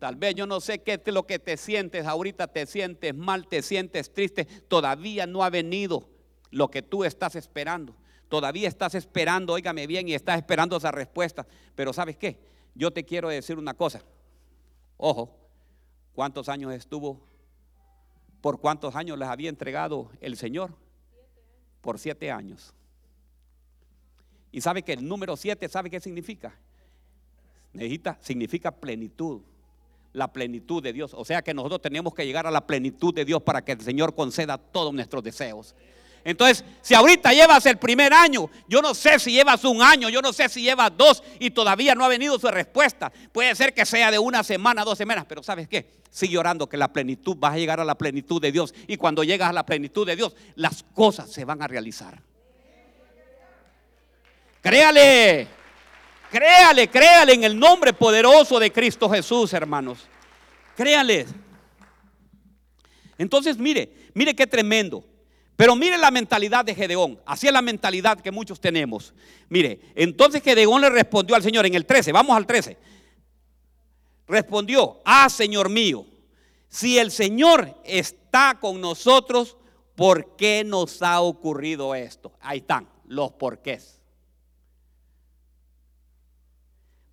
Tal 0.00 0.16
vez 0.16 0.34
yo 0.34 0.46
no 0.46 0.60
sé 0.60 0.82
qué 0.82 1.00
es 1.04 1.14
lo 1.14 1.26
que 1.26 1.38
te 1.38 1.56
sientes, 1.56 2.06
ahorita 2.06 2.48
te 2.48 2.66
sientes 2.66 3.14
mal, 3.14 3.46
te 3.46 3.62
sientes 3.62 4.12
triste, 4.12 4.44
todavía 4.44 5.26
no 5.26 5.42
ha 5.42 5.48
venido 5.48 6.15
lo 6.56 6.70
que 6.70 6.80
tú 6.80 7.04
estás 7.04 7.36
esperando. 7.36 7.94
Todavía 8.30 8.66
estás 8.66 8.94
esperando, 8.94 9.52
óigame 9.52 9.86
bien, 9.86 10.08
y 10.08 10.14
estás 10.14 10.38
esperando 10.38 10.78
esa 10.78 10.90
respuesta. 10.90 11.46
Pero 11.74 11.92
¿sabes 11.92 12.16
qué? 12.16 12.40
Yo 12.74 12.90
te 12.90 13.04
quiero 13.04 13.28
decir 13.28 13.58
una 13.58 13.74
cosa. 13.74 14.02
Ojo, 14.96 15.36
¿cuántos 16.14 16.48
años 16.48 16.72
estuvo? 16.72 17.20
¿Por 18.40 18.58
cuántos 18.58 18.96
años 18.96 19.18
les 19.18 19.28
había 19.28 19.50
entregado 19.50 20.10
el 20.22 20.38
Señor? 20.38 20.74
Por 21.82 21.98
siete 21.98 22.30
años. 22.30 22.72
Y 24.50 24.62
sabe 24.62 24.82
que 24.82 24.94
el 24.94 25.06
número 25.06 25.36
siete, 25.36 25.68
¿sabe 25.68 25.90
qué 25.90 26.00
significa? 26.00 26.58
Necesita, 27.74 28.16
significa 28.22 28.70
plenitud 28.70 29.42
la 30.14 30.32
plenitud 30.32 30.82
de 30.82 30.94
Dios. 30.94 31.12
O 31.12 31.26
sea 31.26 31.42
que 31.42 31.52
nosotros 31.52 31.82
tenemos 31.82 32.14
que 32.14 32.24
llegar 32.24 32.46
a 32.46 32.50
la 32.50 32.66
plenitud 32.66 33.12
de 33.12 33.26
Dios 33.26 33.42
para 33.42 33.62
que 33.62 33.72
el 33.72 33.82
Señor 33.82 34.14
conceda 34.14 34.56
todos 34.56 34.94
nuestros 34.94 35.22
deseos. 35.22 35.74
Entonces, 36.26 36.64
si 36.82 36.92
ahorita 36.92 37.32
llevas 37.32 37.64
el 37.66 37.76
primer 37.76 38.12
año, 38.12 38.50
yo 38.66 38.82
no 38.82 38.94
sé 38.94 39.20
si 39.20 39.30
llevas 39.30 39.64
un 39.64 39.80
año, 39.80 40.08
yo 40.08 40.20
no 40.20 40.32
sé 40.32 40.48
si 40.48 40.60
llevas 40.60 40.90
dos 40.96 41.22
y 41.38 41.50
todavía 41.50 41.94
no 41.94 42.04
ha 42.04 42.08
venido 42.08 42.36
su 42.36 42.48
respuesta. 42.48 43.12
Puede 43.30 43.54
ser 43.54 43.72
que 43.72 43.86
sea 43.86 44.10
de 44.10 44.18
una 44.18 44.42
semana, 44.42 44.82
dos 44.82 44.98
semanas, 44.98 45.24
pero 45.28 45.44
¿sabes 45.44 45.68
qué? 45.68 45.88
Sigue 46.10 46.36
orando 46.36 46.68
que 46.68 46.76
la 46.76 46.92
plenitud, 46.92 47.36
vas 47.38 47.52
a 47.52 47.58
llegar 47.58 47.78
a 47.78 47.84
la 47.84 47.94
plenitud 47.94 48.42
de 48.42 48.50
Dios. 48.50 48.74
Y 48.88 48.96
cuando 48.96 49.22
llegas 49.22 49.50
a 49.50 49.52
la 49.52 49.64
plenitud 49.64 50.04
de 50.04 50.16
Dios, 50.16 50.34
las 50.56 50.84
cosas 50.94 51.30
se 51.30 51.44
van 51.44 51.62
a 51.62 51.68
realizar. 51.68 52.20
Créale, 54.60 55.46
créale, 56.28 56.88
créale 56.88 57.34
en 57.34 57.44
el 57.44 57.56
nombre 57.56 57.92
poderoso 57.92 58.58
de 58.58 58.72
Cristo 58.72 59.08
Jesús, 59.08 59.52
hermanos. 59.52 60.00
Créale. 60.76 61.24
Entonces, 63.16 63.58
mire, 63.58 63.92
mire 64.12 64.34
qué 64.34 64.48
tremendo. 64.48 65.04
Pero 65.56 65.74
mire 65.74 65.96
la 65.96 66.10
mentalidad 66.10 66.64
de 66.64 66.74
Gedeón. 66.74 67.18
Así 67.24 67.46
es 67.46 67.52
la 67.52 67.62
mentalidad 67.62 68.20
que 68.20 68.30
muchos 68.30 68.60
tenemos. 68.60 69.14
Mire, 69.48 69.80
entonces 69.94 70.42
Gedeón 70.42 70.82
le 70.82 70.90
respondió 70.90 71.34
al 71.34 71.42
Señor 71.42 71.64
en 71.64 71.74
el 71.74 71.86
13. 71.86 72.12
Vamos 72.12 72.36
al 72.36 72.46
13. 72.46 72.76
Respondió, 74.28 75.00
ah, 75.04 75.30
Señor 75.30 75.70
mío, 75.70 76.04
si 76.68 76.98
el 76.98 77.10
Señor 77.10 77.80
está 77.84 78.58
con 78.60 78.80
nosotros, 78.80 79.56
¿por 79.94 80.36
qué 80.36 80.62
nos 80.62 81.00
ha 81.00 81.22
ocurrido 81.22 81.94
esto? 81.94 82.32
Ahí 82.40 82.58
están 82.58 82.88
los 83.06 83.32
porqués. 83.32 83.98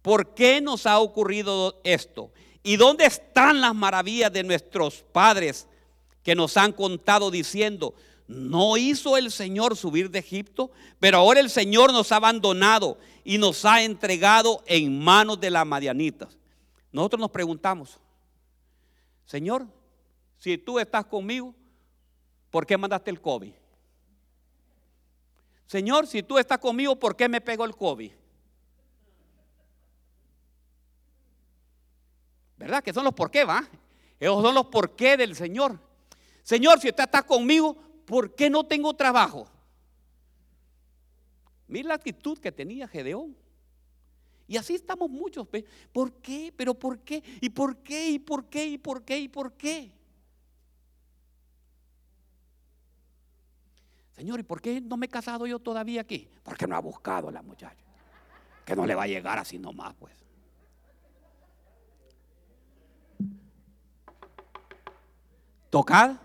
¿Por 0.02 0.34
qué 0.34 0.60
nos 0.60 0.86
ha 0.86 1.00
ocurrido 1.00 1.80
esto? 1.86 2.34
¿Y 2.62 2.76
dónde 2.76 3.06
están 3.06 3.62
las 3.62 3.74
maravillas 3.74 4.34
de 4.34 4.44
nuestros 4.44 5.06
padres 5.14 5.68
que 6.24 6.36
nos 6.36 6.58
han 6.58 6.74
contado 6.74 7.32
diciendo, 7.32 7.94
no 8.34 8.78
hizo 8.78 9.18
el 9.18 9.32
Señor 9.32 9.78
subir 9.78 10.10
de 10.10 10.20
Egipto, 10.20 10.72
pero 11.00 11.18
ahora 11.18 11.40
el 11.40 11.50
Señor 11.50 11.94
nos 11.94 12.12
ha 12.12 12.18
abandonado 12.18 12.98
y 13.24 13.38
nos 13.38 13.64
ha 13.66 13.84
entregado 13.84 14.64
en 14.66 15.00
manos 15.00 15.40
de 15.40 15.50
las 15.50 15.66
madianitas. 15.66 16.38
Nosotros 16.92 17.20
nos 17.22 17.32
preguntamos, 17.32 18.00
Señor, 19.26 19.68
si 20.38 20.58
tú 20.58 20.80
estás 20.80 21.06
conmigo, 21.06 21.54
¿por 22.50 22.66
qué 22.66 22.78
mandaste 22.78 23.12
el 23.12 23.22
COVID? 23.22 23.54
Señor, 25.68 26.06
si 26.08 26.22
tú 26.22 26.38
estás 26.38 26.60
conmigo, 26.60 26.96
¿por 26.96 27.16
qué 27.16 27.30
me 27.30 27.42
pegó 27.42 27.66
el 27.66 27.76
COVID? 27.76 28.12
¿Verdad? 32.58 32.84
Que 32.84 32.94
son 32.94 33.04
los 33.04 33.14
por 33.14 33.32
qué, 33.32 33.44
va. 33.44 33.68
Esos 34.20 34.42
son 34.42 34.54
los 34.54 34.68
por 34.68 34.96
qué 34.96 35.18
del 35.18 35.36
Señor. 35.36 35.80
Señor, 36.44 36.80
si 36.80 36.90
usted 36.90 37.04
está 37.04 37.24
conmigo, 37.24 37.78
¿por 38.06 38.36
qué 38.36 38.50
no 38.50 38.64
tengo 38.66 38.94
trabajo? 38.94 39.48
Mira 41.68 41.90
la 41.90 41.96
actitud 41.96 42.38
que 42.38 42.52
tenía 42.52 42.88
Gedeón. 42.88 43.36
Y 44.48 44.58
así 44.58 44.76
estamos 44.76 45.10
muchos. 45.10 45.48
¿Por 45.92 46.14
qué? 46.16 46.54
¿Pero 46.56 46.74
por 46.74 47.00
qué? 47.00 47.24
¿Y 47.42 47.50
por 47.50 47.78
qué? 47.78 48.10
¿Y 48.10 48.20
por 48.20 48.46
qué? 48.46 48.68
¿Y 48.68 48.78
por 48.78 49.04
qué? 49.04 49.18
¿Y 49.20 49.28
por 49.28 49.54
qué? 49.54 49.92
Señor, 54.12 54.40
¿y 54.40 54.44
por 54.44 54.62
qué 54.62 54.80
no 54.80 54.98
me 54.98 55.08
he 55.08 55.10
casado 55.10 55.48
yo 55.48 55.60
todavía 55.60 56.02
aquí? 56.02 56.30
Porque 56.44 56.68
no 56.68 56.76
ha 56.76 56.80
buscado 56.80 57.30
a 57.30 57.32
la 57.32 57.42
muchacha. 57.42 57.84
Que 58.66 58.76
no 58.76 58.86
le 58.86 58.96
va 58.96 59.04
a 59.04 59.08
llegar 59.08 59.40
así 59.40 59.58
nomás, 59.58 59.96
pues. 59.96 60.14
Tocad 65.70 66.18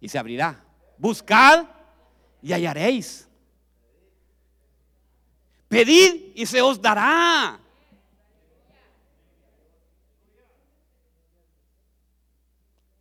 y 0.00 0.08
se 0.08 0.18
abrirá. 0.18 0.64
Buscad 0.98 1.66
y 2.42 2.52
hallaréis. 2.52 3.28
Pedid 5.68 6.32
y 6.34 6.46
se 6.46 6.62
os 6.62 6.80
dará. 6.80 7.58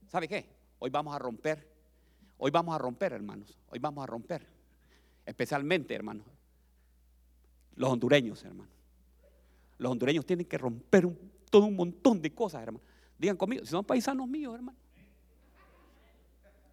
¿Sabe 0.07 0.27
qué? 0.27 0.49
Hoy 0.79 0.89
vamos 0.89 1.15
a 1.15 1.19
romper. 1.19 1.67
Hoy 2.37 2.51
vamos 2.51 2.75
a 2.75 2.77
romper, 2.77 3.13
hermanos. 3.13 3.57
Hoy 3.69 3.79
vamos 3.79 4.03
a 4.03 4.07
romper. 4.07 4.47
Especialmente, 5.25 5.93
hermanos. 5.93 6.25
Los 7.75 7.89
hondureños, 7.89 8.43
hermanos. 8.43 8.73
Los 9.77 9.91
hondureños 9.91 10.25
tienen 10.25 10.45
que 10.45 10.57
romper 10.57 11.07
todo 11.49 11.65
un 11.65 11.75
montón 11.75 12.21
de 12.21 12.33
cosas, 12.33 12.63
hermanos. 12.63 12.87
Digan 13.17 13.37
conmigo, 13.37 13.65
si 13.65 13.71
son 13.71 13.85
paisanos 13.85 14.27
míos, 14.27 14.55
hermano. 14.55 14.77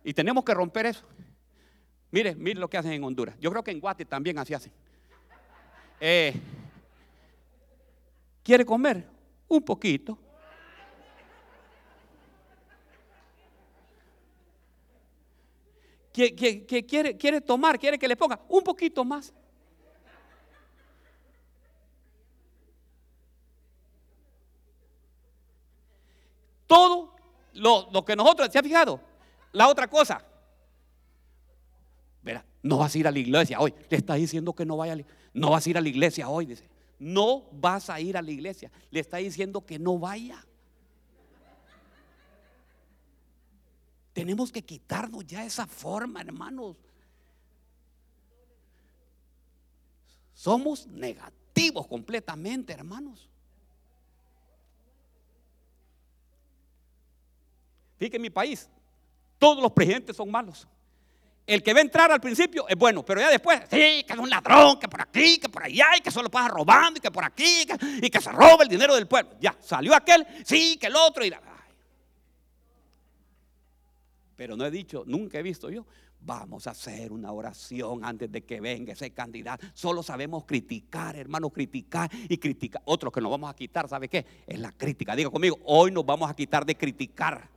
Y 0.04 0.12
tenemos 0.14 0.44
que 0.44 0.54
romper 0.54 0.86
eso. 0.86 1.06
Mire, 2.10 2.34
mire 2.34 2.60
lo 2.60 2.68
que 2.68 2.76
hacen 2.76 2.92
en 2.92 3.04
Honduras. 3.04 3.36
Yo 3.40 3.50
creo 3.50 3.62
que 3.62 3.70
en 3.70 3.80
Guate 3.80 4.04
también 4.04 4.38
así 4.38 4.52
hacen. 4.52 4.72
Eh, 6.00 6.34
¿Quiere 8.42 8.64
comer? 8.64 9.06
Un 9.48 9.62
poquito. 9.62 10.18
quiere, 16.12 17.16
quiere 17.16 17.40
tomar? 17.40 17.78
¿Quiere 17.78 17.98
que 17.98 18.06
le 18.06 18.16
ponga? 18.16 18.38
Un 18.48 18.62
poquito 18.62 19.04
más. 19.04 19.32
Todo 26.66 27.14
lo, 27.54 27.88
lo 27.92 28.04
que 28.04 28.16
nosotros, 28.16 28.50
¿se 28.50 28.58
ha 28.58 28.62
fijado? 28.62 29.11
La 29.52 29.68
otra 29.68 29.86
cosa, 29.86 30.24
verá, 32.22 32.44
no 32.62 32.78
vas 32.78 32.94
a 32.94 32.98
ir 32.98 33.06
a 33.06 33.10
la 33.10 33.18
iglesia 33.18 33.60
hoy. 33.60 33.74
Le 33.90 33.98
está 33.98 34.14
diciendo 34.14 34.54
que 34.54 34.64
no 34.64 34.78
vaya 34.78 34.94
a 34.94 34.96
la, 34.96 35.04
No 35.34 35.50
vas 35.50 35.66
a 35.66 35.70
ir 35.70 35.76
a 35.76 35.80
la 35.80 35.88
iglesia 35.88 36.28
hoy, 36.28 36.46
dice. 36.46 36.68
No 36.98 37.44
vas 37.52 37.90
a 37.90 38.00
ir 38.00 38.16
a 38.16 38.22
la 38.22 38.30
iglesia. 38.30 38.70
Le 38.90 39.00
está 39.00 39.18
diciendo 39.18 39.64
que 39.66 39.78
no 39.78 39.98
vaya. 39.98 40.42
Tenemos 44.14 44.50
que 44.52 44.62
quitarnos 44.62 45.26
ya 45.26 45.44
esa 45.44 45.66
forma, 45.66 46.20
hermanos. 46.20 46.76
Somos 50.32 50.86
negativos 50.86 51.86
completamente, 51.86 52.72
hermanos. 52.72 53.28
En 57.98 58.20
mi 58.20 58.30
país 58.30 58.68
todos 59.42 59.60
los 59.60 59.72
presidentes 59.72 60.14
son 60.14 60.30
malos. 60.30 60.68
El 61.44 61.64
que 61.64 61.72
va 61.72 61.80
a 61.80 61.82
entrar 61.82 62.12
al 62.12 62.20
principio 62.20 62.64
es 62.68 62.76
bueno, 62.76 63.04
pero 63.04 63.20
ya 63.20 63.28
después, 63.28 63.60
sí, 63.68 64.04
que 64.06 64.12
es 64.12 64.16
un 64.16 64.30
ladrón, 64.30 64.78
que 64.78 64.86
por 64.86 65.00
aquí, 65.02 65.38
que 65.38 65.48
por 65.48 65.64
allá, 65.64 65.96
y 65.98 66.00
que 66.00 66.12
solo 66.12 66.30
pasa 66.30 66.46
robando, 66.46 66.98
y 66.98 67.00
que 67.00 67.10
por 67.10 67.24
aquí, 67.24 67.66
y 68.00 68.08
que 68.08 68.20
se 68.20 68.30
roba 68.30 68.62
el 68.62 68.68
dinero 68.68 68.94
del 68.94 69.08
pueblo. 69.08 69.32
Ya, 69.40 69.56
salió 69.60 69.96
aquel, 69.96 70.24
sí, 70.44 70.76
que 70.80 70.86
el 70.86 70.94
otro, 70.94 71.24
y 71.24 71.34
Pero 74.36 74.56
no 74.56 74.64
he 74.64 74.70
dicho, 74.70 75.02
nunca 75.08 75.40
he 75.40 75.42
visto 75.42 75.68
yo, 75.70 75.84
vamos 76.20 76.68
a 76.68 76.70
hacer 76.70 77.10
una 77.10 77.32
oración 77.32 78.04
antes 78.04 78.30
de 78.30 78.44
que 78.44 78.60
venga 78.60 78.92
ese 78.92 79.10
candidato. 79.10 79.66
Solo 79.74 80.04
sabemos 80.04 80.44
criticar, 80.44 81.16
hermano, 81.16 81.50
criticar 81.50 82.08
y 82.28 82.38
criticar. 82.38 82.82
Otro 82.84 83.10
que 83.10 83.20
nos 83.20 83.32
vamos 83.32 83.50
a 83.50 83.56
quitar, 83.56 83.88
¿sabe 83.88 84.06
qué? 84.06 84.24
Es 84.46 84.60
la 84.60 84.70
crítica. 84.70 85.16
Diga 85.16 85.30
conmigo, 85.30 85.58
hoy 85.64 85.90
nos 85.90 86.06
vamos 86.06 86.30
a 86.30 86.36
quitar 86.36 86.64
de 86.64 86.76
criticar 86.76 87.50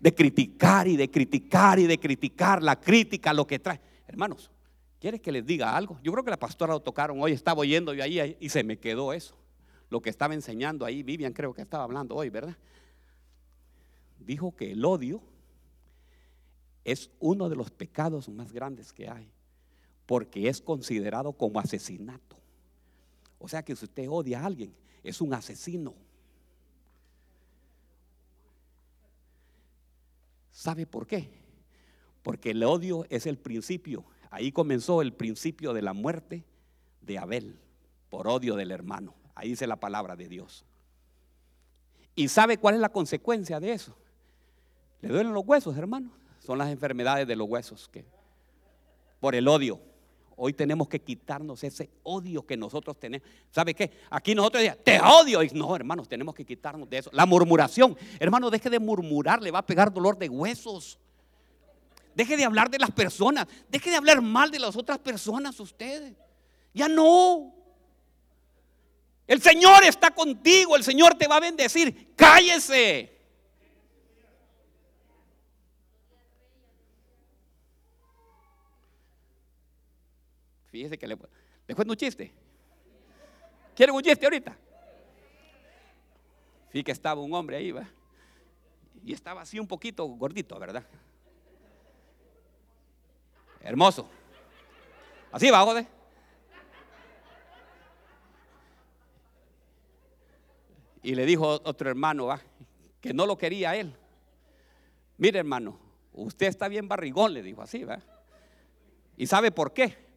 de 0.00 0.14
criticar 0.14 0.88
y 0.88 0.96
de 0.96 1.10
criticar 1.10 1.78
y 1.78 1.86
de 1.86 2.00
criticar, 2.00 2.62
la 2.62 2.80
crítica, 2.80 3.32
lo 3.32 3.46
que 3.46 3.58
trae. 3.58 3.80
Hermanos, 4.08 4.50
¿quieres 4.98 5.20
que 5.20 5.30
les 5.30 5.44
diga 5.44 5.76
algo? 5.76 6.00
Yo 6.02 6.10
creo 6.12 6.24
que 6.24 6.30
la 6.30 6.38
pastora 6.38 6.72
lo 6.72 6.80
tocaron 6.80 7.20
hoy, 7.20 7.32
estaba 7.32 7.60
oyendo 7.60 7.92
yo 7.92 8.02
ahí 8.02 8.36
y 8.40 8.48
se 8.48 8.64
me 8.64 8.78
quedó 8.78 9.12
eso. 9.12 9.36
Lo 9.90 10.00
que 10.00 10.08
estaba 10.08 10.34
enseñando 10.34 10.86
ahí, 10.86 11.02
Vivian 11.02 11.32
creo 11.32 11.52
que 11.52 11.62
estaba 11.62 11.84
hablando 11.84 12.14
hoy, 12.14 12.30
¿verdad? 12.30 12.56
Dijo 14.18 14.56
que 14.56 14.72
el 14.72 14.84
odio 14.84 15.22
es 16.84 17.10
uno 17.18 17.48
de 17.48 17.56
los 17.56 17.70
pecados 17.70 18.28
más 18.28 18.52
grandes 18.52 18.92
que 18.92 19.08
hay, 19.08 19.30
porque 20.06 20.48
es 20.48 20.62
considerado 20.62 21.32
como 21.32 21.60
asesinato. 21.60 22.36
O 23.38 23.48
sea 23.48 23.62
que 23.62 23.76
si 23.76 23.84
usted 23.84 24.08
odia 24.08 24.40
a 24.40 24.46
alguien, 24.46 24.74
es 25.02 25.20
un 25.20 25.34
asesino. 25.34 25.94
¿Sabe 30.60 30.84
por 30.84 31.06
qué? 31.06 31.30
Porque 32.22 32.50
el 32.50 32.62
odio 32.64 33.06
es 33.08 33.24
el 33.24 33.38
principio. 33.38 34.04
Ahí 34.28 34.52
comenzó 34.52 35.00
el 35.00 35.14
principio 35.14 35.72
de 35.72 35.80
la 35.80 35.94
muerte 35.94 36.44
de 37.00 37.16
Abel 37.16 37.58
por 38.10 38.28
odio 38.28 38.56
del 38.56 38.70
hermano. 38.70 39.14
Ahí 39.34 39.48
dice 39.48 39.66
la 39.66 39.76
palabra 39.76 40.16
de 40.16 40.28
Dios. 40.28 40.66
¿Y 42.14 42.28
sabe 42.28 42.58
cuál 42.58 42.74
es 42.74 42.82
la 42.82 42.90
consecuencia 42.90 43.58
de 43.58 43.72
eso? 43.72 43.96
Le 45.00 45.08
duelen 45.08 45.32
los 45.32 45.46
huesos, 45.46 45.78
hermano. 45.78 46.10
Son 46.40 46.58
las 46.58 46.68
enfermedades 46.68 47.26
de 47.26 47.36
los 47.36 47.48
huesos 47.48 47.88
que 47.88 48.04
por 49.18 49.34
el 49.34 49.48
odio. 49.48 49.80
Hoy 50.42 50.54
tenemos 50.54 50.88
que 50.88 50.98
quitarnos 50.98 51.62
ese 51.64 51.90
odio 52.02 52.46
que 52.46 52.56
nosotros 52.56 52.98
tenemos. 52.98 53.28
¿Sabe 53.50 53.74
qué? 53.74 53.90
Aquí 54.08 54.34
nosotros 54.34 54.62
decimos, 54.62 54.82
te 54.82 54.98
odio. 54.98 55.40
No, 55.52 55.76
hermanos, 55.76 56.08
tenemos 56.08 56.34
que 56.34 56.46
quitarnos 56.46 56.88
de 56.88 56.96
eso. 56.96 57.10
La 57.12 57.26
murmuración. 57.26 57.94
Hermano, 58.18 58.48
deje 58.48 58.70
de 58.70 58.78
murmurar, 58.78 59.42
le 59.42 59.50
va 59.50 59.58
a 59.58 59.66
pegar 59.66 59.92
dolor 59.92 60.16
de 60.16 60.30
huesos. 60.30 60.98
Deje 62.14 62.38
de 62.38 62.46
hablar 62.46 62.70
de 62.70 62.78
las 62.78 62.90
personas. 62.90 63.46
Deje 63.68 63.90
de 63.90 63.96
hablar 63.96 64.22
mal 64.22 64.50
de 64.50 64.58
las 64.58 64.76
otras 64.76 64.98
personas 64.98 65.60
ustedes. 65.60 66.14
Ya 66.72 66.88
no. 66.88 67.52
El 69.26 69.42
Señor 69.42 69.84
está 69.84 70.10
contigo. 70.10 70.74
El 70.74 70.84
Señor 70.84 71.16
te 71.16 71.28
va 71.28 71.36
a 71.36 71.40
bendecir. 71.40 72.14
Cállese. 72.16 73.19
Fíjese 80.70 80.96
que 80.96 81.06
le, 81.06 81.16
le 81.66 81.74
cuento 81.74 81.92
un 81.92 81.96
chiste. 81.96 82.32
¿Quieren 83.74 83.94
un 83.94 84.02
chiste 84.02 84.24
ahorita? 84.24 84.56
Fíjese 86.68 86.84
que 86.84 86.92
estaba 86.92 87.20
un 87.20 87.34
hombre 87.34 87.56
ahí, 87.56 87.72
¿va? 87.72 87.88
Y 89.04 89.12
estaba 89.12 89.42
así 89.42 89.58
un 89.58 89.66
poquito 89.66 90.06
gordito, 90.06 90.58
¿verdad? 90.58 90.84
Hermoso. 93.62 94.08
Así 95.32 95.50
va, 95.50 95.62
joder. 95.62 95.86
Y 101.02 101.14
le 101.14 101.24
dijo 101.24 101.60
otro 101.64 101.88
hermano, 101.88 102.26
¿va? 102.26 102.40
Que 103.00 103.14
no 103.14 103.26
lo 103.26 103.38
quería 103.38 103.74
él. 103.74 103.94
Mire, 105.16 105.38
hermano, 105.38 105.78
usted 106.12 106.46
está 106.46 106.68
bien 106.68 106.88
barrigón, 106.88 107.32
le 107.32 107.42
dijo 107.42 107.62
así, 107.62 107.84
¿va? 107.84 108.00
¿Y 109.16 109.26
sabe 109.26 109.50
por 109.50 109.72
qué? 109.72 110.09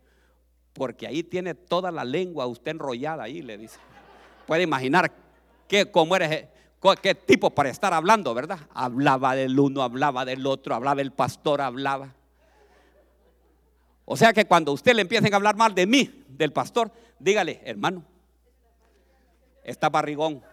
Porque 0.73 1.07
ahí 1.07 1.23
tiene 1.23 1.53
toda 1.53 1.91
la 1.91 2.03
lengua 2.03 2.47
usted 2.47 2.71
enrollada 2.71 3.23
ahí, 3.23 3.41
le 3.41 3.57
dice. 3.57 3.79
Puede 4.47 4.63
imaginar 4.63 5.11
qué, 5.67 5.89
cómo 5.89 6.15
eres, 6.15 6.47
qué 7.01 7.15
tipo 7.15 7.51
para 7.51 7.69
estar 7.69 7.93
hablando, 7.93 8.33
¿verdad? 8.33 8.59
Hablaba 8.73 9.35
del 9.35 9.57
uno, 9.57 9.83
hablaba 9.83 10.25
del 10.25 10.45
otro, 10.45 10.75
hablaba 10.75 11.01
el 11.01 11.11
pastor, 11.11 11.61
hablaba. 11.61 12.13
O 14.05 14.17
sea 14.17 14.33
que 14.33 14.45
cuando 14.45 14.73
usted 14.73 14.93
le 14.93 15.01
empiecen 15.01 15.31
a 15.33 15.37
hablar 15.37 15.55
mal 15.55 15.73
de 15.73 15.87
mí, 15.87 16.25
del 16.27 16.51
pastor, 16.51 16.91
dígale, 17.19 17.61
hermano, 17.63 18.03
está 19.63 19.89
barrigón. 19.89 20.43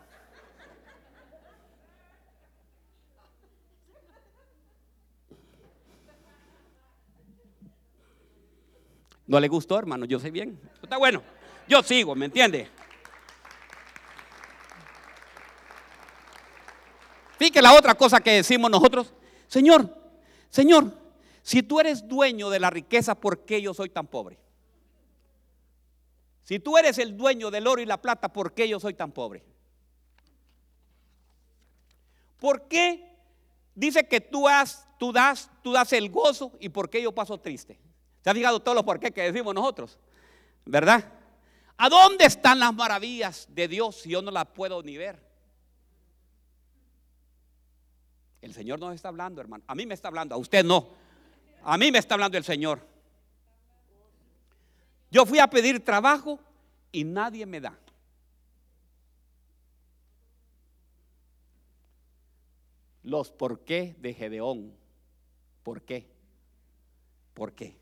No 9.30 9.38
le 9.38 9.46
gustó, 9.46 9.78
hermano, 9.78 10.06
yo 10.06 10.18
sé 10.18 10.32
bien. 10.32 10.60
Está 10.82 10.96
bueno. 10.96 11.22
Yo 11.68 11.84
sigo, 11.84 12.16
¿me 12.16 12.24
entiende? 12.24 12.68
Fíjate 17.38 17.62
la 17.62 17.74
otra 17.74 17.94
cosa 17.94 18.18
que 18.20 18.32
decimos 18.32 18.72
nosotros. 18.72 19.14
Señor, 19.46 19.96
Señor, 20.48 20.98
si 21.44 21.62
tú 21.62 21.78
eres 21.78 22.08
dueño 22.08 22.50
de 22.50 22.58
la 22.58 22.70
riqueza, 22.70 23.14
¿por 23.14 23.44
qué 23.44 23.62
yo 23.62 23.72
soy 23.72 23.88
tan 23.88 24.08
pobre? 24.08 24.36
Si 26.42 26.58
tú 26.58 26.76
eres 26.76 26.98
el 26.98 27.16
dueño 27.16 27.52
del 27.52 27.68
oro 27.68 27.80
y 27.80 27.86
la 27.86 28.02
plata, 28.02 28.32
¿por 28.32 28.52
qué 28.52 28.68
yo 28.68 28.80
soy 28.80 28.94
tan 28.94 29.12
pobre? 29.12 29.44
¿Por 32.40 32.66
qué 32.66 33.16
dice 33.76 34.08
que 34.08 34.20
tú, 34.20 34.48
has, 34.48 34.88
tú, 34.98 35.12
das, 35.12 35.48
tú 35.62 35.70
das 35.70 35.92
el 35.92 36.10
gozo 36.10 36.50
y 36.58 36.68
por 36.68 36.90
qué 36.90 37.00
yo 37.00 37.12
paso 37.12 37.38
triste? 37.38 37.78
¿Se 38.22 38.30
ha 38.30 38.34
fijado 38.34 38.60
todos 38.60 38.74
los 38.74 38.84
por 38.84 39.00
qué 39.00 39.10
que 39.10 39.30
decimos 39.32 39.54
nosotros? 39.54 39.98
¿Verdad? 40.64 41.04
¿A 41.76 41.88
dónde 41.88 42.26
están 42.26 42.58
las 42.58 42.74
maravillas 42.74 43.48
de 43.50 43.66
Dios 43.66 43.96
si 43.96 44.10
yo 44.10 44.20
no 44.20 44.30
las 44.30 44.46
puedo 44.46 44.82
ni 44.82 44.96
ver? 44.96 45.18
El 48.42 48.52
Señor 48.52 48.78
nos 48.78 48.94
está 48.94 49.08
hablando, 49.08 49.40
hermano. 49.40 49.64
A 49.66 49.74
mí 49.74 49.86
me 49.86 49.94
está 49.94 50.08
hablando, 50.08 50.34
a 50.34 50.38
usted 50.38 50.64
no. 50.64 50.88
A 51.62 51.78
mí 51.78 51.90
me 51.90 51.98
está 51.98 52.14
hablando 52.14 52.36
el 52.36 52.44
Señor. 52.44 52.86
Yo 55.10 55.26
fui 55.26 55.38
a 55.38 55.48
pedir 55.48 55.84
trabajo 55.84 56.38
y 56.92 57.04
nadie 57.04 57.46
me 57.46 57.60
da. 57.60 57.78
Los 63.02 63.30
por 63.30 63.64
qué 63.64 63.96
de 63.98 64.12
Gedeón. 64.14 64.74
¿Por 65.62 65.82
qué? 65.82 66.06
¿Por 67.34 67.54
qué? 67.54 67.79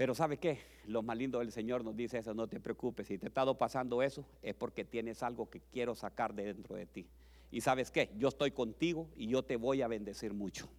Pero 0.00 0.14
¿sabe 0.14 0.38
qué? 0.38 0.62
Lo 0.86 1.02
más 1.02 1.14
lindo 1.18 1.40
del 1.40 1.52
Señor 1.52 1.84
nos 1.84 1.94
dice 1.94 2.16
eso, 2.16 2.32
no 2.32 2.48
te 2.48 2.58
preocupes, 2.58 3.06
si 3.06 3.18
te 3.18 3.26
ha 3.26 3.28
estado 3.28 3.58
pasando 3.58 4.02
eso 4.02 4.24
es 4.40 4.54
porque 4.54 4.82
tienes 4.82 5.22
algo 5.22 5.50
que 5.50 5.60
quiero 5.60 5.94
sacar 5.94 6.32
de 6.32 6.54
dentro 6.54 6.74
de 6.74 6.86
ti. 6.86 7.06
Y 7.50 7.60
sabes 7.60 7.90
qué, 7.90 8.10
yo 8.16 8.28
estoy 8.28 8.50
contigo 8.50 9.10
y 9.14 9.26
yo 9.26 9.42
te 9.42 9.56
voy 9.56 9.82
a 9.82 9.88
bendecir 9.88 10.32
mucho. 10.32 10.70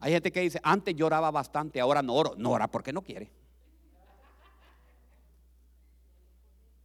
Hay 0.00 0.12
gente 0.12 0.32
que 0.32 0.40
dice, 0.40 0.58
antes 0.64 0.96
lloraba 0.96 1.30
bastante, 1.30 1.78
ahora 1.78 2.02
no 2.02 2.16
oro. 2.16 2.34
No 2.36 2.50
ora 2.50 2.66
porque 2.66 2.92
no 2.92 3.02
quiere. 3.02 3.30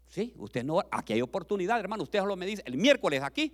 Sí, 0.10 0.36
usted 0.38 0.64
no, 0.64 0.80
aquí 0.92 1.14
hay 1.14 1.24
oportunidad, 1.24 1.80
hermano. 1.80 2.04
Usted 2.04 2.20
solo 2.20 2.36
me 2.36 2.46
dice, 2.46 2.62
el 2.68 2.78
miércoles 2.78 3.24
aquí, 3.24 3.52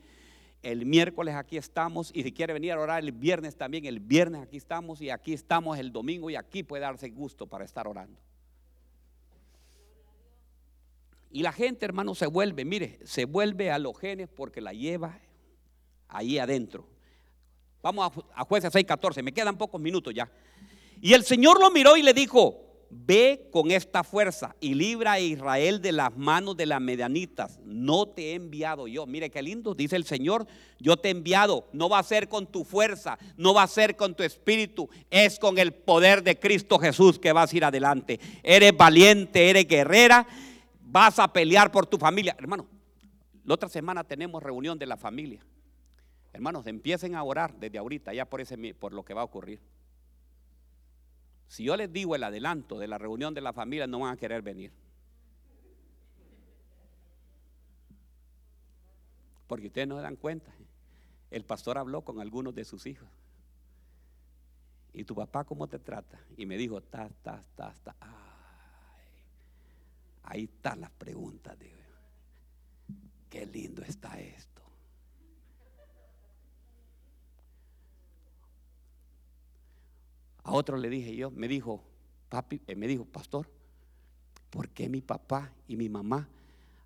el 0.62 0.86
miércoles 0.86 1.36
aquí 1.36 1.58
estamos. 1.58 2.12
Y 2.14 2.24
si 2.24 2.32
quiere 2.32 2.54
venir 2.54 2.74
a 2.74 2.80
orar 2.80 3.04
el 3.04 3.12
viernes 3.12 3.56
también, 3.56 3.86
el 3.86 4.00
viernes 4.00 4.42
aquí 4.42 4.58
estamos. 4.58 5.02
Y 5.02 5.10
aquí 5.10 5.34
estamos 5.34 5.78
el 5.78 5.92
domingo 5.92 6.30
y 6.30 6.36
aquí 6.36 6.64
puede 6.64 6.82
darse 6.82 7.10
gusto 7.10 7.48
para 7.48 7.66
estar 7.66 7.88
orando. 7.88 8.20
Y 11.32 11.44
la 11.44 11.52
gente, 11.52 11.86
hermano, 11.86 12.16
se 12.16 12.26
vuelve, 12.26 12.66
mire, 12.66 13.00
se 13.04 13.26
vuelve 13.26 13.72
a 13.72 13.78
los 13.78 13.98
genes 13.98 14.30
porque 14.30 14.62
la 14.62 14.74
lleva 14.74 15.20
ahí 16.08 16.40
adentro. 16.40 16.88
Vamos 17.82 18.12
a, 18.34 18.44
jueces 18.44 18.74
6:14, 18.74 19.24
me 19.24 19.32
quedan 19.32 19.58
pocos 19.58 19.80
minutos 19.80 20.14
ya. 20.14 20.30
Y 21.02 21.14
el 21.14 21.24
Señor 21.24 21.60
lo 21.60 21.72
miró 21.72 21.96
y 21.96 22.04
le 22.04 22.14
dijo, 22.14 22.69
ve 22.90 23.50
con 23.52 23.72
esta 23.72 24.04
fuerza 24.04 24.56
y 24.60 24.74
libra 24.74 25.14
a 25.14 25.20
Israel 25.20 25.82
de 25.82 25.92
las 25.92 26.16
manos 26.18 26.58
de 26.58 26.66
las 26.66 26.82
medianitas. 26.82 27.60
No 27.64 28.08
te 28.08 28.32
he 28.32 28.36
enviado 28.36 28.88
yo. 28.88 29.06
Mire 29.06 29.30
qué 29.30 29.42
lindo, 29.42 29.76
dice 29.76 29.96
el 29.96 30.06
Señor, 30.06 30.48
yo 30.80 30.98
te 30.98 31.10
he 31.10 31.12
enviado. 31.12 31.68
No 31.72 31.90
va 31.90 32.00
a 32.00 32.04
ser 32.04 32.28
con 32.28 32.48
tu 32.48 32.64
fuerza, 32.64 33.18
no 33.38 33.54
va 33.54 33.64
a 33.64 33.68
ser 33.68 33.96
con 33.96 34.16
tu 34.16 34.24
espíritu, 34.24 34.90
es 35.10 35.40
con 35.40 35.58
el 35.58 35.74
poder 35.74 36.24
de 36.24 36.40
Cristo 36.40 36.80
Jesús 36.80 37.20
que 37.20 37.32
vas 37.32 37.54
a 37.54 37.58
ir 37.58 37.66
adelante. 37.66 38.20
Eres 38.44 38.76
valiente, 38.76 39.50
eres 39.50 39.68
guerrera, 39.68 40.28
vas 40.82 41.20
a 41.20 41.32
pelear 41.32 41.72
por 41.72 41.86
tu 41.86 41.98
familia. 41.98 42.36
Hermano, 42.40 42.68
la 43.44 43.54
otra 43.54 43.70
semana 43.70 44.04
tenemos 44.04 44.42
reunión 44.42 44.80
de 44.80 44.86
la 44.86 44.98
familia. 44.98 45.46
Hermanos, 46.34 46.68
empiecen 46.68 47.16
a 47.16 47.24
orar 47.24 47.56
desde 47.56 47.78
ahorita, 47.78 48.14
ya 48.14 48.26
por, 48.26 48.42
ese, 48.42 48.58
por 48.76 48.94
lo 48.94 49.04
que 49.04 49.14
va 49.14 49.22
a 49.22 49.26
ocurrir. 49.26 49.60
Si 51.50 51.64
yo 51.64 51.76
les 51.76 51.92
digo 51.92 52.16
el 52.16 52.24
adelanto 52.24 52.78
de 52.78 52.88
la 52.88 53.00
reunión 53.00 53.34
de 53.34 53.42
la 53.42 53.54
familia, 53.54 53.88
no 53.88 54.02
van 54.02 54.14
a 54.14 54.18
querer 54.18 54.44
venir. 54.44 54.72
Porque 59.48 59.66
ustedes 59.66 59.88
no 59.88 59.96
se 59.96 60.04
dan 60.04 60.16
cuenta. 60.16 60.54
El 61.32 61.44
pastor 61.44 61.80
habló 61.80 62.04
con 62.04 62.22
algunos 62.22 62.54
de 62.54 62.64
sus 62.66 62.86
hijos. 62.86 63.10
¿Y 64.94 65.04
tu 65.06 65.16
papá 65.16 65.44
cómo 65.44 65.68
te 65.68 65.80
trata? 65.80 66.20
Y 66.38 66.46
me 66.46 66.56
dijo, 66.56 66.82
ta, 66.82 67.10
ta, 67.24 67.44
ta, 67.56 67.74
ta. 67.84 67.96
ahí 70.22 70.44
están 70.44 70.82
las 70.82 70.92
preguntas. 70.92 71.58
Digo. 71.58 71.78
Qué 73.28 73.48
lindo 73.48 73.82
está 73.82 74.20
esto. 74.20 74.59
A 80.50 80.52
otro 80.52 80.78
le 80.78 80.90
dije 80.90 81.16
yo, 81.16 81.30
me 81.30 81.48
dijo, 81.48 81.84
papi, 82.28 82.60
eh, 82.66 82.76
me 82.76 82.88
dijo, 82.88 83.06
pastor, 83.06 83.48
¿por 84.50 84.68
qué 84.70 84.90
mi 84.90 85.00
papá 85.00 85.54
y 85.68 85.76
mi 85.76 85.90
mamá 85.90 86.28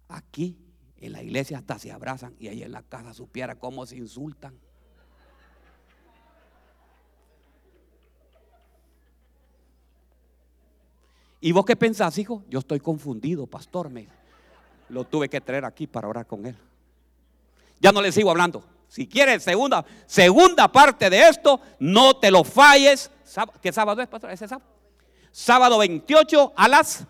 aquí 0.09 0.57
en 0.97 1.13
la 1.13 1.23
iglesia 1.23 1.59
hasta 1.59 1.79
se 1.79 1.89
abrazan 1.89 2.35
y 2.41 2.49
ahí 2.49 2.61
en 2.61 2.73
la 2.73 2.83
casa 2.83 3.13
supiera 3.13 3.55
cómo 3.55 3.85
se 3.85 3.95
insultan? 3.95 4.53
¿Y 11.39 11.53
vos 11.53 11.63
qué 11.63 11.77
pensás, 11.77 12.17
hijo? 12.17 12.43
Yo 12.49 12.59
estoy 12.59 12.81
confundido, 12.81 13.47
pastor. 13.47 13.89
Me, 13.89 14.09
lo 14.89 15.05
tuve 15.05 15.29
que 15.29 15.39
traer 15.39 15.63
aquí 15.63 15.87
para 15.87 16.09
orar 16.09 16.27
con 16.27 16.45
él. 16.45 16.57
Ya 17.79 17.93
no 17.93 18.01
le 18.01 18.11
sigo 18.11 18.29
hablando. 18.29 18.65
Si 18.89 19.07
quieres 19.07 19.41
segunda, 19.41 19.83
segunda 20.05 20.71
parte 20.71 21.09
de 21.09 21.27
esto, 21.27 21.59
no 21.79 22.15
te 22.15 22.29
lo 22.29 22.43
falles. 22.43 23.09
¿Qué 23.61 23.71
sábado 23.71 24.01
es, 24.01 24.07
pastor? 24.07 24.31
¿Ese 24.31 24.47
sábado? 24.47 24.69
Sábado 25.31 25.77
28 25.79 26.53
a 26.55 26.67
las 26.67 27.05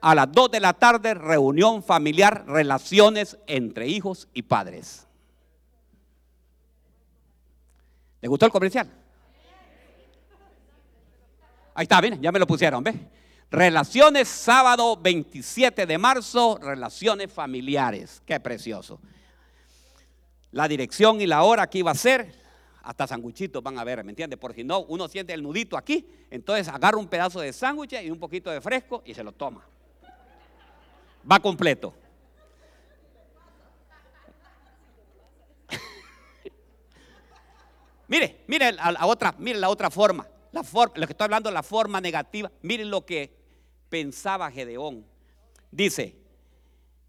a 0.00 0.16
las 0.16 0.32
2 0.32 0.50
de 0.50 0.58
la 0.58 0.72
tarde, 0.72 1.14
reunión 1.14 1.80
familiar, 1.80 2.44
relaciones 2.48 3.38
entre 3.46 3.86
hijos 3.86 4.26
y 4.34 4.42
padres. 4.42 5.06
¿Le 8.20 8.28
gustó 8.28 8.46
el 8.46 8.52
comercial? 8.52 8.90
Ahí 11.74 11.84
está, 11.84 12.00
bien, 12.00 12.20
ya 12.20 12.32
me 12.32 12.40
lo 12.40 12.48
pusieron, 12.48 12.82
¿ves? 12.82 12.96
Relaciones, 13.48 14.26
sábado 14.26 14.96
27 14.96 15.86
de 15.86 15.98
marzo, 15.98 16.58
relaciones 16.60 17.32
familiares. 17.32 18.20
Qué 18.26 18.40
precioso 18.40 18.98
la 20.52 20.68
dirección 20.68 21.20
y 21.20 21.26
la 21.26 21.42
hora 21.42 21.68
que 21.68 21.78
iba 21.78 21.90
a 21.90 21.96
ser, 21.96 22.32
hasta 22.82 23.06
sanguchitos 23.06 23.62
van 23.62 23.78
a 23.78 23.84
ver, 23.84 24.02
¿me 24.04 24.10
entiendes? 24.12 24.38
Porque 24.38 24.62
si 24.62 24.64
no, 24.64 24.80
uno 24.80 25.08
siente 25.08 25.32
el 25.32 25.42
nudito 25.42 25.76
aquí, 25.76 26.06
entonces 26.30 26.68
agarra 26.68 26.98
un 26.98 27.08
pedazo 27.08 27.40
de 27.40 27.52
sándwich 27.52 27.94
y 28.02 28.10
un 28.10 28.18
poquito 28.18 28.50
de 28.50 28.60
fresco 28.60 29.02
y 29.04 29.14
se 29.14 29.22
lo 29.24 29.32
toma. 29.32 29.64
Va 31.30 31.38
completo. 31.40 31.94
mire, 38.08 38.40
mire 38.46 38.72
la, 38.72 39.06
otra, 39.06 39.34
mire 39.38 39.58
la 39.58 39.68
otra 39.68 39.90
forma, 39.90 40.26
la 40.50 40.64
forma, 40.64 40.94
lo 40.96 41.06
que 41.06 41.12
estoy 41.12 41.24
hablando, 41.24 41.50
la 41.50 41.62
forma 41.62 42.00
negativa. 42.00 42.50
Miren 42.62 42.90
lo 42.90 43.06
que 43.06 43.34
pensaba 43.88 44.50
Gedeón. 44.50 45.06
Dice 45.70 46.16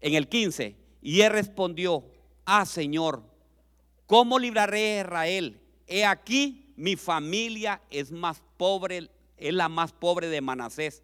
en 0.00 0.14
el 0.14 0.28
15, 0.28 0.76
y 1.02 1.20
él 1.22 1.32
respondió, 1.32 2.04
ah 2.44 2.64
Señor, 2.66 3.22
¿Cómo 4.06 4.38
libraré 4.38 4.98
a 4.98 5.00
Israel? 5.00 5.60
He 5.86 6.04
aquí, 6.04 6.72
mi 6.76 6.96
familia 6.96 7.82
es 7.90 8.10
más 8.10 8.42
pobre, 8.56 9.10
es 9.36 9.54
la 9.54 9.68
más 9.68 9.92
pobre 9.92 10.28
de 10.28 10.40
Manasés. 10.40 11.02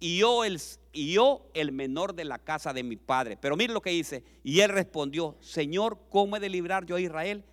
Y 0.00 0.18
yo, 0.18 0.44
el, 0.44 0.60
y 0.92 1.14
yo 1.14 1.46
el 1.54 1.72
menor 1.72 2.14
de 2.14 2.24
la 2.24 2.38
casa 2.38 2.72
de 2.72 2.82
mi 2.82 2.96
padre. 2.96 3.38
Pero 3.40 3.56
mire 3.56 3.72
lo 3.72 3.80
que 3.80 3.90
dice. 3.90 4.22
Y 4.42 4.60
él 4.60 4.70
respondió, 4.70 5.36
Señor, 5.40 5.98
¿cómo 6.10 6.36
he 6.36 6.40
de 6.40 6.48
librar 6.50 6.84
yo 6.84 6.96
a 6.96 7.00
Israel? 7.00 7.44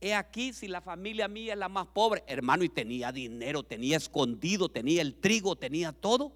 He 0.00 0.14
aquí 0.14 0.52
si 0.52 0.66
la 0.66 0.80
familia 0.80 1.28
mía 1.28 1.52
es 1.52 1.58
la 1.58 1.68
más 1.68 1.86
pobre. 1.86 2.24
Hermano, 2.26 2.64
y 2.64 2.68
tenía 2.68 3.12
dinero, 3.12 3.62
tenía 3.62 3.96
escondido, 3.96 4.68
tenía 4.68 5.02
el 5.02 5.14
trigo, 5.14 5.56
tenía 5.56 5.92
todo. 5.92 6.32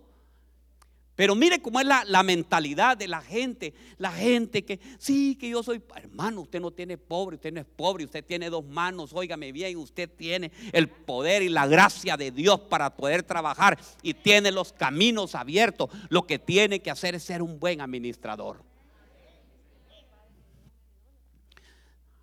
Pero 1.16 1.36
mire 1.36 1.62
cómo 1.62 1.80
es 1.80 1.86
la, 1.86 2.22
mentalidad 2.24 2.96
de 2.96 3.06
la 3.06 3.20
gente. 3.20 3.72
La 3.98 4.10
gente 4.10 4.64
que, 4.64 4.80
sí, 4.98 5.36
que 5.36 5.48
yo 5.48 5.62
soy, 5.62 5.80
hermano, 5.94 6.40
usted 6.40 6.60
no 6.60 6.72
tiene 6.72 6.98
pobre, 6.98 7.36
usted 7.36 7.52
no 7.52 7.60
es 7.60 7.66
pobre, 7.66 8.04
usted 8.04 8.24
tiene 8.24 8.50
dos 8.50 8.64
manos, 8.64 9.12
óigame 9.12 9.52
bien, 9.52 9.76
usted 9.76 10.10
tiene 10.10 10.50
el 10.72 10.88
poder 10.88 11.42
y 11.42 11.48
la 11.48 11.68
gracia 11.68 12.16
de 12.16 12.32
Dios 12.32 12.60
para 12.62 12.96
poder 12.96 13.22
trabajar 13.22 13.78
y 14.02 14.14
tiene 14.14 14.50
los 14.50 14.72
caminos 14.72 15.36
abiertos. 15.36 15.88
Lo 16.08 16.26
que 16.26 16.40
tiene 16.40 16.80
que 16.80 16.90
hacer 16.90 17.14
es 17.14 17.22
ser 17.22 17.42
un 17.42 17.60
buen 17.60 17.80
administrador. 17.80 18.62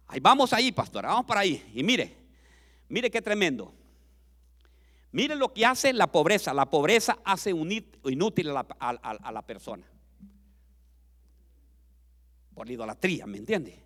Ahí 0.07 0.19
vamos 0.19 0.51
ahí, 0.51 0.73
pastora, 0.73 1.07
vamos 1.09 1.25
para 1.25 1.39
ahí. 1.39 1.63
Y 1.73 1.81
mire, 1.81 2.13
mire 2.89 3.09
qué 3.09 3.21
tremendo. 3.21 3.73
Miren 5.12 5.39
lo 5.39 5.53
que 5.53 5.66
hace 5.66 5.91
la 5.93 6.07
pobreza. 6.07 6.53
La 6.53 6.70
pobreza 6.70 7.20
hace 7.24 7.51
inútil 7.51 8.49
a 8.49 9.32
la, 9.32 9.41
persona. 9.41 9.86
Por 12.53 12.68
la 12.68 12.74
idolatría, 12.74 13.26
¿me 13.26 13.38
entiende? 13.38 13.78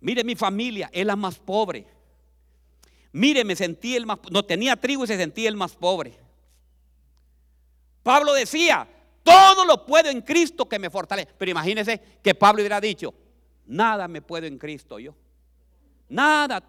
Mire 0.00 0.24
mi 0.24 0.36
familia, 0.36 0.90
es 0.92 1.06
la 1.06 1.16
más 1.16 1.38
pobre. 1.38 1.86
Mire, 3.12 3.44
me 3.44 3.56
sentí 3.56 3.96
el 3.96 4.04
más, 4.04 4.18
no 4.30 4.44
tenía 4.44 4.76
trigo 4.76 5.04
y 5.04 5.06
se 5.06 5.16
sentía 5.16 5.48
el 5.48 5.56
más 5.56 5.74
pobre. 5.74 6.18
Pablo 8.02 8.34
decía, 8.34 8.86
todo 9.22 9.64
lo 9.64 9.86
puedo 9.86 10.10
en 10.10 10.20
Cristo 10.20 10.68
que 10.68 10.78
me 10.78 10.90
fortalece. 10.90 11.32
Pero 11.38 11.50
imagínense 11.50 12.00
que 12.22 12.34
Pablo 12.34 12.60
hubiera 12.60 12.80
dicho, 12.80 13.14
nada 13.64 14.06
me 14.06 14.20
puedo 14.20 14.46
en 14.46 14.58
Cristo 14.58 14.98
yo. 14.98 15.14
Nada. 16.08 16.62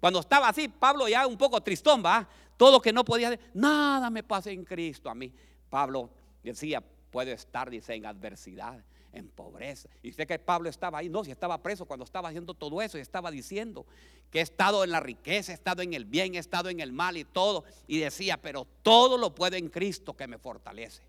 Cuando 0.00 0.20
estaba 0.20 0.48
así, 0.48 0.68
Pablo 0.68 1.08
ya 1.08 1.26
un 1.26 1.36
poco 1.36 1.60
tristón, 1.60 2.02
va. 2.04 2.28
Todo 2.56 2.80
que 2.80 2.92
no 2.92 3.04
podía 3.04 3.28
hacer, 3.28 3.40
nada 3.54 4.10
me 4.10 4.22
pasa 4.22 4.50
en 4.50 4.64
Cristo 4.64 5.08
a 5.08 5.14
mí. 5.14 5.32
Pablo 5.70 6.10
decía, 6.42 6.82
puedo 7.10 7.30
estar, 7.30 7.70
dice, 7.70 7.94
en 7.94 8.06
adversidad, 8.06 8.82
en 9.12 9.28
pobreza. 9.28 9.88
Y 10.02 10.12
sé 10.12 10.26
que 10.26 10.38
Pablo 10.38 10.68
estaba 10.68 10.98
ahí, 10.98 11.08
no, 11.08 11.24
si 11.24 11.30
estaba 11.30 11.58
preso 11.58 11.86
cuando 11.86 12.04
estaba 12.04 12.28
haciendo 12.28 12.54
todo 12.54 12.82
eso 12.82 12.98
y 12.98 13.00
estaba 13.00 13.30
diciendo 13.30 13.86
que 14.30 14.40
he 14.40 14.42
estado 14.42 14.84
en 14.84 14.90
la 14.90 15.00
riqueza, 15.00 15.52
he 15.52 15.54
estado 15.54 15.82
en 15.82 15.94
el 15.94 16.04
bien, 16.04 16.34
he 16.34 16.38
estado 16.38 16.68
en 16.68 16.80
el 16.80 16.92
mal 16.92 17.16
y 17.16 17.24
todo. 17.24 17.64
Y 17.86 17.98
decía, 17.98 18.36
pero 18.40 18.66
todo 18.82 19.16
lo 19.18 19.34
puedo 19.34 19.56
en 19.56 19.68
Cristo 19.68 20.16
que 20.16 20.26
me 20.26 20.38
fortalece. 20.38 21.02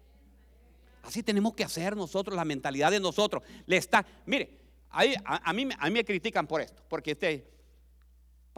Así 1.03 1.23
tenemos 1.23 1.53
que 1.53 1.63
hacer 1.63 1.95
nosotros, 1.95 2.35
la 2.35 2.45
mentalidad 2.45 2.91
de 2.91 2.99
nosotros. 2.99 3.43
Le 3.65 3.77
está, 3.77 4.05
mire, 4.25 4.59
a, 4.89 5.03
a, 5.49 5.53
mí, 5.53 5.67
a 5.77 5.85
mí 5.85 5.91
me 5.91 6.05
critican 6.05 6.47
por 6.47 6.61
esto, 6.61 6.83
porque 6.87 7.11
este, 7.11 7.58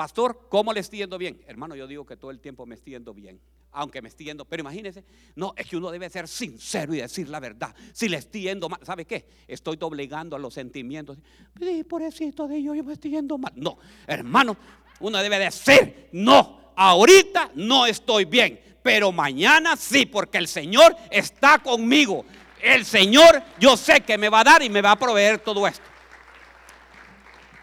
pastor, 0.02 0.47
¿cómo 0.49 0.74
le 0.74 0.80
estoy 0.80 0.97
yendo 0.97 1.16
bien? 1.20 1.39
Hermano, 1.45 1.76
yo 1.76 1.86
digo 1.86 2.08
que 2.08 2.18
todo 2.18 2.32
el 2.32 2.39
tiempo 2.39 2.66
me 2.66 2.74
estoy 2.74 2.93
yendo 2.93 3.14
bien 3.14 3.39
aunque 3.72 4.02
me 4.02 4.10
estoy 4.10 4.26
yendo. 4.26 4.45
Pero 4.45 4.62
imagínense, 4.62 5.04
no, 5.36 5.54
es 5.56 5.68
que 5.68 5.78
uno 5.78 5.91
debe 5.91 6.10
ser 6.10 6.28
sincero 6.28 6.95
y 6.95 6.97
decir 6.97 7.30
la 7.30 7.39
verdad. 7.39 7.74
Si 7.93 8.10
le 8.10 8.18
estoy 8.18 8.41
yendo 8.41 8.68
mal, 8.68 8.80
¿sabe 8.84 9.06
qué? 9.06 9.28
Estoy 9.47 9.78
doblegando 9.78 10.36
a 10.36 10.39
los 10.39 10.56
sentimientos. 10.56 11.20
Sí, 11.60 11.84
pobrecito 11.84 12.47
de 12.47 12.64
yo, 12.64 12.74
yo 12.74 12.84
me 12.84 12.93
estoy 12.93 13.12
yendo 13.12 13.38
mal. 13.38 13.54
No, 13.56 13.78
hermano, 14.08 14.58
uno 15.02 15.20
debe 15.20 15.38
decir, 15.38 16.10
no, 16.14 16.74
ahorita 16.76 17.52
no 17.54 17.86
estoy 17.86 18.26
bien, 18.26 18.60
pero 18.82 19.12
mañana 19.12 19.78
sí, 19.78 20.08
porque 20.08 20.39
el 20.39 20.47
Señor 20.47 20.95
está 21.12 21.60
conmigo. 21.60 22.26
El 22.60 22.86
Señor, 22.86 23.43
yo 23.60 23.78
sé 23.78 24.02
que 24.02 24.18
me 24.18 24.30
va 24.30 24.39
a 24.39 24.45
dar 24.45 24.64
y 24.64 24.70
me 24.72 24.82
va 24.82 24.93
a 24.93 24.99
proveer 24.99 25.38
todo 25.38 25.68
esto. 25.68 25.86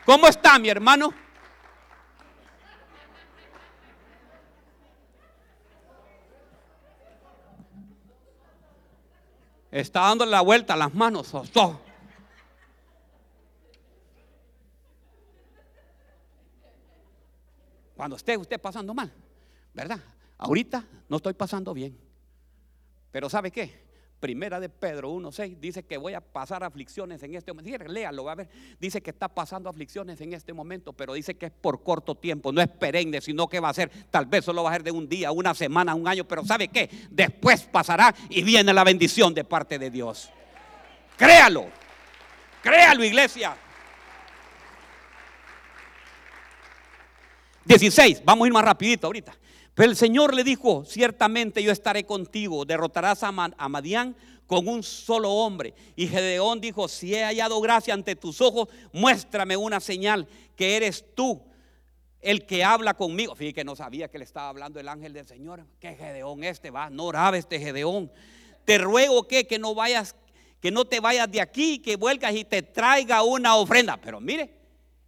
¿Cómo 0.07 0.29
está 0.29 0.57
mi 0.61 0.69
hermano? 0.69 1.13
Está 9.71 10.01
dándole 10.01 10.31
la 10.31 10.41
vuelta 10.41 10.75
a 10.75 10.77
las 10.77 10.95
manos. 10.95 11.33
Cuando 17.95 18.17
esté 18.17 18.37
usted 18.37 18.61
pasando 18.61 18.95
mal, 18.95 19.13
¿verdad? 19.75 19.99
Ahorita 20.39 20.85
no 21.09 21.17
estoy 21.17 21.35
pasando 21.35 21.75
bien. 21.75 21.99
Pero 23.11 23.29
¿sabe 23.29 23.51
qué? 23.51 23.88
Primera 24.21 24.59
de 24.59 24.69
Pedro 24.69 25.13
1.6 25.13 25.59
dice 25.61 25.85
que 25.85 25.97
voy 25.97 26.15
a 26.15 26.21
pasar 26.21 26.65
aflicciones 26.65 27.23
en 27.23 27.37
este 27.37 27.53
momento. 27.53 27.85
Léalo, 27.85 28.25
va 28.25 28.33
a 28.33 28.35
ver. 28.35 28.49
Dice 28.81 29.01
que 29.01 29.11
está 29.11 29.29
pasando 29.29 29.71
aflicciones 29.71 30.21
en 30.21 30.33
este 30.33 30.53
momento, 30.53 30.93
pero 30.93 31.15
dice 31.15 31.37
que 31.37 31.47
es 31.47 31.53
por 31.53 31.85
corto 31.85 32.17
tiempo, 32.17 32.51
no 32.51 32.61
es 32.61 32.69
perenne, 32.69 33.21
sino 33.21 33.49
que 33.49 33.61
va 33.61 33.69
a 33.69 33.75
ser, 33.75 33.91
tal 34.11 34.27
vez 34.27 34.45
solo 34.45 34.65
va 34.65 34.71
a 34.71 34.73
ser 34.73 34.83
de 34.83 34.91
un 34.91 35.09
día, 35.09 35.31
una 35.31 35.55
semana, 35.55 35.95
un 35.95 36.09
año, 36.09 36.25
pero 36.27 36.45
¿sabe 36.45 36.67
qué? 36.67 36.91
Después 37.11 37.63
pasará 37.63 38.13
y 38.29 38.43
viene 38.43 38.73
la 38.75 38.83
bendición 38.83 39.33
de 39.35 39.45
parte 39.45 39.79
de 39.79 39.91
Dios. 39.91 40.31
Créalo, 41.17 41.67
créalo 42.63 43.05
iglesia. 43.05 43.57
16, 47.65 48.23
vamos 48.25 48.47
a 48.47 48.49
ir 48.49 48.53
más 48.53 48.65
rapidito 48.65 49.07
ahorita. 49.07 49.37
Pero 49.79 49.91
el 49.91 49.97
Señor 49.97 50.35
le 50.35 50.43
dijo, 50.43 50.85
ciertamente 50.85 51.63
yo 51.63 51.71
estaré 51.71 52.03
contigo, 52.03 52.65
derrotarás 52.65 53.23
a, 53.23 53.31
Madián 53.31 54.17
con 54.45 54.67
un 54.67 54.83
solo 54.83 55.31
hombre. 55.31 55.73
Y 55.95 56.09
Gedeón 56.09 56.61
dijo, 56.61 56.89
si 56.89 57.15
he 57.15 57.23
hallado 57.23 57.61
gracia 57.61 57.95
ante 57.95 58.17
tus 58.17 58.41
ojos, 58.41 58.69
muéstrame 58.93 59.57
una 59.57 59.79
señal 59.79 60.27
que 60.57 60.77
eres 60.77 61.05
tú 61.15 61.41
el 62.21 62.45
que 62.45 62.65
habla 62.65 62.95
conmigo. 62.95 63.37
Fíjate 63.37 63.55
que 63.55 63.63
no 63.63 63.77
sabía 63.77 64.09
que 64.09 64.19
le 64.19 64.25
estaba 64.25 64.49
hablando 64.49 64.81
el 64.81 64.89
ángel 64.89 65.13
del 65.13 65.29
Señor. 65.29 65.65
Que 65.79 65.95
Gedeón 65.95 66.43
este 66.43 66.73
va, 66.73 66.91
no 66.91 67.05
oraba 67.05 67.39
este 67.39 67.61
Gedeón. 67.61 68.11
Te 68.65 68.79
ruego 68.79 69.29
que, 69.29 69.47
que 69.47 69.61
no 69.61 69.77
vayas, 69.77 70.17
que 70.61 70.73
no 70.73 70.87
te 70.87 70.99
vayas 70.99 71.31
de 71.31 71.41
aquí, 71.41 71.79
que 71.79 71.95
vuelcas 71.95 72.35
y 72.35 72.43
te 72.43 72.63
traiga 72.63 73.23
una 73.23 73.55
ofrenda. 73.55 73.97
Pero 73.97 74.19
mire, 74.19 74.51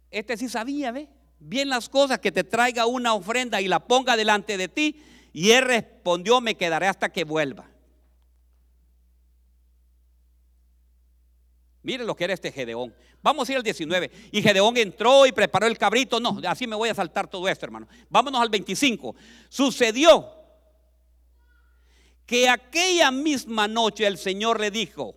este 0.09 0.37
sí 0.37 0.47
sabía, 0.47 0.93
¿ve? 0.93 1.09
Bien 1.41 1.69
las 1.69 1.89
cosas, 1.89 2.19
que 2.19 2.31
te 2.31 2.43
traiga 2.43 2.85
una 2.85 3.13
ofrenda 3.13 3.59
y 3.59 3.67
la 3.67 3.79
ponga 3.79 4.15
delante 4.15 4.57
de 4.57 4.67
ti. 4.67 5.03
Y 5.33 5.51
él 5.51 5.65
respondió, 5.65 6.39
me 6.39 6.55
quedaré 6.55 6.87
hasta 6.87 7.09
que 7.09 7.23
vuelva. 7.23 7.67
Mire 11.83 12.03
lo 12.05 12.15
que 12.15 12.25
era 12.25 12.33
este 12.33 12.51
Gedeón. 12.51 12.93
Vamos 13.23 13.49
a 13.49 13.51
ir 13.51 13.57
al 13.57 13.63
19. 13.63 14.11
Y 14.31 14.41
Gedeón 14.41 14.77
entró 14.77 15.25
y 15.25 15.31
preparó 15.31 15.65
el 15.67 15.77
cabrito. 15.77 16.19
No, 16.19 16.39
así 16.47 16.67
me 16.67 16.75
voy 16.75 16.89
a 16.89 16.95
saltar 16.95 17.27
todo 17.27 17.47
esto, 17.49 17.65
hermano. 17.65 17.87
Vámonos 18.09 18.39
al 18.39 18.49
25. 18.49 19.15
Sucedió 19.49 20.29
que 22.25 22.47
aquella 22.47 23.11
misma 23.11 23.67
noche 23.67 24.05
el 24.05 24.17
Señor 24.17 24.59
le 24.59 24.69
dijo, 24.69 25.15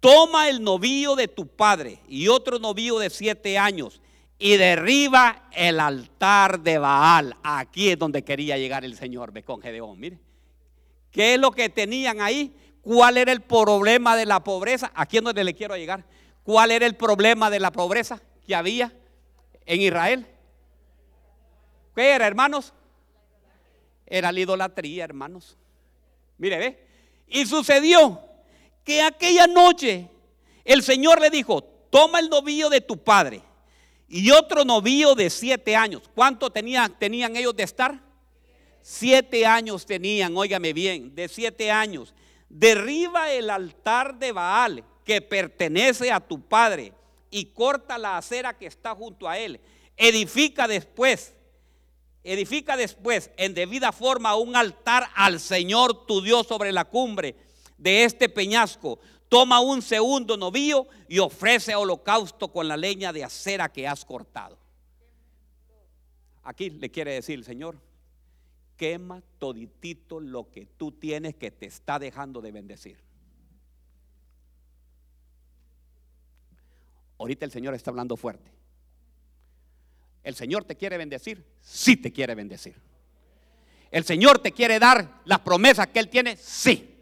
toma 0.00 0.48
el 0.48 0.62
novillo 0.62 1.14
de 1.14 1.28
tu 1.28 1.46
padre 1.46 2.00
y 2.08 2.28
otro 2.28 2.58
novillo 2.58 2.98
de 2.98 3.10
siete 3.10 3.58
años 3.58 4.00
y 4.38 4.56
derriba 4.56 5.48
el 5.52 5.80
altar 5.80 6.60
de 6.60 6.78
Baal. 6.78 7.36
Aquí 7.42 7.90
es 7.90 7.98
donde 7.98 8.22
quería 8.22 8.58
llegar 8.58 8.84
el 8.84 8.96
Señor, 8.96 9.32
ve 9.32 9.42
con 9.42 9.60
Gedeón. 9.60 9.98
Mire, 9.98 10.18
¿qué 11.10 11.34
es 11.34 11.40
lo 11.40 11.50
que 11.50 11.68
tenían 11.68 12.20
ahí? 12.20 12.54
¿Cuál 12.82 13.16
era 13.16 13.32
el 13.32 13.40
problema 13.40 14.16
de 14.16 14.26
la 14.26 14.44
pobreza? 14.44 14.92
Aquí 14.94 15.16
es 15.16 15.22
donde 15.22 15.42
le 15.42 15.54
quiero 15.54 15.76
llegar. 15.76 16.04
¿Cuál 16.42 16.70
era 16.70 16.86
el 16.86 16.94
problema 16.94 17.50
de 17.50 17.60
la 17.60 17.72
pobreza 17.72 18.20
que 18.46 18.54
había 18.54 18.92
en 19.64 19.80
Israel? 19.80 20.26
¿Qué 21.94 22.10
era, 22.10 22.26
hermanos? 22.26 22.72
Era 24.06 24.30
la 24.30 24.38
idolatría, 24.38 25.04
hermanos. 25.04 25.56
Mire, 26.38 26.58
ve. 26.58 26.86
Y 27.26 27.46
sucedió 27.46 28.20
que 28.84 29.02
aquella 29.02 29.48
noche 29.48 30.08
el 30.64 30.82
Señor 30.82 31.20
le 31.20 31.30
dijo, 31.30 31.64
toma 31.90 32.20
el 32.20 32.28
novillo 32.28 32.68
de 32.68 32.82
tu 32.82 32.98
padre 32.98 33.42
y 34.08 34.30
otro 34.30 34.64
novío 34.64 35.14
de 35.14 35.30
siete 35.30 35.74
años. 35.74 36.02
¿Cuánto 36.14 36.50
tenían, 36.50 36.96
tenían 36.98 37.36
ellos 37.36 37.56
de 37.56 37.64
estar? 37.64 38.00
Siete 38.82 39.44
años 39.44 39.84
tenían, 39.84 40.36
óigame 40.36 40.72
bien, 40.72 41.14
de 41.14 41.28
siete 41.28 41.70
años. 41.70 42.14
Derriba 42.48 43.32
el 43.32 43.50
altar 43.50 44.18
de 44.18 44.32
Baal 44.32 44.84
que 45.04 45.20
pertenece 45.20 46.12
a 46.12 46.20
tu 46.20 46.40
padre 46.40 46.92
y 47.30 47.46
corta 47.46 47.98
la 47.98 48.16
acera 48.16 48.56
que 48.56 48.66
está 48.66 48.94
junto 48.94 49.28
a 49.28 49.38
él. 49.38 49.60
Edifica 49.96 50.68
después, 50.68 51.34
edifica 52.22 52.76
después 52.76 53.30
en 53.36 53.54
debida 53.54 53.90
forma 53.90 54.36
un 54.36 54.54
altar 54.54 55.08
al 55.14 55.40
Señor 55.40 56.06
tu 56.06 56.22
Dios 56.22 56.46
sobre 56.46 56.70
la 56.70 56.84
cumbre 56.84 57.34
de 57.78 58.04
este 58.04 58.28
peñasco 58.28 59.00
toma 59.28 59.60
un 59.60 59.82
segundo 59.82 60.36
novillo 60.36 60.86
y 61.08 61.18
ofrece 61.18 61.74
holocausto 61.74 62.52
con 62.52 62.68
la 62.68 62.76
leña 62.76 63.12
de 63.12 63.24
acera 63.24 63.70
que 63.70 63.86
has 63.86 64.04
cortado. 64.04 64.58
Aquí 66.42 66.70
le 66.70 66.90
quiere 66.90 67.14
decir 67.14 67.42
Señor, 67.44 67.78
quema 68.76 69.22
toditito 69.38 70.20
lo 70.20 70.50
que 70.50 70.66
tú 70.66 70.92
tienes 70.92 71.34
que 71.34 71.50
te 71.50 71.66
está 71.66 71.98
dejando 71.98 72.40
de 72.40 72.52
bendecir. 72.52 72.98
Ahorita 77.18 77.44
el 77.44 77.50
Señor 77.50 77.74
está 77.74 77.90
hablando 77.90 78.16
fuerte. 78.16 78.52
¿El 80.22 80.34
Señor 80.34 80.64
te 80.64 80.76
quiere 80.76 80.98
bendecir? 80.98 81.44
Sí 81.60 81.96
te 81.96 82.12
quiere 82.12 82.34
bendecir. 82.34 82.76
¿El 83.90 84.04
Señor 84.04 84.40
te 84.40 84.52
quiere 84.52 84.78
dar 84.78 85.22
las 85.24 85.40
promesas 85.40 85.86
que 85.86 86.00
Él 86.00 86.08
tiene? 86.08 86.36
Sí 86.36 86.95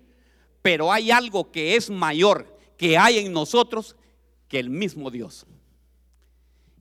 pero 0.65 0.91
hay 0.91 1.11
algo 1.11 1.53
que 1.53 1.77
es 1.77 1.91
mayor 1.91 2.59
que 2.79 2.97
hay 2.97 3.19
en 3.19 3.35
nosotros 3.35 3.97
que 4.49 4.59
el 4.59 4.71
mismo 4.71 5.11
Dios. 5.11 5.47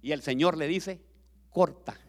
Y 0.02 0.14
el 0.14 0.22
Señor 0.22 0.58
le 0.58 0.68
dice, 0.68 1.02
corta, 1.50 2.00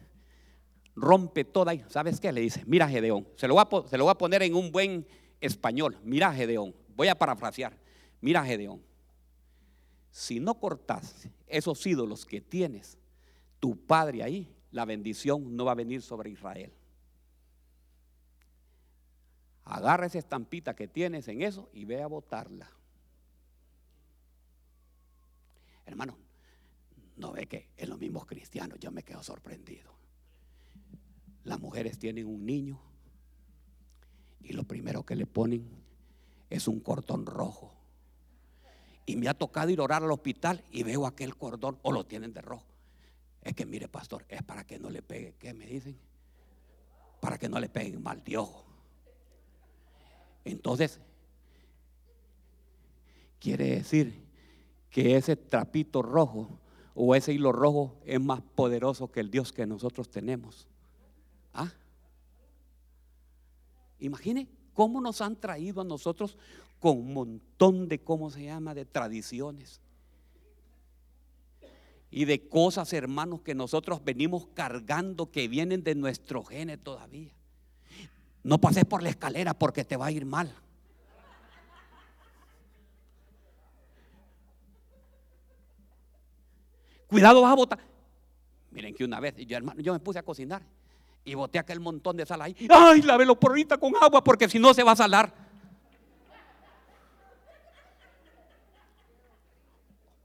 rompe 0.95 1.43
toda. 1.43 1.73
¿Sabes 1.89 2.21
qué? 2.21 2.31
Le 2.31 2.39
dice, 2.39 2.63
mira 2.65 2.87
Gedeón, 2.87 3.27
se 3.35 3.49
lo, 3.49 3.55
voy 3.55 3.63
a, 3.65 4.11
a 4.11 4.17
poner 4.17 4.43
en 4.43 4.55
un 4.55 4.71
buen 4.71 5.05
español, 5.41 5.97
mira 6.01 6.31
Gedeón, 6.31 6.73
voy 6.95 7.09
a 7.09 7.15
parafrasear, 7.15 7.77
mira 8.21 8.45
Gedeón, 8.45 8.81
si 10.11 10.39
no 10.39 10.57
cortas 10.57 11.27
esos 11.45 11.85
ídolos 11.85 12.25
que 12.25 12.39
tienes, 12.39 12.97
tu 13.59 13.75
padre 13.85 14.23
ahí, 14.23 14.55
la 14.71 14.85
bendición 14.85 15.57
no 15.57 15.65
va 15.65 15.73
a 15.73 15.75
venir 15.75 16.01
sobre 16.01 16.29
Israel. 16.29 16.71
Agarra 19.65 20.05
esa 20.05 20.19
estampita 20.19 20.75
que 20.75 20.87
tienes 20.87 21.27
en 21.27 21.41
eso 21.41 21.69
y 21.73 21.85
ve 21.85 22.01
a 22.01 22.07
botarla. 22.07 22.69
Hermano, 25.85 26.17
no 27.17 27.31
ve 27.31 27.47
que 27.47 27.69
en 27.77 27.89
los 27.89 27.99
mismos 27.99 28.25
cristianos 28.25 28.79
yo 28.79 28.91
me 28.91 29.03
quedo 29.03 29.23
sorprendido. 29.23 29.93
Las 31.43 31.59
mujeres 31.59 31.97
tienen 31.97 32.27
un 32.27 32.45
niño 32.45 32.79
y 34.41 34.53
lo 34.53 34.63
primero 34.63 35.03
que 35.03 35.15
le 35.15 35.25
ponen 35.25 35.67
es 36.49 36.67
un 36.67 36.79
cordón 36.79 37.25
rojo. 37.25 37.73
Y 39.07 39.15
me 39.15 39.29
ha 39.29 39.33
tocado 39.33 39.69
ir 39.69 39.79
a 39.79 39.83
orar 39.83 40.03
al 40.03 40.11
hospital 40.11 40.63
y 40.71 40.83
veo 40.83 41.05
aquel 41.05 41.35
cordón 41.35 41.79
o 41.81 41.91
lo 41.91 42.05
tienen 42.05 42.33
de 42.33 42.41
rojo. 42.41 42.65
Es 43.41 43.53
que 43.53 43.65
mire, 43.65 43.87
pastor, 43.87 44.25
es 44.27 44.41
para 44.43 44.65
que 44.65 44.79
no 44.79 44.89
le 44.89 45.03
pegue, 45.03 45.35
¿qué 45.39 45.53
me 45.53 45.67
dicen? 45.67 45.97
Para 47.19 47.37
que 47.37 47.47
no 47.47 47.59
le 47.59 47.69
peguen 47.69 48.01
mal 48.01 48.23
de 48.23 48.37
ojo. 48.37 48.64
Entonces, 50.45 50.99
quiere 53.39 53.75
decir 53.75 54.23
que 54.89 55.17
ese 55.17 55.35
trapito 55.35 56.01
rojo 56.01 56.59
o 56.93 57.15
ese 57.15 57.33
hilo 57.33 57.51
rojo 57.51 57.99
es 58.05 58.21
más 58.21 58.41
poderoso 58.41 59.11
que 59.11 59.19
el 59.19 59.29
Dios 59.29 59.51
que 59.51 59.65
nosotros 59.65 60.09
tenemos. 60.09 60.67
¿Ah? 61.53 61.71
Imagine 63.99 64.47
cómo 64.73 65.01
nos 65.01 65.19
han 65.21 65.35
traído 65.35 65.81
a 65.81 65.83
nosotros 65.83 66.37
con 66.79 66.99
un 66.99 67.13
montón 67.13 67.87
de, 67.87 67.99
¿cómo 67.99 68.29
se 68.29 68.43
llama?, 68.43 68.73
de 68.75 68.85
tradiciones. 68.85 69.81
Y 72.11 72.25
de 72.25 72.47
cosas, 72.47 72.93
hermanos, 72.93 73.41
que 73.41 73.55
nosotros 73.55 74.03
venimos 74.03 74.47
cargando, 74.53 75.31
que 75.31 75.47
vienen 75.47 75.83
de 75.83 75.95
nuestro 75.95 76.43
gene 76.43 76.77
todavía. 76.77 77.33
No 78.45 78.59
pases 78.59 78.85
por 78.85 79.01
la 79.01 79.09
escalera 79.09 79.55
porque 79.55 79.83
te 79.83 79.97
va 79.97 80.05
a 80.05 80.11
ir 80.11 80.23
mal. 80.23 80.53
Cuidado, 87.07 87.41
vas 87.41 87.51
a 87.51 87.55
botar. 87.55 87.79
Miren 88.69 88.93
que 88.93 89.03
una 89.03 89.19
vez, 89.19 89.33
yo, 89.37 89.93
me 89.93 89.99
puse 89.99 90.19
a 90.19 90.23
cocinar 90.23 90.61
y 91.23 91.33
boté 91.33 91.57
aquel 91.57 91.79
montón 91.79 92.17
de 92.17 92.25
sal 92.27 92.39
ahí. 92.39 92.55
¡Ay, 92.69 93.01
por 93.01 93.49
ahorita 93.49 93.79
con 93.79 93.95
agua 93.99 94.23
porque 94.23 94.47
si 94.47 94.59
no 94.59 94.75
se 94.75 94.83
va 94.83 94.91
a 94.91 94.95
salar! 94.95 95.33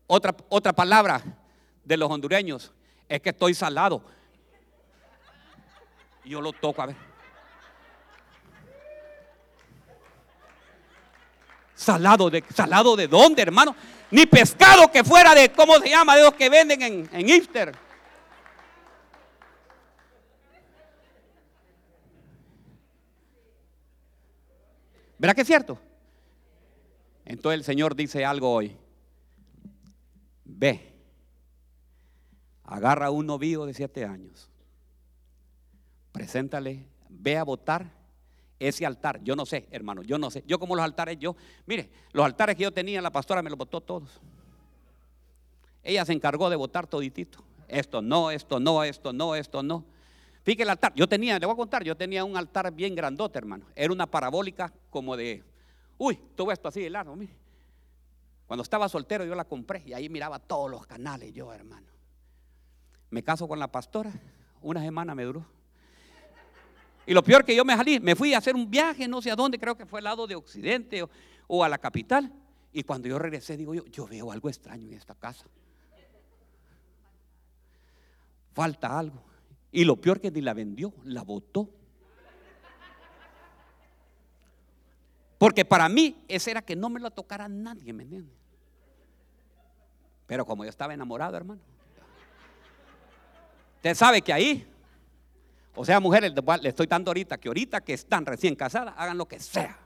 Otra, 0.07 0.37
otra 0.51 0.75
palabra 0.75 1.23
de 1.83 1.97
los 1.97 2.11
hondureños 2.11 2.71
es 3.09 3.23
que 3.23 3.31
estoy 3.31 3.55
salado. 3.55 4.05
Yo 6.23 6.43
lo 6.43 6.53
toco 6.53 6.83
a 6.83 6.87
ver. 6.87 7.10
Salado 11.81 12.29
de 12.29 12.45
salado 12.55 12.95
de 12.95 13.09
dónde, 13.09 13.41
hermano? 13.41 13.75
Ni 14.11 14.27
pescado 14.27 14.93
que 14.93 15.03
fuera 15.03 15.35
de, 15.35 15.51
¿cómo 15.51 15.79
se 15.79 15.89
llama? 15.89 16.15
De 16.15 16.25
los 16.25 16.35
que 16.35 16.51
venden 16.51 16.83
en, 16.83 17.09
en. 17.11 17.73
¿Verdad 25.17 25.35
que 25.35 25.41
es 25.41 25.47
cierto? 25.47 25.79
Entonces 27.25 27.61
el 27.61 27.65
Señor 27.65 27.97
dice 27.97 28.27
algo 28.27 28.53
hoy. 28.53 28.77
Ve, 30.45 30.93
agarra 32.65 33.11
un 33.11 33.25
novillo 33.25 33.65
de 33.65 33.73
siete 33.73 34.05
años, 34.05 34.51
preséntale, 36.13 36.85
ve 37.09 37.39
a 37.39 37.45
votar 37.45 38.00
ese 38.61 38.87
altar. 38.87 39.21
Yo 39.25 39.35
no 39.35 39.47
sé, 39.47 39.67
hermano, 39.73 40.03
yo 40.03 40.19
no 40.19 40.31
sé. 40.31 40.45
Yo 40.47 40.61
como 40.61 40.77
los 40.77 40.85
altares, 40.85 41.19
yo, 41.19 41.35
mire, 41.67 41.91
los 42.13 42.25
altares 42.25 42.55
que 42.55 42.63
yo 42.63 42.73
tenía, 42.73 43.03
la 43.03 43.11
pastora 43.11 43.43
me 43.43 43.51
los 43.51 43.59
votó 43.59 43.81
todos. 43.81 44.21
Ella 45.83 46.05
se 46.05 46.13
encargó 46.13 46.49
de 46.51 46.57
votar 46.57 46.87
toditito. 46.87 47.43
Esto 47.67 48.03
no, 48.03 48.31
esto 48.31 48.61
no, 48.61 48.85
esto 48.85 49.13
no, 49.13 49.35
esto 49.35 49.63
no. 49.63 49.85
Fíjate 50.43 50.63
el 50.63 50.71
altar. 50.71 50.93
Yo 50.95 51.09
tenía, 51.09 51.39
le 51.39 51.47
voy 51.47 51.55
a 51.55 51.57
contar, 51.57 51.83
yo 51.83 51.97
tenía 51.97 52.25
un 52.25 52.37
altar 52.37 52.71
bien 52.73 52.95
grandote, 52.95 53.39
hermano. 53.39 53.67
Era 53.75 53.93
una 53.93 54.07
parabólica 54.07 54.73
como 54.91 55.17
de, 55.17 55.43
uy, 55.99 56.19
todo 56.37 56.53
esto 56.53 56.69
así 56.69 56.81
de 56.81 56.91
largo, 56.91 57.17
mire. 57.17 57.35
Cuando 58.47 58.63
estaba 58.63 58.89
soltero 58.89 59.25
yo 59.25 59.35
la 59.35 59.45
compré 59.45 59.85
y 59.87 59.93
ahí 59.93 60.09
miraba 60.09 60.39
todos 60.39 60.71
los 60.71 60.87
canales 60.87 61.33
yo, 61.33 61.53
hermano. 61.53 61.87
Me 63.09 63.23
caso 63.23 63.47
con 63.47 63.59
la 63.59 63.71
pastora, 63.71 64.13
una 64.61 64.83
semana 64.83 65.15
me 65.15 65.25
duró. 65.25 65.47
Y 67.11 67.13
lo 67.13 67.25
peor 67.25 67.45
que 67.45 67.57
yo 67.57 67.65
me 67.65 67.75
salí, 67.75 67.99
me 67.99 68.15
fui 68.15 68.35
a 68.35 68.39
hacer 68.39 68.55
un 68.55 68.71
viaje, 68.71 69.09
no 69.09 69.21
sé 69.21 69.33
a 69.33 69.35
dónde, 69.35 69.59
creo 69.59 69.77
que 69.77 69.85
fue 69.85 69.99
al 69.99 70.05
lado 70.05 70.29
de 70.29 70.37
Occidente 70.37 71.05
o, 71.49 71.65
a 71.65 71.69
la 71.69 71.77
capital. 71.77 72.33
Y 72.73 72.85
cuando 72.85 73.09
yo 73.09 73.19
regresé, 73.19 73.57
digo 73.57 73.75
yo, 73.75 73.85
yo 73.87 74.07
veo 74.07 74.31
algo 74.31 74.49
extraño 74.49 74.87
en 74.87 74.95
esta 74.95 75.17
casa. 75.17 75.45
Falta 78.53 78.97
algo. 78.97 79.25
Y 79.73 79.83
lo 79.83 80.01
peor 80.01 80.21
que 80.21 80.31
ni 80.31 80.41
la 80.41 80.55
vendió, 80.55 80.95
la 81.03 81.25
botó. 81.25 81.69
Porque 85.37 85.65
para 85.65 85.89
mí 85.89 86.25
ese 86.29 86.53
era 86.53 86.63
que 86.63 86.77
no 86.77 86.91
me 86.91 87.01
lo 87.01 87.11
tocara 87.11 87.49
nadie, 87.49 87.93
¿me 87.93 88.05
entiendes? 88.05 88.37
Pero 90.29 90.47
como 90.47 90.63
yo 90.63 90.71
estaba 90.71 90.95
enamorado, 90.95 91.37
hermano. 91.37 91.61
Usted 93.79 93.97
sabe 93.97 94.23
que 94.23 94.33
ahí 94.33 94.70
o 95.75 95.85
sea, 95.85 96.01
mujeres, 96.01 96.33
le 96.63 96.69
estoy 96.69 96.87
dando 96.87 97.11
ahorita 97.11 97.39
que 97.39 97.49
ahorita 97.49 97.81
que 97.81 97.95
están 97.95 98.27
recién 98.27 98.55
casadas, 98.55 98.95
hagan 98.97 99.17
lo 99.17 99.27
que 99.27 99.39
sea. 99.39 99.79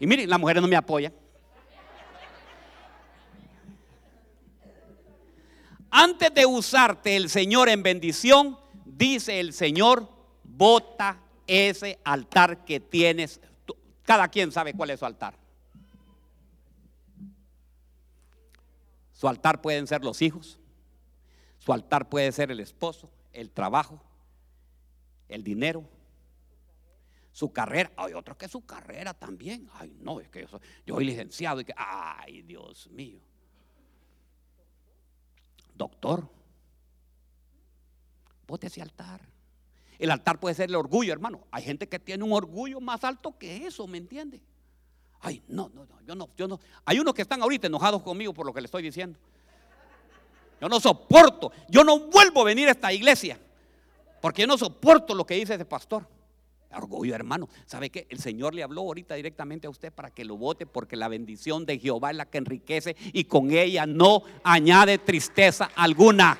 Y 0.00 0.06
miren, 0.06 0.30
las 0.30 0.38
mujeres 0.38 0.62
no 0.62 0.68
me 0.68 0.76
apoyan. 0.76 1.12
Antes 5.90 6.32
de 6.34 6.46
usarte 6.46 7.16
el 7.16 7.30
Señor 7.30 7.68
en 7.68 7.82
bendición, 7.82 8.58
dice 8.84 9.40
el 9.40 9.52
Señor, 9.52 10.08
bota 10.44 11.18
ese 11.46 11.98
altar 12.04 12.64
que 12.64 12.78
tienes. 12.78 13.40
Cada 14.04 14.28
quien 14.28 14.52
sabe 14.52 14.74
cuál 14.74 14.90
es 14.90 15.00
su 15.00 15.06
altar. 15.06 15.34
Su 19.14 19.26
altar 19.26 19.60
pueden 19.60 19.86
ser 19.88 20.04
los 20.04 20.22
hijos, 20.22 20.60
su 21.68 21.74
altar 21.74 22.08
puede 22.08 22.32
ser 22.32 22.50
el 22.50 22.60
esposo, 22.60 23.10
el 23.30 23.50
trabajo, 23.50 24.00
el 25.28 25.44
dinero, 25.44 25.84
su 27.30 27.52
carrera. 27.52 27.92
Hay 27.94 28.14
otros 28.14 28.38
que 28.38 28.48
su 28.48 28.64
carrera 28.64 29.12
también. 29.12 29.68
Ay, 29.74 29.94
no, 30.00 30.18
es 30.18 30.30
que 30.30 30.46
yo 30.86 30.94
soy, 30.94 31.04
licenciado 31.04 31.60
y 31.60 31.66
que, 31.66 31.74
ay, 31.76 32.40
Dios 32.40 32.88
mío. 32.88 33.20
Doctor, 35.74 36.26
bote 38.46 38.68
ese 38.68 38.80
altar. 38.80 39.20
El 39.98 40.10
altar 40.10 40.40
puede 40.40 40.54
ser 40.54 40.70
el 40.70 40.74
orgullo, 40.74 41.12
hermano. 41.12 41.46
Hay 41.50 41.64
gente 41.64 41.86
que 41.86 41.98
tiene 41.98 42.24
un 42.24 42.32
orgullo 42.32 42.80
más 42.80 43.04
alto 43.04 43.36
que 43.36 43.66
eso, 43.66 43.86
¿me 43.86 43.98
entiende? 43.98 44.40
Ay, 45.20 45.42
no, 45.48 45.70
no, 45.74 45.84
no, 45.84 46.00
yo 46.00 46.14
no, 46.14 46.30
yo 46.34 46.48
no. 46.48 46.60
Hay 46.86 46.98
unos 46.98 47.12
que 47.12 47.20
están 47.20 47.42
ahorita 47.42 47.66
enojados 47.66 48.02
conmigo 48.02 48.32
por 48.32 48.46
lo 48.46 48.54
que 48.54 48.62
le 48.62 48.64
estoy 48.64 48.82
diciendo. 48.82 49.18
Yo 50.60 50.68
no 50.68 50.80
soporto, 50.80 51.52
yo 51.68 51.84
no 51.84 51.98
vuelvo 52.00 52.42
a 52.42 52.44
venir 52.44 52.68
a 52.68 52.72
esta 52.72 52.92
iglesia, 52.92 53.38
porque 54.20 54.42
yo 54.42 54.48
no 54.48 54.58
soporto 54.58 55.14
lo 55.14 55.24
que 55.24 55.34
dice 55.34 55.54
ese 55.54 55.64
pastor. 55.64 56.06
Orgullo, 56.70 57.14
hermano. 57.14 57.48
¿Sabe 57.64 57.88
qué? 57.88 58.06
El 58.10 58.18
Señor 58.18 58.54
le 58.54 58.62
habló 58.62 58.82
ahorita 58.82 59.14
directamente 59.14 59.66
a 59.66 59.70
usted 59.70 59.92
para 59.92 60.10
que 60.10 60.24
lo 60.24 60.36
vote, 60.36 60.66
porque 60.66 60.96
la 60.96 61.08
bendición 61.08 61.64
de 61.64 61.78
Jehová 61.78 62.10
es 62.10 62.16
la 62.16 62.26
que 62.26 62.38
enriquece 62.38 62.94
y 63.12 63.24
con 63.24 63.50
ella 63.52 63.86
no 63.86 64.22
añade 64.44 64.98
tristeza 64.98 65.70
alguna. 65.74 66.36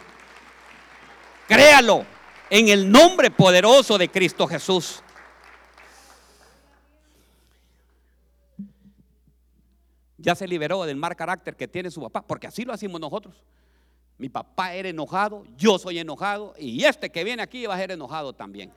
Créalo 1.46 2.04
en 2.50 2.68
el 2.68 2.90
nombre 2.90 3.30
poderoso 3.30 3.96
de 3.96 4.10
Cristo 4.10 4.46
Jesús. 4.46 5.02
Ya 10.18 10.34
se 10.34 10.46
liberó 10.46 10.84
del 10.84 10.96
mal 10.96 11.16
carácter 11.16 11.56
que 11.56 11.68
tiene 11.68 11.90
su 11.90 12.02
papá, 12.02 12.22
porque 12.22 12.48
así 12.48 12.64
lo 12.64 12.72
hacemos 12.74 13.00
nosotros. 13.00 13.34
Mi 14.18 14.28
papá 14.28 14.74
era 14.74 14.88
enojado, 14.88 15.44
yo 15.56 15.78
soy 15.78 16.00
enojado 16.00 16.54
y 16.58 16.84
este 16.84 17.10
que 17.10 17.22
viene 17.22 17.40
aquí 17.40 17.66
va 17.66 17.76
a 17.76 17.78
ser 17.78 17.92
enojado 17.92 18.32
también. 18.32 18.72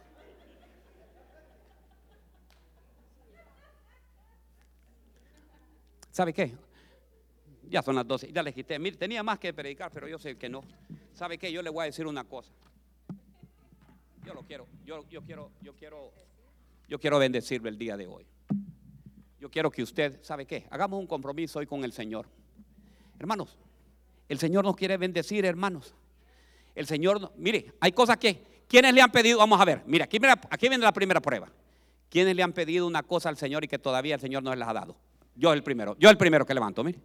¿Sabe 6.12 6.32
qué? 6.34 6.54
Ya 7.70 7.82
son 7.82 7.96
las 7.96 8.06
12, 8.06 8.32
ya 8.32 8.44
le 8.44 8.54
quité. 8.54 8.78
Mire, 8.78 8.98
tenía 8.98 9.24
más 9.24 9.40
que 9.40 9.54
predicar, 9.54 9.90
pero 9.92 10.08
yo 10.08 10.20
sé 10.20 10.36
que 10.38 10.50
no. 10.50 10.64
¿Sabe 11.14 11.38
qué? 11.38 11.52
Yo 11.52 11.64
le 11.64 11.70
voy 11.70 11.84
a 11.84 11.86
decir 11.86 12.06
una 12.06 12.24
cosa. 12.24 12.52
Yo 14.24 14.34
lo 14.36 14.44
quiero, 14.44 14.68
yo, 14.86 15.04
yo 15.10 15.24
quiero, 15.24 15.52
yo 15.62 15.74
quiero, 15.74 16.12
yo 16.88 17.00
quiero 17.00 17.18
bendecirle 17.18 17.70
el 17.70 17.78
día 17.78 17.98
de 17.98 18.06
hoy. 18.06 18.28
Yo 19.40 19.50
quiero 19.50 19.72
que 19.72 19.82
usted, 19.82 20.22
¿sabe 20.22 20.46
qué? 20.46 20.68
Hagamos 20.70 21.00
un 21.00 21.08
compromiso 21.08 21.58
hoy 21.58 21.66
con 21.66 21.84
el 21.84 21.94
Señor. 21.94 22.28
Hermanos, 23.18 23.58
el 24.32 24.40
Señor 24.40 24.64
nos 24.64 24.78
quiere 24.78 24.96
bendecir, 24.96 25.44
hermanos. 25.44 25.94
El 26.74 26.88
Señor, 26.88 27.34
mire, 27.36 27.74
hay 27.82 27.92
cosas 27.92 28.16
que, 28.16 28.64
¿quiénes 28.66 28.94
le 28.94 29.02
han 29.02 29.12
pedido? 29.12 29.40
Vamos 29.40 29.60
a 29.60 29.66
ver, 29.66 29.84
aquí, 30.02 30.20
aquí 30.50 30.70
viene 30.70 30.86
la 30.86 30.94
primera 30.94 31.20
prueba. 31.20 31.50
¿Quiénes 32.10 32.34
le 32.34 32.42
han 32.42 32.54
pedido 32.54 32.88
una 32.88 33.04
cosa 33.04 33.28
al 33.28 33.36
Señor 33.36 33.66
y 33.66 33.68
que 33.68 33.78
todavía 33.78 34.16
el 34.16 34.22
Señor 34.22 34.42
no 34.42 34.56
les 34.56 34.66
ha 34.66 34.72
dado? 34.72 34.96
Yo 35.36 35.52
el 35.52 35.64
primero, 35.64 35.98
yo 36.00 36.10
el 36.10 36.16
primero 36.16 36.46
que 36.46 36.54
levanto, 36.54 36.82
mire. 36.82 36.98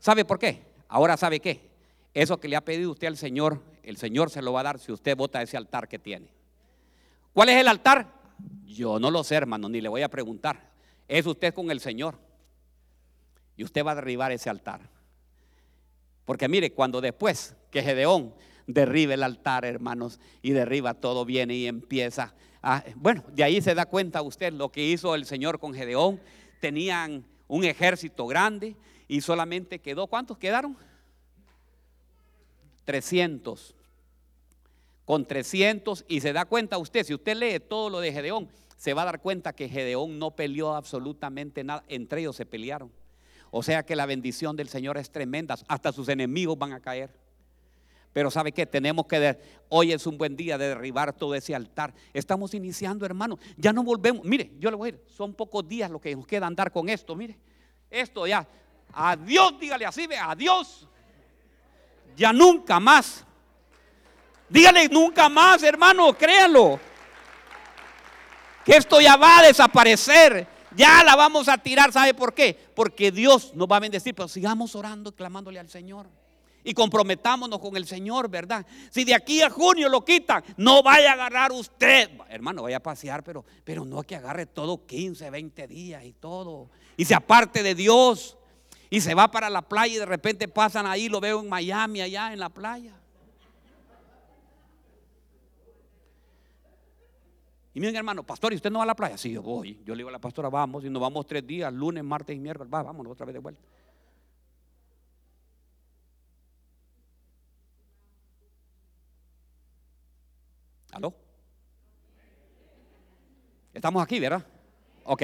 ¿Sabe 0.00 0.26
por 0.26 0.38
qué? 0.38 0.62
Ahora 0.88 1.16
sabe 1.16 1.40
qué. 1.40 1.66
Eso 2.12 2.38
que 2.38 2.46
le 2.46 2.56
ha 2.56 2.60
pedido 2.60 2.90
usted 2.90 3.06
al 3.06 3.16
Señor, 3.16 3.62
el 3.82 3.96
Señor 3.96 4.28
se 4.28 4.42
lo 4.42 4.52
va 4.52 4.60
a 4.60 4.64
dar 4.64 4.78
si 4.78 4.92
usted 4.92 5.16
vota 5.16 5.40
ese 5.40 5.56
altar 5.56 5.88
que 5.88 5.98
tiene. 5.98 6.28
¿Cuál 7.32 7.48
es 7.48 7.56
el 7.56 7.68
altar? 7.68 8.06
Yo 8.66 8.98
no 8.98 9.10
lo 9.10 9.24
sé, 9.24 9.36
hermano, 9.36 9.70
ni 9.70 9.80
le 9.80 9.88
voy 9.88 10.02
a 10.02 10.10
preguntar. 10.10 10.60
Es 11.08 11.24
usted 11.24 11.54
con 11.54 11.70
el 11.70 11.80
Señor. 11.80 12.18
Y 13.56 13.64
usted 13.64 13.82
va 13.82 13.92
a 13.92 13.94
derribar 13.94 14.30
ese 14.30 14.50
altar. 14.50 14.99
Porque 16.30 16.46
mire, 16.46 16.70
cuando 16.70 17.00
después 17.00 17.56
que 17.72 17.82
Gedeón 17.82 18.32
derribe 18.68 19.14
el 19.14 19.24
altar, 19.24 19.64
hermanos, 19.64 20.20
y 20.42 20.52
derriba 20.52 20.94
todo, 20.94 21.24
viene 21.24 21.56
y 21.56 21.66
empieza. 21.66 22.36
Bueno, 22.94 23.24
de 23.32 23.42
ahí 23.42 23.60
se 23.60 23.74
da 23.74 23.84
cuenta 23.86 24.22
usted 24.22 24.52
lo 24.52 24.70
que 24.70 24.80
hizo 24.80 25.16
el 25.16 25.26
Señor 25.26 25.58
con 25.58 25.74
Gedeón. 25.74 26.20
Tenían 26.60 27.24
un 27.48 27.64
ejército 27.64 28.28
grande 28.28 28.76
y 29.08 29.22
solamente 29.22 29.80
quedó, 29.80 30.06
¿cuántos 30.06 30.38
quedaron? 30.38 30.76
300. 32.84 33.74
Con 35.04 35.26
300 35.26 36.04
y 36.06 36.20
se 36.20 36.32
da 36.32 36.44
cuenta 36.44 36.78
usted, 36.78 37.02
si 37.02 37.12
usted 37.12 37.34
lee 37.38 37.58
todo 37.58 37.90
lo 37.90 37.98
de 37.98 38.12
Gedeón, 38.12 38.48
se 38.76 38.94
va 38.94 39.02
a 39.02 39.06
dar 39.06 39.20
cuenta 39.20 39.52
que 39.52 39.68
Gedeón 39.68 40.20
no 40.20 40.30
peleó 40.36 40.76
absolutamente 40.76 41.64
nada, 41.64 41.82
entre 41.88 42.20
ellos 42.20 42.36
se 42.36 42.46
pelearon. 42.46 42.99
O 43.50 43.62
sea 43.62 43.82
que 43.84 43.96
la 43.96 44.06
bendición 44.06 44.56
del 44.56 44.68
Señor 44.68 44.96
es 44.96 45.10
tremenda, 45.10 45.56
hasta 45.68 45.92
sus 45.92 46.08
enemigos 46.08 46.56
van 46.58 46.72
a 46.72 46.80
caer. 46.80 47.10
Pero 48.12 48.30
¿sabe 48.30 48.50
qué? 48.52 48.66
Tenemos 48.66 49.06
que, 49.06 49.38
hoy 49.68 49.92
es 49.92 50.06
un 50.06 50.18
buen 50.18 50.36
día 50.36 50.58
de 50.58 50.68
derribar 50.68 51.12
todo 51.12 51.34
ese 51.34 51.54
altar. 51.54 51.94
Estamos 52.12 52.54
iniciando, 52.54 53.06
hermano. 53.06 53.38
Ya 53.56 53.72
no 53.72 53.84
volvemos. 53.84 54.24
Mire, 54.24 54.50
yo 54.58 54.70
le 54.70 54.76
voy 54.76 54.88
a 54.88 54.92
decir, 54.92 55.06
son 55.14 55.32
pocos 55.32 55.66
días 55.68 55.90
lo 55.90 56.00
que 56.00 56.14
nos 56.16 56.26
queda 56.26 56.46
andar 56.46 56.72
con 56.72 56.88
esto. 56.88 57.14
Mire, 57.14 57.38
esto 57.88 58.26
ya. 58.26 58.46
Adiós, 58.92 59.54
dígale 59.60 59.86
así, 59.86 60.08
ve, 60.08 60.18
adiós. 60.18 60.88
Ya 62.16 62.32
nunca 62.32 62.80
más. 62.80 63.24
Dígale 64.48 64.88
nunca 64.88 65.28
más, 65.28 65.62
hermano, 65.62 66.12
créanlo. 66.12 66.80
Que 68.64 68.72
esto 68.72 69.00
ya 69.00 69.16
va 69.16 69.38
a 69.38 69.42
desaparecer. 69.42 70.59
Ya 70.76 71.02
la 71.04 71.16
vamos 71.16 71.48
a 71.48 71.58
tirar. 71.58 71.92
¿Sabe 71.92 72.14
por 72.14 72.34
qué? 72.34 72.56
Porque 72.74 73.10
Dios 73.10 73.52
nos 73.54 73.68
va 73.68 73.76
a 73.76 73.80
bendecir. 73.80 74.14
Pero 74.14 74.28
sigamos 74.28 74.74
orando 74.74 75.10
y 75.10 75.12
clamándole 75.12 75.58
al 75.58 75.68
Señor 75.68 76.06
y 76.62 76.74
comprometámonos 76.74 77.58
con 77.58 77.76
el 77.76 77.86
Señor, 77.86 78.28
¿verdad? 78.28 78.66
Si 78.90 79.04
de 79.04 79.14
aquí 79.14 79.42
a 79.42 79.50
junio 79.50 79.88
lo 79.88 80.04
quitan, 80.04 80.44
no 80.56 80.82
vaya 80.82 81.10
a 81.10 81.14
agarrar 81.14 81.52
usted, 81.52 82.10
hermano, 82.28 82.62
vaya 82.62 82.78
a 82.78 82.82
pasear, 82.82 83.24
pero, 83.24 83.44
pero 83.64 83.84
no 83.84 84.02
que 84.02 84.16
agarre 84.16 84.46
todo 84.46 84.86
15, 84.86 85.30
20 85.30 85.66
días 85.66 86.04
y 86.04 86.12
todo, 86.12 86.70
y 86.96 87.04
se 87.04 87.14
aparte 87.14 87.62
de 87.62 87.74
Dios, 87.74 88.36
y 88.90 89.00
se 89.00 89.14
va 89.14 89.30
para 89.30 89.48
la 89.48 89.62
playa 89.62 89.94
y 89.94 89.98
de 89.98 90.06
repente 90.06 90.48
pasan 90.48 90.86
ahí, 90.86 91.08
lo 91.08 91.20
veo 91.20 91.40
en 91.40 91.48
Miami, 91.48 92.00
allá 92.00 92.32
en 92.32 92.40
la 92.40 92.48
playa. 92.48 92.99
Y 97.72 97.80
miren 97.80 97.96
hermano, 97.96 98.24
pastor, 98.24 98.52
¿y 98.52 98.56
usted 98.56 98.70
no 98.70 98.78
va 98.78 98.84
a 98.84 98.86
la 98.86 98.96
playa? 98.96 99.16
Sí, 99.16 99.32
yo 99.32 99.42
voy. 99.42 99.80
Yo 99.84 99.94
le 99.94 99.98
digo 99.98 100.08
a 100.08 100.12
la 100.12 100.18
pastora, 100.18 100.48
vamos, 100.48 100.84
y 100.84 100.90
nos 100.90 101.00
vamos 101.00 101.26
tres 101.26 101.46
días, 101.46 101.72
lunes, 101.72 102.02
martes 102.02 102.34
y 102.34 102.40
miércoles, 102.40 102.72
va, 102.72 102.82
vámonos 102.82 103.12
otra 103.12 103.26
vez 103.26 103.34
de 103.34 103.38
vuelta. 103.38 103.62
¿Aló? 110.92 111.14
Estamos 113.72 114.02
aquí, 114.02 114.18
¿verdad? 114.18 114.44
Ok. 115.04 115.22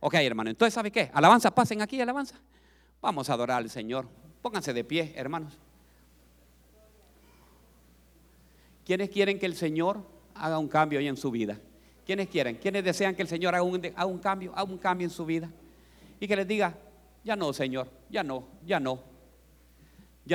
Ok, 0.00 0.14
hermano. 0.14 0.50
Entonces, 0.50 0.74
¿sabe 0.74 0.90
qué? 0.90 1.10
Alabanza, 1.14 1.54
pasen 1.54 1.80
aquí, 1.80 1.98
alabanza. 2.00 2.38
Vamos 3.00 3.30
a 3.30 3.32
adorar 3.32 3.58
al 3.58 3.70
Señor. 3.70 4.06
Pónganse 4.42 4.74
de 4.74 4.84
pie, 4.84 5.14
hermanos. 5.16 5.58
¿Quiénes 8.84 9.08
quieren 9.08 9.38
que 9.38 9.46
el 9.46 9.56
Señor 9.56 10.15
haga 10.38 10.58
un 10.58 10.68
cambio 10.68 10.98
hoy 10.98 11.08
en 11.08 11.16
su 11.16 11.30
vida? 11.30 11.58
¿Quiénes 12.04 12.28
quieren? 12.28 12.56
¿Quiénes 12.56 12.84
desean 12.84 13.14
que 13.14 13.22
el 13.22 13.28
Señor 13.28 13.54
haga 13.54 13.62
un, 13.62 13.84
haga 13.84 14.06
un 14.06 14.18
cambio, 14.18 14.52
haga 14.54 14.70
un 14.70 14.78
cambio 14.78 15.06
en 15.06 15.10
su 15.10 15.24
vida? 15.26 15.50
Y 16.20 16.28
que 16.28 16.36
les 16.36 16.46
diga, 16.46 16.74
ya 17.24 17.36
no, 17.36 17.52
Señor, 17.52 17.88
ya 18.08 18.22
no, 18.22 18.44
ya 18.64 18.78
no, 18.78 19.00